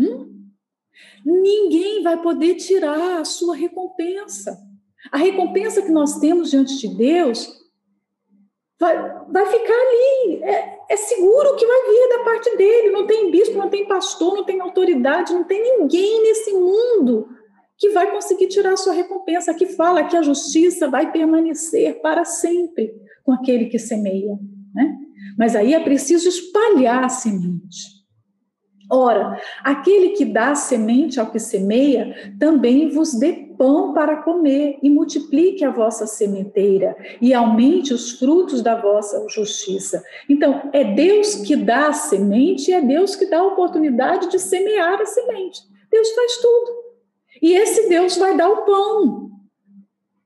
Hum? 0.00 0.30
Ninguém 1.24 2.02
vai 2.02 2.20
poder 2.20 2.54
tirar 2.54 3.20
a 3.20 3.24
sua 3.24 3.54
recompensa. 3.54 4.58
A 5.12 5.18
recompensa 5.18 5.82
que 5.82 5.90
nós 5.90 6.18
temos 6.18 6.50
diante 6.50 6.78
de 6.78 6.96
Deus 6.96 7.48
vai, 8.78 8.96
vai 9.30 9.46
ficar 9.46 9.74
ali. 9.74 10.42
É, 10.42 10.78
é 10.90 10.96
seguro 10.96 11.56
que 11.56 11.66
vai 11.66 11.82
vir 11.82 12.08
da 12.08 12.24
parte 12.24 12.56
dele. 12.56 12.90
Não 12.90 13.06
tem 13.06 13.30
bispo, 13.30 13.58
não 13.58 13.68
tem 13.68 13.86
pastor, 13.86 14.34
não 14.34 14.44
tem 14.44 14.60
autoridade, 14.60 15.34
não 15.34 15.44
tem 15.44 15.62
ninguém 15.62 16.22
nesse 16.22 16.52
mundo 16.52 17.28
que 17.76 17.90
vai 17.90 18.10
conseguir 18.10 18.48
tirar 18.48 18.72
a 18.72 18.76
sua 18.76 18.92
recompensa. 18.92 19.54
Que 19.54 19.66
fala 19.66 20.04
que 20.04 20.16
a 20.16 20.22
justiça 20.22 20.88
vai 20.88 21.12
permanecer 21.12 22.00
para 22.00 22.24
sempre 22.24 22.94
com 23.22 23.32
aquele 23.32 23.66
que 23.66 23.78
semeia. 23.78 24.38
Né? 24.74 24.96
Mas 25.38 25.54
aí 25.54 25.74
é 25.74 25.80
preciso 25.80 26.28
espalhar 26.28 27.04
a 27.04 27.08
semente. 27.08 27.99
Ora, 28.90 29.40
aquele 29.62 30.10
que 30.10 30.24
dá 30.24 30.54
semente 30.54 31.20
ao 31.20 31.30
que 31.30 31.38
semeia, 31.38 32.34
também 32.40 32.88
vos 32.88 33.14
dê 33.14 33.32
pão 33.56 33.92
para 33.92 34.16
comer, 34.16 34.78
e 34.82 34.90
multiplique 34.90 35.64
a 35.64 35.70
vossa 35.70 36.06
sementeira, 36.06 36.96
e 37.20 37.32
aumente 37.32 37.94
os 37.94 38.18
frutos 38.18 38.62
da 38.62 38.74
vossa 38.74 39.24
justiça. 39.28 40.02
Então, 40.28 40.70
é 40.72 40.82
Deus 40.82 41.36
que 41.36 41.54
dá 41.54 41.88
a 41.88 41.92
semente, 41.92 42.70
e 42.70 42.74
é 42.74 42.80
Deus 42.80 43.14
que 43.14 43.26
dá 43.26 43.38
a 43.38 43.46
oportunidade 43.46 44.28
de 44.28 44.38
semear 44.38 45.00
a 45.00 45.06
semente. 45.06 45.60
Deus 45.90 46.10
faz 46.10 46.36
tudo. 46.38 46.80
E 47.40 47.52
esse 47.52 47.88
Deus 47.88 48.16
vai 48.16 48.36
dar 48.36 48.48
o 48.48 48.64
pão. 48.64 49.30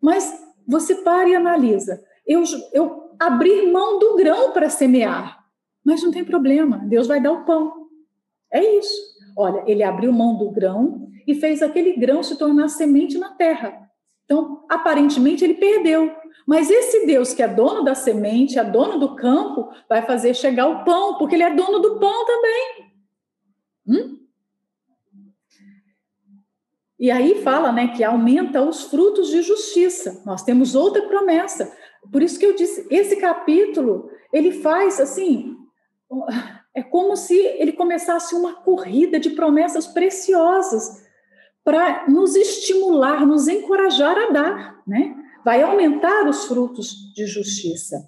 Mas 0.00 0.42
você 0.66 0.96
para 0.96 1.28
e 1.28 1.34
analisa. 1.34 2.02
Eu, 2.26 2.42
eu 2.72 3.10
abrir 3.18 3.70
mão 3.70 3.98
do 3.98 4.16
grão 4.16 4.52
para 4.52 4.70
semear, 4.70 5.44
mas 5.84 6.02
não 6.02 6.10
tem 6.10 6.24
problema, 6.24 6.78
Deus 6.78 7.06
vai 7.06 7.20
dar 7.20 7.32
o 7.32 7.44
pão. 7.44 7.83
É 8.54 8.78
isso. 8.78 9.14
Olha, 9.36 9.64
ele 9.66 9.82
abriu 9.82 10.12
mão 10.12 10.38
do 10.38 10.50
grão 10.52 11.08
e 11.26 11.34
fez 11.34 11.60
aquele 11.60 11.94
grão 11.94 12.22
se 12.22 12.38
tornar 12.38 12.68
semente 12.68 13.18
na 13.18 13.30
terra. 13.30 13.90
Então, 14.24 14.64
aparentemente, 14.70 15.42
ele 15.42 15.54
perdeu. 15.54 16.14
Mas 16.46 16.70
esse 16.70 17.04
Deus 17.04 17.34
que 17.34 17.42
é 17.42 17.48
dono 17.48 17.82
da 17.82 17.96
semente, 17.96 18.58
é 18.58 18.64
dono 18.64 18.98
do 18.98 19.16
campo, 19.16 19.70
vai 19.88 20.02
fazer 20.02 20.34
chegar 20.34 20.68
o 20.68 20.84
pão, 20.84 21.18
porque 21.18 21.34
ele 21.34 21.42
é 21.42 21.54
dono 21.54 21.80
do 21.80 21.98
pão 21.98 22.26
também. 22.26 22.92
Hum? 23.88 24.18
E 26.98 27.10
aí 27.10 27.42
fala, 27.42 27.72
né, 27.72 27.88
que 27.88 28.04
aumenta 28.04 28.62
os 28.62 28.84
frutos 28.84 29.30
de 29.30 29.42
justiça. 29.42 30.22
Nós 30.24 30.42
temos 30.42 30.76
outra 30.76 31.02
promessa. 31.02 31.76
Por 32.10 32.22
isso 32.22 32.38
que 32.38 32.46
eu 32.46 32.54
disse, 32.54 32.86
esse 32.88 33.16
capítulo, 33.16 34.08
ele 34.32 34.52
faz 34.52 35.00
assim, 35.00 35.56
é 36.74 36.82
como 36.82 37.16
se 37.16 37.36
ele 37.36 37.72
começasse 37.72 38.34
uma 38.34 38.54
corrida 38.54 39.20
de 39.20 39.30
promessas 39.30 39.86
preciosas 39.86 41.04
para 41.64 42.06
nos 42.08 42.34
estimular, 42.34 43.24
nos 43.24 43.46
encorajar 43.46 44.16
a 44.18 44.30
dar, 44.30 44.82
né? 44.86 45.14
Vai 45.44 45.62
aumentar 45.62 46.28
os 46.28 46.46
frutos 46.46 47.12
de 47.14 47.26
justiça, 47.26 48.02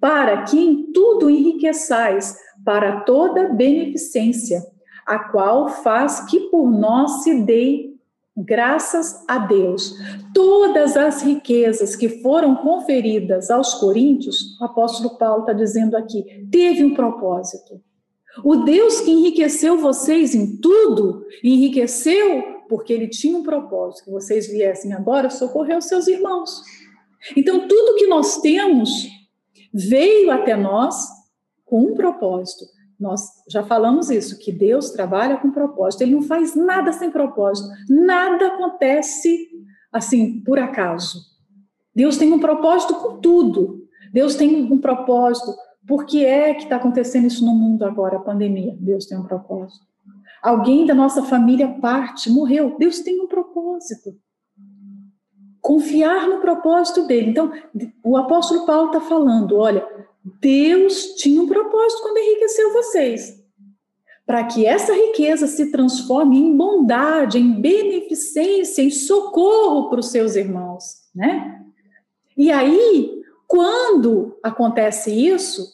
para 0.00 0.42
que 0.42 0.58
em 0.58 0.92
tudo 0.92 1.28
enriqueçais 1.28 2.36
para 2.64 3.00
toda 3.00 3.48
beneficência, 3.48 4.62
a 5.04 5.18
qual 5.18 5.68
faz 5.68 6.20
que 6.20 6.40
por 6.50 6.70
nós 6.70 7.24
se 7.24 7.42
dê 7.42 7.94
graças 8.36 9.24
a 9.28 9.38
Deus. 9.38 9.94
Todas 10.32 10.96
as 10.96 11.22
riquezas 11.22 11.96
que 11.96 12.22
foram 12.22 12.56
conferidas 12.56 13.50
aos 13.50 13.74
coríntios, 13.74 14.58
o 14.60 14.64
apóstolo 14.64 15.18
Paulo 15.18 15.40
está 15.40 15.52
dizendo 15.52 15.96
aqui, 15.96 16.48
teve 16.50 16.84
um 16.84 16.94
propósito. 16.94 17.80
O 18.42 18.56
Deus 18.56 19.00
que 19.00 19.10
enriqueceu 19.10 19.78
vocês 19.78 20.34
em 20.34 20.56
tudo, 20.56 21.24
enriqueceu 21.42 22.42
porque 22.68 22.92
ele 22.92 23.08
tinha 23.08 23.36
um 23.36 23.42
propósito, 23.42 24.04
que 24.04 24.10
vocês 24.10 24.46
viessem 24.48 24.92
agora 24.92 25.30
socorrer 25.30 25.76
os 25.76 25.84
seus 25.84 26.08
irmãos. 26.08 26.62
Então, 27.36 27.68
tudo 27.68 27.96
que 27.96 28.06
nós 28.06 28.40
temos 28.40 29.08
veio 29.72 30.30
até 30.30 30.56
nós 30.56 30.96
com 31.64 31.82
um 31.82 31.94
propósito. 31.94 32.64
Nós 32.98 33.20
já 33.48 33.62
falamos 33.62 34.10
isso, 34.10 34.38
que 34.38 34.52
Deus 34.52 34.90
trabalha 34.90 35.36
com 35.36 35.50
propósito, 35.50 36.02
ele 36.02 36.12
não 36.14 36.22
faz 36.22 36.54
nada 36.54 36.92
sem 36.92 37.10
propósito, 37.10 37.68
nada 37.88 38.48
acontece 38.48 39.50
assim 39.92 40.40
por 40.40 40.58
acaso. 40.58 41.34
Deus 41.94 42.16
tem 42.16 42.32
um 42.32 42.38
propósito 42.38 42.94
com 42.94 43.20
tudo. 43.20 43.84
Deus 44.12 44.34
tem 44.34 44.70
um 44.70 44.78
propósito 44.78 45.54
por 45.86 46.06
que 46.06 46.24
é 46.24 46.54
que 46.54 46.64
está 46.64 46.76
acontecendo 46.76 47.26
isso 47.26 47.44
no 47.44 47.54
mundo 47.54 47.84
agora, 47.84 48.16
a 48.16 48.20
pandemia? 48.20 48.76
Deus 48.80 49.06
tem 49.06 49.18
um 49.18 49.24
propósito. 49.24 49.84
Alguém 50.42 50.86
da 50.86 50.94
nossa 50.94 51.22
família 51.22 51.68
parte, 51.80 52.30
morreu. 52.30 52.76
Deus 52.78 53.00
tem 53.00 53.20
um 53.20 53.26
propósito. 53.26 54.14
Confiar 55.60 56.28
no 56.28 56.40
propósito 56.40 57.06
dele. 57.06 57.30
Então, 57.30 57.50
o 58.02 58.16
apóstolo 58.16 58.66
Paulo 58.66 58.88
está 58.88 59.00
falando: 59.00 59.56
olha, 59.56 59.86
Deus 60.40 61.14
tinha 61.16 61.40
um 61.40 61.46
propósito 61.46 62.02
quando 62.02 62.18
enriqueceu 62.18 62.72
vocês. 62.72 63.42
Para 64.26 64.44
que 64.44 64.64
essa 64.64 64.92
riqueza 64.94 65.46
se 65.46 65.70
transforme 65.70 66.38
em 66.38 66.56
bondade, 66.56 67.38
em 67.38 67.60
beneficência, 67.60 68.82
em 68.82 68.90
socorro 68.90 69.90
para 69.90 70.00
os 70.00 70.10
seus 70.10 70.34
irmãos, 70.34 70.84
né? 71.14 71.62
E 72.36 72.50
aí, 72.50 73.13
quando 73.54 74.36
acontece 74.42 75.12
isso, 75.12 75.64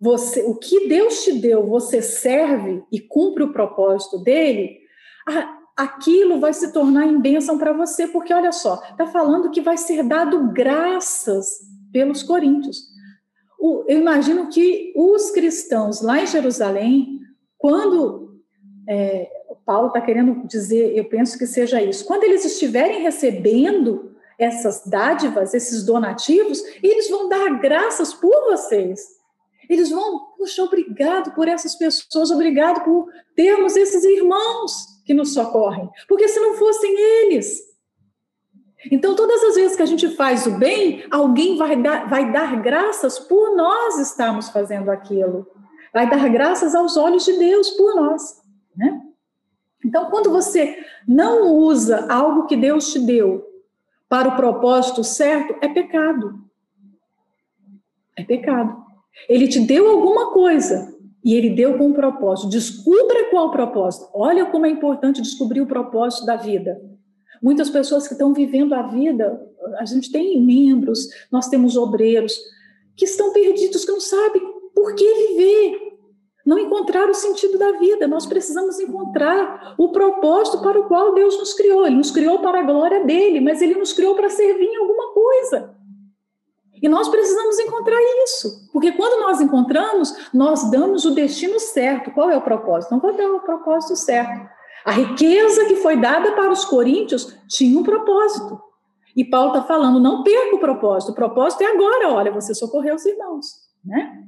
você, 0.00 0.42
o 0.44 0.54
que 0.54 0.88
Deus 0.88 1.22
te 1.22 1.34
deu, 1.34 1.66
você 1.66 2.00
serve 2.00 2.82
e 2.90 2.98
cumpre 2.98 3.42
o 3.42 3.52
propósito 3.52 4.16
dele, 4.20 4.78
a, 5.28 5.58
aquilo 5.76 6.40
vai 6.40 6.54
se 6.54 6.72
tornar 6.72 7.06
em 7.06 7.20
bênção 7.20 7.58
para 7.58 7.74
você, 7.74 8.08
porque 8.08 8.32
olha 8.32 8.52
só, 8.52 8.82
está 8.90 9.06
falando 9.06 9.50
que 9.50 9.60
vai 9.60 9.76
ser 9.76 10.02
dado 10.02 10.50
graças 10.50 11.58
pelos 11.92 12.22
coríntios. 12.22 12.78
O, 13.60 13.84
eu 13.86 13.98
imagino 13.98 14.48
que 14.48 14.94
os 14.96 15.30
cristãos 15.30 16.00
lá 16.00 16.18
em 16.18 16.26
Jerusalém, 16.26 17.20
quando 17.58 18.40
é, 18.88 19.28
Paulo 19.66 19.88
está 19.88 20.00
querendo 20.00 20.48
dizer, 20.48 20.96
eu 20.96 21.04
penso 21.04 21.36
que 21.36 21.46
seja 21.46 21.82
isso, 21.82 22.06
quando 22.06 22.24
eles 22.24 22.46
estiverem 22.46 23.02
recebendo 23.02 24.15
essas 24.38 24.86
dádivas, 24.86 25.54
esses 25.54 25.84
donativos, 25.84 26.62
eles 26.82 27.08
vão 27.08 27.28
dar 27.28 27.58
graças 27.58 28.12
por 28.12 28.44
vocês. 28.50 29.16
Eles 29.68 29.90
vão, 29.90 30.26
puxa, 30.36 30.62
obrigado 30.62 31.32
por 31.34 31.48
essas 31.48 31.74
pessoas, 31.74 32.30
obrigado 32.30 32.84
por 32.84 33.08
termos 33.34 33.76
esses 33.76 34.04
irmãos 34.04 34.86
que 35.04 35.14
nos 35.14 35.32
socorrem. 35.34 35.88
Porque 36.08 36.28
se 36.28 36.38
não 36.38 36.54
fossem 36.54 36.94
eles. 36.98 37.60
Então, 38.90 39.16
todas 39.16 39.42
as 39.42 39.54
vezes 39.56 39.76
que 39.76 39.82
a 39.82 39.86
gente 39.86 40.08
faz 40.14 40.46
o 40.46 40.52
bem, 40.52 41.04
alguém 41.10 41.56
vai 41.56 41.80
dar, 41.80 42.08
vai 42.08 42.30
dar 42.30 42.62
graças 42.62 43.18
por 43.18 43.56
nós 43.56 43.98
estarmos 43.98 44.48
fazendo 44.50 44.90
aquilo. 44.90 45.46
Vai 45.92 46.08
dar 46.08 46.28
graças 46.28 46.74
aos 46.74 46.96
olhos 46.96 47.24
de 47.24 47.32
Deus 47.32 47.70
por 47.70 47.96
nós. 47.96 48.40
Né? 48.76 49.00
Então, 49.84 50.10
quando 50.10 50.30
você 50.30 50.76
não 51.08 51.54
usa 51.54 52.06
algo 52.12 52.46
que 52.46 52.56
Deus 52.56 52.92
te 52.92 52.98
deu 52.98 53.45
para 54.08 54.28
o 54.28 54.36
propósito 54.36 55.02
certo, 55.02 55.56
é 55.60 55.68
pecado. 55.68 56.40
É 58.16 58.24
pecado. 58.24 58.84
Ele 59.28 59.48
te 59.48 59.60
deu 59.60 59.88
alguma 59.88 60.32
coisa 60.32 60.94
e 61.24 61.34
ele 61.34 61.50
deu 61.50 61.76
com 61.76 61.88
um 61.88 61.92
propósito. 61.92 62.48
Descubra 62.48 63.30
qual 63.30 63.48
o 63.48 63.50
propósito. 63.50 64.08
Olha 64.14 64.46
como 64.46 64.66
é 64.66 64.70
importante 64.70 65.20
descobrir 65.20 65.60
o 65.60 65.66
propósito 65.66 66.24
da 66.24 66.36
vida. 66.36 66.80
Muitas 67.42 67.68
pessoas 67.68 68.06
que 68.06 68.14
estão 68.14 68.32
vivendo 68.32 68.74
a 68.74 68.82
vida, 68.82 69.40
a 69.78 69.84
gente 69.84 70.10
tem 70.10 70.40
membros, 70.40 71.08
nós 71.30 71.48
temos 71.48 71.76
obreiros 71.76 72.38
que 72.96 73.04
estão 73.04 73.32
perdidos, 73.32 73.84
que 73.84 73.92
não 73.92 74.00
sabem 74.00 74.42
por 74.74 74.94
que 74.94 75.14
viver. 75.28 75.85
Não 76.46 76.58
encontrar 76.60 77.10
o 77.10 77.14
sentido 77.14 77.58
da 77.58 77.72
vida. 77.72 78.06
Nós 78.06 78.24
precisamos 78.24 78.78
encontrar 78.78 79.74
o 79.76 79.90
propósito 79.90 80.62
para 80.62 80.78
o 80.78 80.84
qual 80.84 81.12
Deus 81.12 81.36
nos 81.36 81.52
criou. 81.52 81.84
Ele 81.84 81.96
nos 81.96 82.12
criou 82.12 82.38
para 82.38 82.60
a 82.60 82.62
glória 82.62 83.04
dele, 83.04 83.40
mas 83.40 83.60
ele 83.60 83.74
nos 83.74 83.92
criou 83.92 84.14
para 84.14 84.30
servir 84.30 84.66
em 84.66 84.76
alguma 84.76 85.12
coisa. 85.12 85.74
E 86.80 86.88
nós 86.88 87.08
precisamos 87.08 87.58
encontrar 87.58 87.98
isso, 88.24 88.68
porque 88.70 88.92
quando 88.92 89.22
nós 89.22 89.40
encontramos, 89.40 90.28
nós 90.32 90.70
damos 90.70 91.04
o 91.04 91.14
destino 91.14 91.58
certo. 91.58 92.10
Qual 92.12 92.30
é 92.30 92.36
o 92.36 92.42
propósito? 92.42 92.92
Não 92.92 93.00
vou 93.00 93.16
dar 93.16 93.28
o 93.28 93.40
propósito 93.40 93.96
certo. 93.96 94.48
A 94.84 94.92
riqueza 94.92 95.64
que 95.64 95.76
foi 95.76 95.96
dada 95.96 96.32
para 96.32 96.52
os 96.52 96.64
coríntios 96.64 97.36
tinha 97.48 97.76
um 97.78 97.82
propósito. 97.82 98.60
E 99.16 99.24
Paulo 99.24 99.48
está 99.48 99.62
falando: 99.62 99.98
não 99.98 100.22
perca 100.22 100.54
o 100.54 100.60
propósito, 100.60 101.10
o 101.10 101.14
propósito 101.14 101.62
é 101.62 101.66
agora, 101.66 102.12
olha, 102.12 102.30
você 102.30 102.54
socorreu 102.54 102.94
os 102.94 103.04
irmãos. 103.04 103.46
Né? 103.84 104.22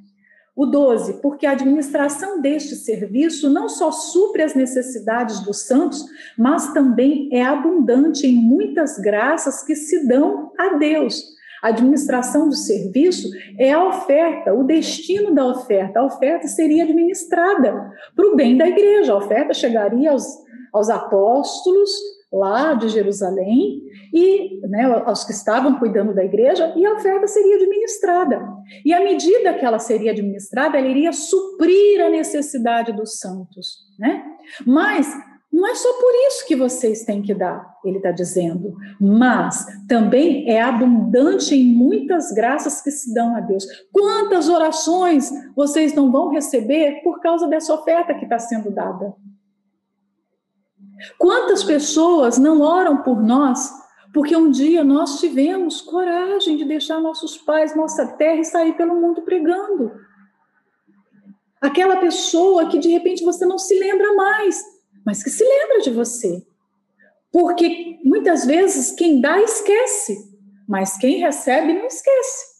O 0.59 0.67
12, 0.67 1.21
porque 1.23 1.47
a 1.47 1.53
administração 1.53 2.41
deste 2.41 2.75
serviço 2.75 3.49
não 3.49 3.69
só 3.69 3.93
supre 3.93 4.43
as 4.43 4.57
necessidades 4.57 5.39
dos 5.39 5.61
santos, 5.61 6.05
mas 6.37 6.73
também 6.73 7.29
é 7.31 7.45
abundante 7.45 8.27
em 8.27 8.35
muitas 8.35 8.99
graças 8.99 9.63
que 9.63 9.77
se 9.77 10.09
dão 10.09 10.51
a 10.59 10.71
Deus. 10.71 11.23
A 11.63 11.69
administração 11.69 12.49
do 12.49 12.57
serviço 12.57 13.31
é 13.57 13.71
a 13.71 13.87
oferta, 13.87 14.53
o 14.53 14.65
destino 14.65 15.33
da 15.33 15.47
oferta. 15.47 16.01
A 16.01 16.07
oferta 16.07 16.49
seria 16.49 16.83
administrada 16.83 17.93
para 18.17 18.27
o 18.27 18.35
bem 18.35 18.57
da 18.57 18.67
igreja. 18.67 19.13
A 19.13 19.19
oferta 19.19 19.55
chegaria 19.55 20.11
aos, 20.11 20.27
aos 20.73 20.91
apóstolos 20.91 21.89
lá 22.33 22.74
de 22.74 22.89
Jerusalém 22.89 23.83
e 24.12 24.61
né, 24.68 24.85
aos 25.05 25.24
que 25.24 25.33
estavam 25.33 25.79
cuidando 25.79 26.14
da 26.14 26.24
igreja, 26.24 26.72
e 26.76 26.85
a 26.85 26.95
oferta 26.95 27.26
seria 27.26 27.57
administrada. 27.57 28.41
E 28.85 28.93
à 28.93 29.03
medida 29.03 29.55
que 29.55 29.64
ela 29.64 29.79
seria 29.79 30.12
administrada, 30.12 30.79
ela 30.79 30.89
iria 30.89 31.12
suprir 31.12 32.01
a 32.05 32.11
necessidade 32.11 32.93
dos 32.93 33.18
santos. 33.18 33.87
Né? 33.99 34.24
Mas 34.66 35.12
não 35.51 35.66
é 35.66 35.74
só 35.74 35.93
por 35.95 36.12
isso 36.29 36.47
que 36.47 36.55
vocês 36.55 37.05
têm 37.05 37.22
que 37.22 37.35
dar, 37.35 37.66
ele 37.83 37.97
está 37.97 38.12
dizendo, 38.12 38.76
mas 39.01 39.64
também 39.89 40.49
é 40.49 40.61
abundante 40.61 41.55
em 41.55 41.64
muitas 41.64 42.33
graças 42.33 42.83
que 42.83 42.91
se 42.91 43.12
dão 43.14 43.35
a 43.35 43.41
Deus. 43.41 43.66
Quantas 43.91 44.49
orações 44.49 45.31
vocês 45.57 45.95
não 45.95 46.12
vão 46.12 46.29
receber 46.29 47.01
por 47.03 47.20
causa 47.20 47.49
dessa 47.49 47.72
oferta 47.72 48.14
que 48.14 48.24
está 48.24 48.39
sendo 48.39 48.70
dada? 48.70 49.14
Quantas 51.19 51.65
pessoas 51.65 52.39
não 52.39 52.61
oram 52.61 53.03
por 53.03 53.23
nós 53.23 53.71
porque 54.13 54.37
um 54.37 54.51
dia 54.51 54.83
nós 54.83 55.21
tivemos 55.21 55.81
coragem 55.81 56.57
de 56.57 56.65
deixar 56.65 57.01
nossos 57.01 57.37
pais, 57.37 57.77
nossa 57.77 58.07
terra 58.07 58.41
e 58.41 58.45
sair 58.45 58.77
pelo 58.77 59.01
mundo 59.01 59.23
pregando? 59.23 59.93
Aquela 61.61 61.97
pessoa 61.97 62.69
que 62.69 62.79
de 62.79 62.89
repente 62.89 63.25
você 63.25 63.45
não 63.45 63.59
se 63.59 63.79
lembra 63.79 64.15
mais, 64.15 64.63
mas 65.05 65.23
que 65.23 65.31
se 65.31 65.45
lembra 65.45 65.81
de 65.81 65.91
você. 65.91 66.47
Porque 67.31 67.99
muitas 68.05 68.47
vezes 68.47 68.93
quem 68.93 69.21
dá 69.21 69.41
esquece, 69.41 70.17
mas 70.69 70.97
quem 70.97 71.19
recebe 71.19 71.75
não 71.75 71.87
esquece. 71.87 72.59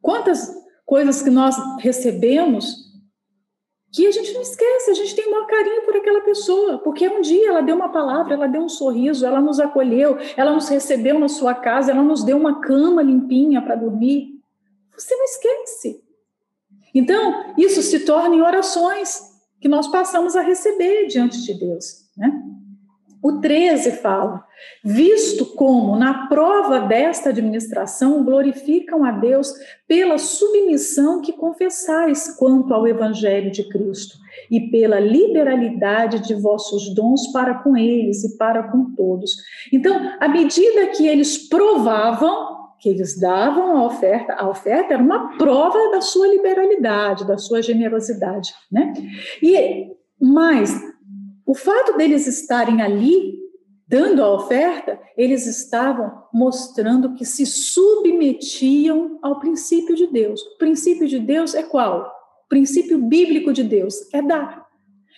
Quantas 0.00 0.54
coisas 0.84 1.22
que 1.22 1.30
nós 1.30 1.56
recebemos 1.78 2.83
que 3.94 4.08
a 4.08 4.10
gente 4.10 4.32
não 4.32 4.40
esquece, 4.40 4.90
a 4.90 4.94
gente 4.94 5.14
tem 5.14 5.28
o 5.28 5.30
maior 5.30 5.46
carinho 5.46 5.82
por 5.82 5.94
aquela 5.94 6.20
pessoa, 6.22 6.78
porque 6.78 7.06
um 7.06 7.20
dia 7.20 7.48
ela 7.48 7.60
deu 7.60 7.76
uma 7.76 7.90
palavra, 7.90 8.34
ela 8.34 8.48
deu 8.48 8.60
um 8.60 8.68
sorriso, 8.68 9.24
ela 9.24 9.40
nos 9.40 9.60
acolheu, 9.60 10.18
ela 10.36 10.52
nos 10.52 10.68
recebeu 10.68 11.16
na 11.16 11.28
sua 11.28 11.54
casa, 11.54 11.92
ela 11.92 12.02
nos 12.02 12.24
deu 12.24 12.36
uma 12.36 12.60
cama 12.60 13.00
limpinha 13.02 13.62
para 13.62 13.76
dormir. 13.76 14.42
Você 14.98 15.14
não 15.14 15.24
esquece. 15.24 16.02
Então, 16.92 17.54
isso 17.56 17.80
se 17.82 18.00
torna 18.00 18.34
em 18.34 18.42
orações 18.42 19.32
que 19.60 19.68
nós 19.68 19.86
passamos 19.86 20.34
a 20.34 20.40
receber 20.40 21.06
diante 21.06 21.40
de 21.40 21.54
Deus, 21.54 22.04
né? 22.16 22.42
O 23.24 23.40
13 23.40 23.92
fala: 24.02 24.44
visto 24.84 25.46
como, 25.46 25.96
na 25.96 26.28
prova 26.28 26.80
desta 26.80 27.30
administração, 27.30 28.22
glorificam 28.22 29.02
a 29.02 29.12
Deus 29.12 29.50
pela 29.88 30.18
submissão 30.18 31.22
que 31.22 31.32
confessais 31.32 32.36
quanto 32.36 32.74
ao 32.74 32.86
Evangelho 32.86 33.50
de 33.50 33.66
Cristo, 33.66 34.18
e 34.50 34.68
pela 34.68 35.00
liberalidade 35.00 36.20
de 36.20 36.34
vossos 36.34 36.94
dons 36.94 37.28
para 37.28 37.54
com 37.54 37.74
eles 37.74 38.22
e 38.24 38.36
para 38.36 38.64
com 38.64 38.94
todos. 38.94 39.34
Então, 39.72 40.12
à 40.20 40.28
medida 40.28 40.88
que 40.88 41.08
eles 41.08 41.48
provavam, 41.48 42.74
que 42.78 42.90
eles 42.90 43.18
davam 43.18 43.78
a 43.78 43.86
oferta, 43.86 44.34
a 44.34 44.46
oferta 44.50 44.92
era 44.92 45.02
uma 45.02 45.38
prova 45.38 45.78
da 45.92 46.02
sua 46.02 46.26
liberalidade, 46.28 47.26
da 47.26 47.38
sua 47.38 47.62
generosidade, 47.62 48.52
né? 48.70 48.92
E 49.42 49.94
mais 50.20 50.93
o 51.46 51.54
fato 51.54 51.96
deles 51.96 52.26
estarem 52.26 52.82
ali 52.82 53.44
dando 53.86 54.22
a 54.22 54.34
oferta, 54.34 54.98
eles 55.16 55.46
estavam 55.46 56.10
mostrando 56.32 57.14
que 57.14 57.24
se 57.24 57.44
submetiam 57.44 59.18
ao 59.22 59.38
princípio 59.38 59.94
de 59.94 60.06
Deus. 60.06 60.40
O 60.40 60.58
princípio 60.58 61.06
de 61.06 61.18
Deus 61.18 61.54
é 61.54 61.62
qual? 61.62 62.00
O 62.46 62.48
princípio 62.48 62.98
bíblico 62.98 63.52
de 63.52 63.62
Deus 63.62 63.94
é 64.12 64.22
dar. 64.22 64.64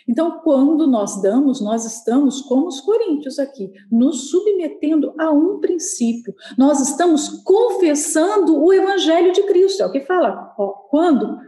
Então, 0.09 0.41
quando 0.45 0.87
nós 0.87 1.21
damos, 1.21 1.61
nós 1.61 1.85
estamos 1.85 2.41
como 2.43 2.69
os 2.69 2.81
coríntios 2.81 3.41
aqui, 3.41 3.73
nos 3.91 4.31
submetendo 4.31 5.13
a 5.19 5.31
um 5.33 5.59
princípio. 5.59 6.33
Nós 6.57 6.81
estamos 6.81 7.43
confessando 7.43 8.63
o 8.63 8.73
evangelho 8.73 9.33
de 9.33 9.43
Cristo. 9.45 9.83
É 9.83 9.87
o 9.87 9.91
que 9.91 10.03
fala. 10.03 10.55
Ó, 10.57 10.69
quando 10.91 11.39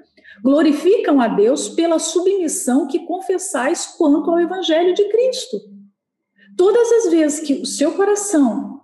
glorificam 0.43 1.21
a 1.21 1.29
Deus 1.29 1.69
pela 1.69 1.99
submissão 1.99 2.87
que 2.87 3.07
confessais 3.07 3.87
quanto 3.87 4.31
ao 4.31 4.41
Evangelho 4.41 4.95
de 4.95 5.09
Cristo. 5.09 5.59
Todas 6.57 6.91
as 6.93 7.11
vezes 7.11 7.41
que 7.41 7.55
o 7.55 7.67
seu 7.67 7.93
coração, 7.93 8.81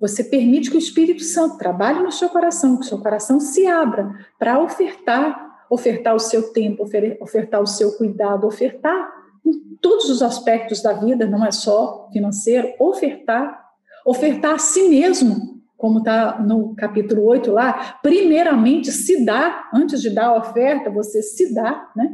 você 0.00 0.22
permite 0.22 0.70
que 0.70 0.76
o 0.76 0.78
Espírito 0.78 1.22
Santo 1.22 1.58
trabalhe 1.58 2.02
no 2.02 2.12
seu 2.12 2.28
coração, 2.28 2.76
que 2.76 2.86
o 2.86 2.88
seu 2.88 2.98
coração 2.98 3.40
se 3.40 3.66
abra 3.66 4.10
para 4.38 4.62
ofertar, 4.62 5.66
ofertar 5.68 6.14
o 6.14 6.20
seu 6.20 6.52
tempo, 6.52 6.88
ofertar 7.20 7.60
o 7.60 7.66
seu 7.66 7.92
cuidado, 7.92 8.46
ofertar 8.46 9.12
em 9.44 9.76
todos 9.80 10.08
os 10.08 10.22
aspectos 10.22 10.82
da 10.82 10.92
vida, 10.92 11.26
não 11.26 11.44
é 11.44 11.50
só 11.50 12.08
financeiro, 12.12 12.72
ofertar, 12.78 13.66
ofertar 14.04 14.54
a 14.54 14.58
si 14.58 14.88
mesmo 14.88 15.57
como 15.78 16.00
está 16.00 16.40
no 16.40 16.74
capítulo 16.74 17.24
8 17.24 17.52
lá, 17.52 17.98
primeiramente 18.02 18.90
se 18.90 19.24
dá, 19.24 19.70
antes 19.72 20.02
de 20.02 20.10
dar 20.10 20.26
a 20.26 20.36
oferta, 20.36 20.90
você 20.90 21.22
se 21.22 21.54
dá, 21.54 21.88
né? 21.96 22.10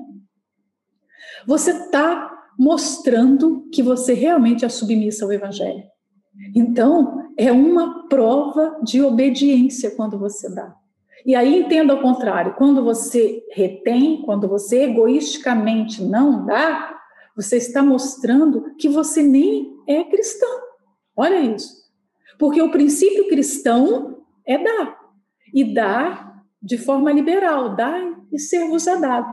Você 1.47 1.71
está 1.71 2.31
mostrando 2.59 3.67
que 3.73 3.83
você 3.83 4.13
realmente 4.13 4.67
é 4.67 4.69
submissa 4.69 5.25
ao 5.25 5.33
Evangelho. 5.33 5.83
Então, 6.55 7.31
é 7.39 7.51
uma 7.51 8.07
prova 8.07 8.79
de 8.83 9.03
obediência 9.03 9.91
quando 9.93 10.19
você 10.19 10.55
dá. 10.55 10.75
E 11.25 11.35
aí 11.35 11.61
entenda 11.61 11.95
ao 11.95 12.03
contrário, 12.03 12.55
quando 12.57 12.85
você 12.85 13.43
retém, 13.53 14.23
quando 14.27 14.47
você 14.47 14.83
egoisticamente 14.83 16.05
não 16.05 16.45
dá, 16.45 16.95
você 17.35 17.57
está 17.57 17.83
mostrando 17.83 18.75
que 18.77 18.91
você 18.91 19.23
nem 19.23 19.75
é 19.89 20.05
cristão. 20.05 20.61
Olha 21.17 21.41
isso. 21.41 21.84
Porque 22.39 22.61
o 22.61 22.71
princípio 22.71 23.29
cristão 23.29 24.25
é 24.47 24.59
dar. 24.63 24.99
E 25.53 25.75
dar 25.75 26.35
de 26.63 26.79
forma 26.79 27.13
liberal, 27.13 27.77
dai 27.77 28.17
e 28.33 28.39
ser-vos 28.39 28.87
é 28.87 28.97
dado. 28.97 29.33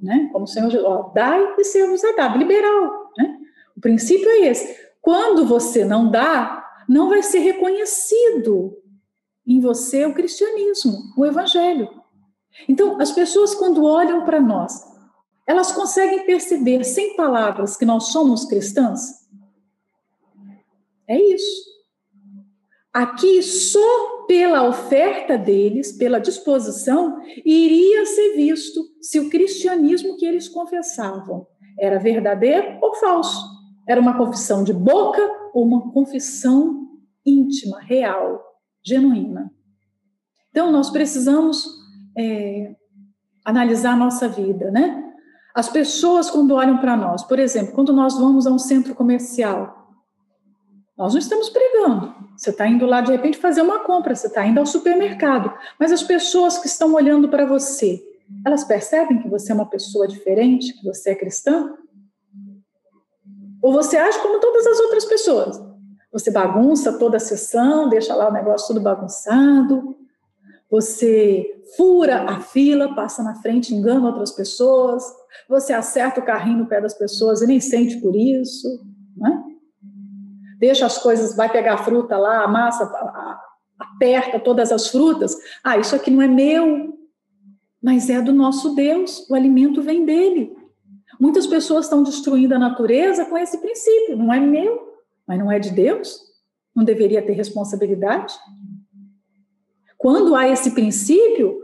Né? 0.00 0.28
Como 0.32 0.44
o 0.44 0.48
Senhor 0.48 0.68
diz, 0.68 0.82
ó, 0.84 1.10
dai 1.14 1.54
e 1.58 1.64
ser-vos 1.64 2.02
é 2.04 2.14
dado, 2.14 2.38
liberal. 2.38 3.10
Né? 3.18 3.38
O 3.76 3.80
princípio 3.80 4.28
é 4.30 4.46
esse. 4.46 4.84
Quando 5.02 5.44
você 5.44 5.84
não 5.84 6.10
dá, 6.10 6.64
não 6.88 7.08
vai 7.08 7.22
ser 7.22 7.40
reconhecido 7.40 8.76
em 9.46 9.60
você 9.60 10.06
o 10.06 10.14
cristianismo, 10.14 10.92
o 11.16 11.26
evangelho. 11.26 11.88
Então, 12.68 13.00
as 13.00 13.10
pessoas, 13.10 13.54
quando 13.54 13.84
olham 13.84 14.24
para 14.24 14.40
nós, 14.40 14.80
elas 15.46 15.72
conseguem 15.72 16.24
perceber, 16.24 16.84
sem 16.84 17.16
palavras, 17.16 17.76
que 17.76 17.84
nós 17.84 18.12
somos 18.12 18.46
cristãs? 18.46 19.28
É 21.06 21.20
isso. 21.20 21.73
Aqui, 22.94 23.42
só 23.42 24.24
pela 24.28 24.68
oferta 24.68 25.36
deles, 25.36 25.90
pela 25.90 26.20
disposição, 26.20 27.20
iria 27.44 28.06
ser 28.06 28.36
visto 28.36 28.80
se 29.00 29.18
o 29.18 29.28
cristianismo 29.28 30.16
que 30.16 30.24
eles 30.24 30.48
confessavam 30.48 31.44
era 31.76 31.98
verdadeiro 31.98 32.78
ou 32.80 32.94
falso. 32.94 33.52
Era 33.88 34.00
uma 34.00 34.16
confissão 34.16 34.62
de 34.62 34.72
boca 34.72 35.20
ou 35.52 35.64
uma 35.64 35.90
confissão 35.92 36.88
íntima, 37.26 37.80
real, 37.80 38.40
genuína. 38.86 39.50
Então, 40.50 40.70
nós 40.70 40.88
precisamos 40.88 41.66
é, 42.16 42.76
analisar 43.44 43.94
a 43.94 43.96
nossa 43.96 44.28
vida, 44.28 44.70
né? 44.70 45.02
As 45.52 45.68
pessoas, 45.68 46.30
quando 46.30 46.54
olham 46.54 46.78
para 46.78 46.96
nós, 46.96 47.24
por 47.24 47.40
exemplo, 47.40 47.74
quando 47.74 47.92
nós 47.92 48.16
vamos 48.16 48.46
a 48.46 48.52
um 48.52 48.58
centro 48.58 48.94
comercial, 48.94 49.98
nós 50.96 51.12
não 51.12 51.18
estamos 51.18 51.48
pregando. 51.48 52.23
Você 52.36 52.50
está 52.50 52.66
indo 52.66 52.86
lá 52.86 53.00
de 53.00 53.12
repente 53.12 53.38
fazer 53.38 53.62
uma 53.62 53.80
compra, 53.80 54.14
você 54.14 54.26
está 54.26 54.44
indo 54.46 54.58
ao 54.58 54.66
supermercado. 54.66 55.52
Mas 55.78 55.92
as 55.92 56.02
pessoas 56.02 56.58
que 56.58 56.66
estão 56.66 56.92
olhando 56.94 57.28
para 57.28 57.46
você, 57.46 58.02
elas 58.44 58.64
percebem 58.64 59.20
que 59.20 59.28
você 59.28 59.52
é 59.52 59.54
uma 59.54 59.68
pessoa 59.68 60.08
diferente, 60.08 60.72
que 60.72 60.84
você 60.84 61.10
é 61.10 61.14
cristã? 61.14 61.74
Ou 63.62 63.72
você 63.72 63.96
age 63.96 64.18
como 64.20 64.40
todas 64.40 64.66
as 64.66 64.80
outras 64.80 65.04
pessoas? 65.04 65.62
Você 66.12 66.30
bagunça 66.30 66.98
toda 66.98 67.16
a 67.16 67.20
sessão, 67.20 67.88
deixa 67.88 68.14
lá 68.14 68.28
o 68.28 68.32
negócio 68.32 68.68
tudo 68.68 68.80
bagunçado, 68.80 69.96
você 70.70 71.62
fura 71.76 72.22
a 72.22 72.40
fila, 72.40 72.94
passa 72.94 73.22
na 73.22 73.36
frente, 73.36 73.74
engana 73.74 74.08
outras 74.08 74.32
pessoas, 74.32 75.04
você 75.48 75.72
acerta 75.72 76.20
o 76.20 76.24
carrinho 76.24 76.58
no 76.58 76.66
pé 76.66 76.80
das 76.80 76.94
pessoas 76.94 77.42
e 77.42 77.46
nem 77.46 77.60
sente 77.60 77.96
por 78.00 78.14
isso, 78.14 78.84
né? 79.16 79.53
Deixa 80.64 80.86
as 80.86 80.96
coisas, 80.96 81.36
vai 81.36 81.50
pegar 81.50 81.74
a 81.74 81.84
fruta 81.84 82.16
lá, 82.16 82.42
amassa, 82.42 82.90
aperta 83.78 84.40
todas 84.40 84.72
as 84.72 84.88
frutas. 84.88 85.36
Ah, 85.62 85.76
isso 85.76 85.94
aqui 85.94 86.10
não 86.10 86.22
é 86.22 86.26
meu, 86.26 86.98
mas 87.82 88.08
é 88.08 88.20
do 88.22 88.32
nosso 88.32 88.74
Deus, 88.74 89.28
o 89.28 89.34
alimento 89.34 89.82
vem 89.82 90.06
dele. 90.06 90.56
Muitas 91.20 91.46
pessoas 91.46 91.84
estão 91.84 92.02
destruindo 92.02 92.54
a 92.54 92.58
natureza 92.58 93.26
com 93.26 93.36
esse 93.36 93.58
princípio, 93.58 94.16
não 94.16 94.32
é 94.32 94.40
meu, 94.40 94.94
mas 95.28 95.38
não 95.38 95.52
é 95.52 95.58
de 95.58 95.70
Deus, 95.70 96.18
não 96.74 96.82
deveria 96.82 97.20
ter 97.20 97.34
responsabilidade. 97.34 98.34
Quando 99.98 100.34
há 100.34 100.48
esse 100.48 100.70
princípio 100.70 101.58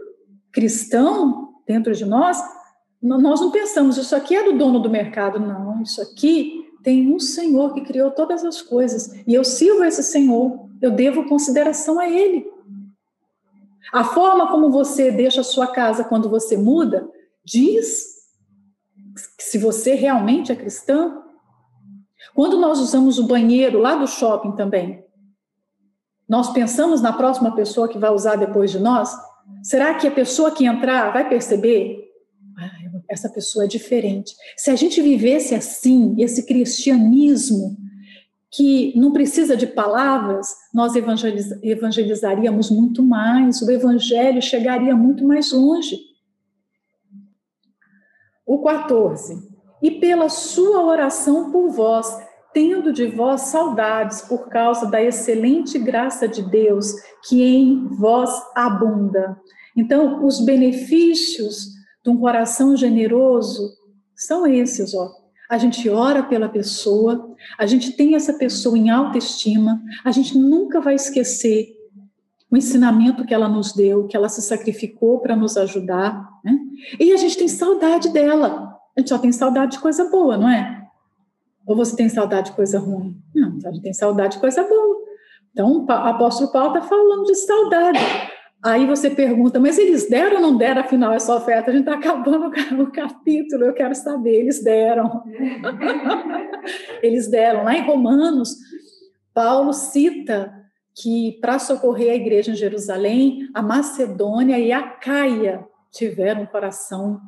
cristão 0.53 1.55
dentro 1.67 1.95
de 1.95 2.05
nós, 2.05 2.39
nós 3.03 3.41
não 3.41 3.51
pensamos, 3.51 3.97
isso 3.97 4.15
aqui 4.15 4.37
é 4.37 4.45
do 4.45 4.59
dono 4.59 4.79
do 4.79 4.91
mercado, 4.91 5.41
não, 5.41 5.83
isso 5.83 6.03
aqui 6.03 6.70
tem 6.83 7.13
um 7.13 7.19
Senhor 7.19 7.75
que 7.75 7.83
criou 7.83 8.11
todas 8.11 8.45
as 8.45 8.63
coisas 8.63 9.13
e 9.27 9.35
eu 9.35 9.45
sirvo 9.45 9.85
esse 9.85 10.03
Senhor, 10.03 10.69
eu 10.81 10.91
devo 10.91 11.29
consideração 11.29 11.99
a 11.99 12.09
Ele. 12.09 12.47
A 13.93 14.05
forma 14.05 14.49
como 14.49 14.71
você 14.71 15.11
deixa 15.11 15.41
a 15.41 15.45
sua 15.45 15.67
casa 15.67 16.05
quando 16.05 16.29
você 16.29 16.57
muda 16.57 17.09
diz 17.45 18.21
se 19.39 19.59
você 19.59 19.95
realmente 19.95 20.53
é 20.53 20.57
cristão. 20.57 21.25
Quando 22.35 22.59
nós 22.59 22.79
usamos 22.79 23.19
o 23.19 23.27
banheiro 23.27 23.79
lá 23.81 23.97
do 23.97 24.07
shopping 24.07 24.53
também, 24.53 25.05
nós 26.29 26.53
pensamos 26.53 27.01
na 27.01 27.13
próxima 27.13 27.55
pessoa 27.57 27.89
que 27.89 27.99
vai 27.99 28.11
usar 28.11 28.37
depois 28.37 28.71
de 28.71 28.79
nós? 28.79 29.13
Será 29.63 29.95
que 29.95 30.07
a 30.07 30.13
pessoa 30.13 30.53
que 30.53 30.65
entrar 30.65 31.13
vai 31.13 31.29
perceber? 31.29 32.10
Essa 33.11 33.29
pessoa 33.29 33.65
é 33.65 33.69
diferente. 33.69 34.37
Se 34.57 34.71
a 34.71 34.77
gente 34.77 35.03
vivesse 35.03 35.55
assim, 35.55 36.15
esse 36.19 36.47
cristianismo 36.47 37.77
que 38.53 38.93
não 38.97 39.13
precisa 39.13 39.57
de 39.57 39.67
palavras, 39.67 40.55
nós 40.73 40.95
evangeliz 40.95 41.51
evangelizaríamos 41.63 42.71
muito 42.71 43.03
mais, 43.03 43.61
o 43.63 43.71
evangelho 43.71 44.41
chegaria 44.41 44.95
muito 44.95 45.27
mais 45.27 45.53
longe. 45.53 45.99
O 48.47 48.63
14. 48.63 49.49
E 49.83 49.93
pela 49.93 50.29
sua 50.29 50.85
oração 50.85 51.51
por 51.51 51.71
vós, 51.71 52.07
tendo 52.53 52.93
de 52.93 53.07
vós 53.07 53.43
saudades 53.43 54.23
por 54.23 54.49
causa 54.49 54.87
da 54.87 55.03
excelente 55.03 55.79
graça 55.79 56.29
de 56.29 56.43
Deus 56.43 56.93
que 57.29 57.43
em 57.43 57.87
vós 57.87 58.31
abunda. 58.55 59.37
Então, 59.77 60.25
os 60.25 60.45
benefícios 60.45 61.80
de 62.03 62.11
um 62.11 62.19
coração 62.19 62.77
generoso 62.77 63.71
são 64.15 64.47
esses, 64.47 64.95
ó. 64.95 65.11
A 65.49 65.59
gente 65.59 65.89
ora 65.89 66.23
pela 66.23 66.49
pessoa, 66.49 67.35
a 67.59 67.67
gente 67.67 67.93
tem 67.93 68.15
essa 68.15 68.35
pessoa 68.35 68.79
em 68.79 68.89
autoestima, 68.89 69.83
a 70.05 70.13
gente 70.13 70.39
nunca 70.39 70.81
vai 70.81 70.95
esquecer 70.95 71.69
o 72.51 72.57
ensinamento 72.57 73.25
que 73.25 73.35
ela 73.35 73.49
nos 73.49 73.73
deu, 73.73 74.07
que 74.07 74.17
ela 74.17 74.29
se 74.29 74.43
sacrificou 74.43 75.21
para 75.21 75.37
nos 75.37 75.57
ajudar, 75.57 76.29
né? 76.45 76.59
E 76.99 77.13
a 77.13 77.17
gente 77.17 77.37
tem 77.37 77.49
saudade 77.49 78.09
dela. 78.11 78.77
A 78.97 79.01
gente 79.01 79.09
só 79.09 79.19
tem 79.19 79.33
saudade 79.33 79.73
de 79.73 79.79
coisa 79.79 80.09
boa, 80.11 80.37
não 80.37 80.49
é? 80.49 80.85
Ou 81.67 81.77
você 81.77 81.95
tem 81.95 82.09
saudade 82.09 82.51
de 82.51 82.57
coisa 82.57 82.79
ruim? 82.79 83.17
Não, 83.35 83.59
a 83.65 83.73
gente 83.73 83.83
tem 83.83 83.93
saudade 83.93 84.35
de 84.35 84.41
coisa 84.41 84.65
boa. 84.65 85.01
Então, 85.53 85.85
o 85.85 85.93
apóstolo 85.93 86.51
Paulo 86.51 86.77
está 86.77 86.89
falando 86.89 87.25
de 87.25 87.35
saudade. 87.35 87.99
Aí 88.63 88.87
você 88.87 89.09
pergunta, 89.09 89.59
mas 89.59 89.79
eles 89.79 90.09
deram 90.09 90.37
ou 90.37 90.43
não 90.43 90.57
deram, 90.57 90.83
afinal, 90.83 91.13
essa 91.13 91.35
oferta? 91.35 91.71
A 91.71 91.75
gente 91.75 91.89
está 91.89 91.95
acabando 91.95 92.53
o 92.83 92.93
capítulo, 92.93 93.65
eu 93.65 93.73
quero 93.73 93.95
saber, 93.95 94.41
eles 94.41 94.63
deram. 94.63 95.23
eles 97.03 97.31
deram. 97.31 97.65
Lá 97.65 97.75
em 97.75 97.87
Romanos, 97.87 98.55
Paulo 99.33 99.73
cita 99.73 100.53
que 100.95 101.39
para 101.41 101.59
socorrer 101.59 102.13
a 102.13 102.17
igreja 102.17 102.53
em 102.53 102.57
Jerusalém, 102.57 103.49
a 103.55 103.63
Macedônia 103.63 104.59
e 104.59 104.73
a 104.73 104.83
Caia 104.83 105.65
tiveram 105.91 106.43
um 106.43 106.47
coração 106.47 107.19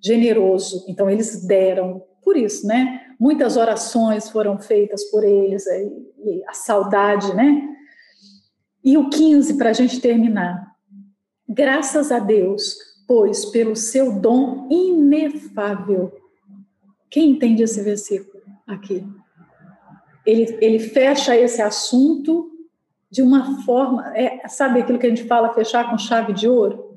generoso. 0.00 0.84
Então, 0.88 1.10
eles 1.10 1.44
deram. 1.44 2.02
Por 2.22 2.36
isso, 2.36 2.66
né? 2.68 3.00
muitas 3.22 3.56
orações 3.56 4.28
foram 4.28 4.58
feitas 4.58 5.04
por 5.04 5.22
eles, 5.22 5.64
e 5.64 6.42
a 6.48 6.52
saudade, 6.52 7.32
né? 7.36 7.68
E 8.84 8.96
o 8.96 9.08
15, 9.08 9.56
para 9.56 9.70
a 9.70 9.72
gente 9.72 10.00
terminar. 10.00 10.72
Graças 11.48 12.10
a 12.10 12.18
Deus, 12.18 12.76
pois 13.06 13.44
pelo 13.46 13.76
seu 13.76 14.18
dom 14.18 14.68
inefável. 14.70 16.12
Quem 17.10 17.30
entende 17.30 17.62
esse 17.62 17.82
versículo 17.82 18.42
aqui? 18.66 19.06
Ele, 20.24 20.58
ele 20.60 20.78
fecha 20.78 21.36
esse 21.36 21.60
assunto 21.60 22.50
de 23.10 23.20
uma 23.20 23.62
forma, 23.62 24.16
é, 24.16 24.48
sabe 24.48 24.80
aquilo 24.80 24.98
que 24.98 25.06
a 25.06 25.10
gente 25.10 25.24
fala, 25.24 25.52
fechar 25.52 25.90
com 25.90 25.98
chave 25.98 26.32
de 26.32 26.48
ouro? 26.48 26.96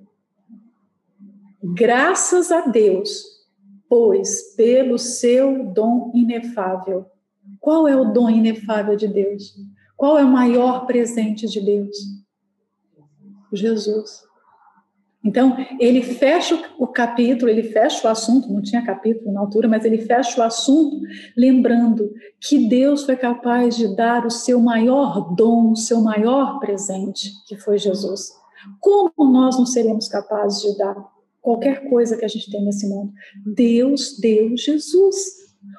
Graças 1.61 2.51
a 2.51 2.61
Deus, 2.61 3.25
pois, 3.89 4.55
pelo 4.55 4.97
seu 4.97 5.65
dom 5.65 6.11
inefável. 6.15 7.05
Qual 7.59 7.85
é 7.87 7.95
o 7.95 8.13
dom 8.13 8.29
inefável 8.29 8.95
de 8.95 9.09
Deus? 9.09 9.55
Qual 9.95 10.17
é 10.17 10.23
o 10.23 10.31
maior 10.31 10.85
presente 10.85 11.47
de 11.47 11.61
Deus? 11.61 11.95
Jesus. 13.53 14.23
Então, 15.23 15.55
ele 15.79 16.03
fecha 16.03 16.61
o 16.77 16.85
capítulo, 16.85 17.49
ele 17.49 17.63
fecha 17.63 18.07
o 18.07 18.11
assunto, 18.11 18.51
não 18.51 18.61
tinha 18.61 18.85
capítulo 18.85 19.31
na 19.31 19.39
altura, 19.39 19.67
mas 19.67 19.83
ele 19.83 19.97
fecha 19.97 20.39
o 20.39 20.43
assunto 20.43 20.99
lembrando 21.35 22.13
que 22.39 22.67
Deus 22.67 23.05
foi 23.05 23.15
capaz 23.15 23.75
de 23.75 23.95
dar 23.95 24.25
o 24.25 24.29
seu 24.29 24.59
maior 24.59 25.33
dom, 25.35 25.71
o 25.71 25.75
seu 25.75 25.99
maior 26.01 26.59
presente, 26.59 27.31
que 27.47 27.57
foi 27.57 27.79
Jesus. 27.79 28.33
Como 28.79 29.11
nós 29.31 29.57
não 29.57 29.65
seremos 29.65 30.07
capazes 30.07 30.61
de 30.61 30.77
dar? 30.77 31.15
qualquer 31.45 31.87
coisa 31.87 32.17
que 32.17 32.25
a 32.25 32.27
gente 32.27 32.49
tem 32.49 32.65
nesse 32.65 32.89
mundo. 32.89 33.13
Deus 33.45 34.17
deu 34.19 34.57
Jesus, 34.57 35.15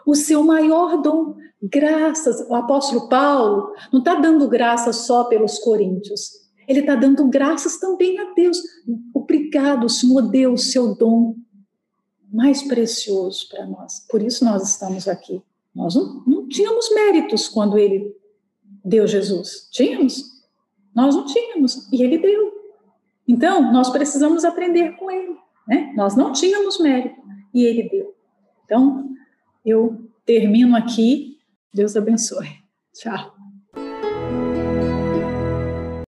o 0.07 0.14
seu 0.14 0.43
maior 0.43 1.01
dom. 1.01 1.37
Graças, 1.62 2.41
o 2.49 2.55
apóstolo 2.55 3.09
Paulo 3.09 3.72
não 3.93 4.01
está 4.01 4.14
dando 4.14 4.49
graças 4.49 5.07
só 5.07 5.24
pelos 5.24 5.59
coríntios, 5.59 6.47
ele 6.68 6.80
está 6.80 6.95
dando 6.95 7.26
graças 7.28 7.78
também 7.78 8.18
a 8.18 8.32
Deus. 8.34 8.61
Obrigado, 9.14 9.89
Senhor 9.89 10.22
deu 10.22 10.53
o 10.53 10.59
seu 10.59 10.95
dom 10.95 11.37
mais 12.32 12.62
precioso 12.62 13.49
para 13.49 13.66
nós. 13.66 14.05
Por 14.09 14.20
isso 14.22 14.45
nós 14.45 14.68
estamos 14.68 15.07
aqui. 15.09 15.41
Nós 15.74 15.95
não, 15.95 16.22
não 16.26 16.49
tínhamos 16.49 16.93
méritos 16.93 17.49
quando 17.49 17.78
ele 17.78 18.14
deu 18.84 19.07
Jesus. 19.07 19.68
Tínhamos? 19.70 20.24
Nós 20.95 21.14
não 21.14 21.24
tínhamos. 21.24 21.91
E 21.93 22.03
ele 22.03 22.18
deu. 22.18 22.53
Então, 23.28 23.72
nós 23.72 23.91
precisamos 23.91 24.45
aprender 24.45 24.97
com 24.97 25.11
ele. 25.11 25.37
Né? 25.68 25.93
Nós 25.97 26.16
não 26.16 26.32
tínhamos 26.32 26.78
mérito 26.78 27.20
e 27.53 27.64
ele 27.64 27.89
deu. 27.89 28.14
Então, 28.64 29.11
eu 29.67 30.09
termino 30.25 30.77
aqui. 30.77 31.39
Deus 31.75 31.97
abençoe. 31.97 32.49
Tchau. 32.95 33.36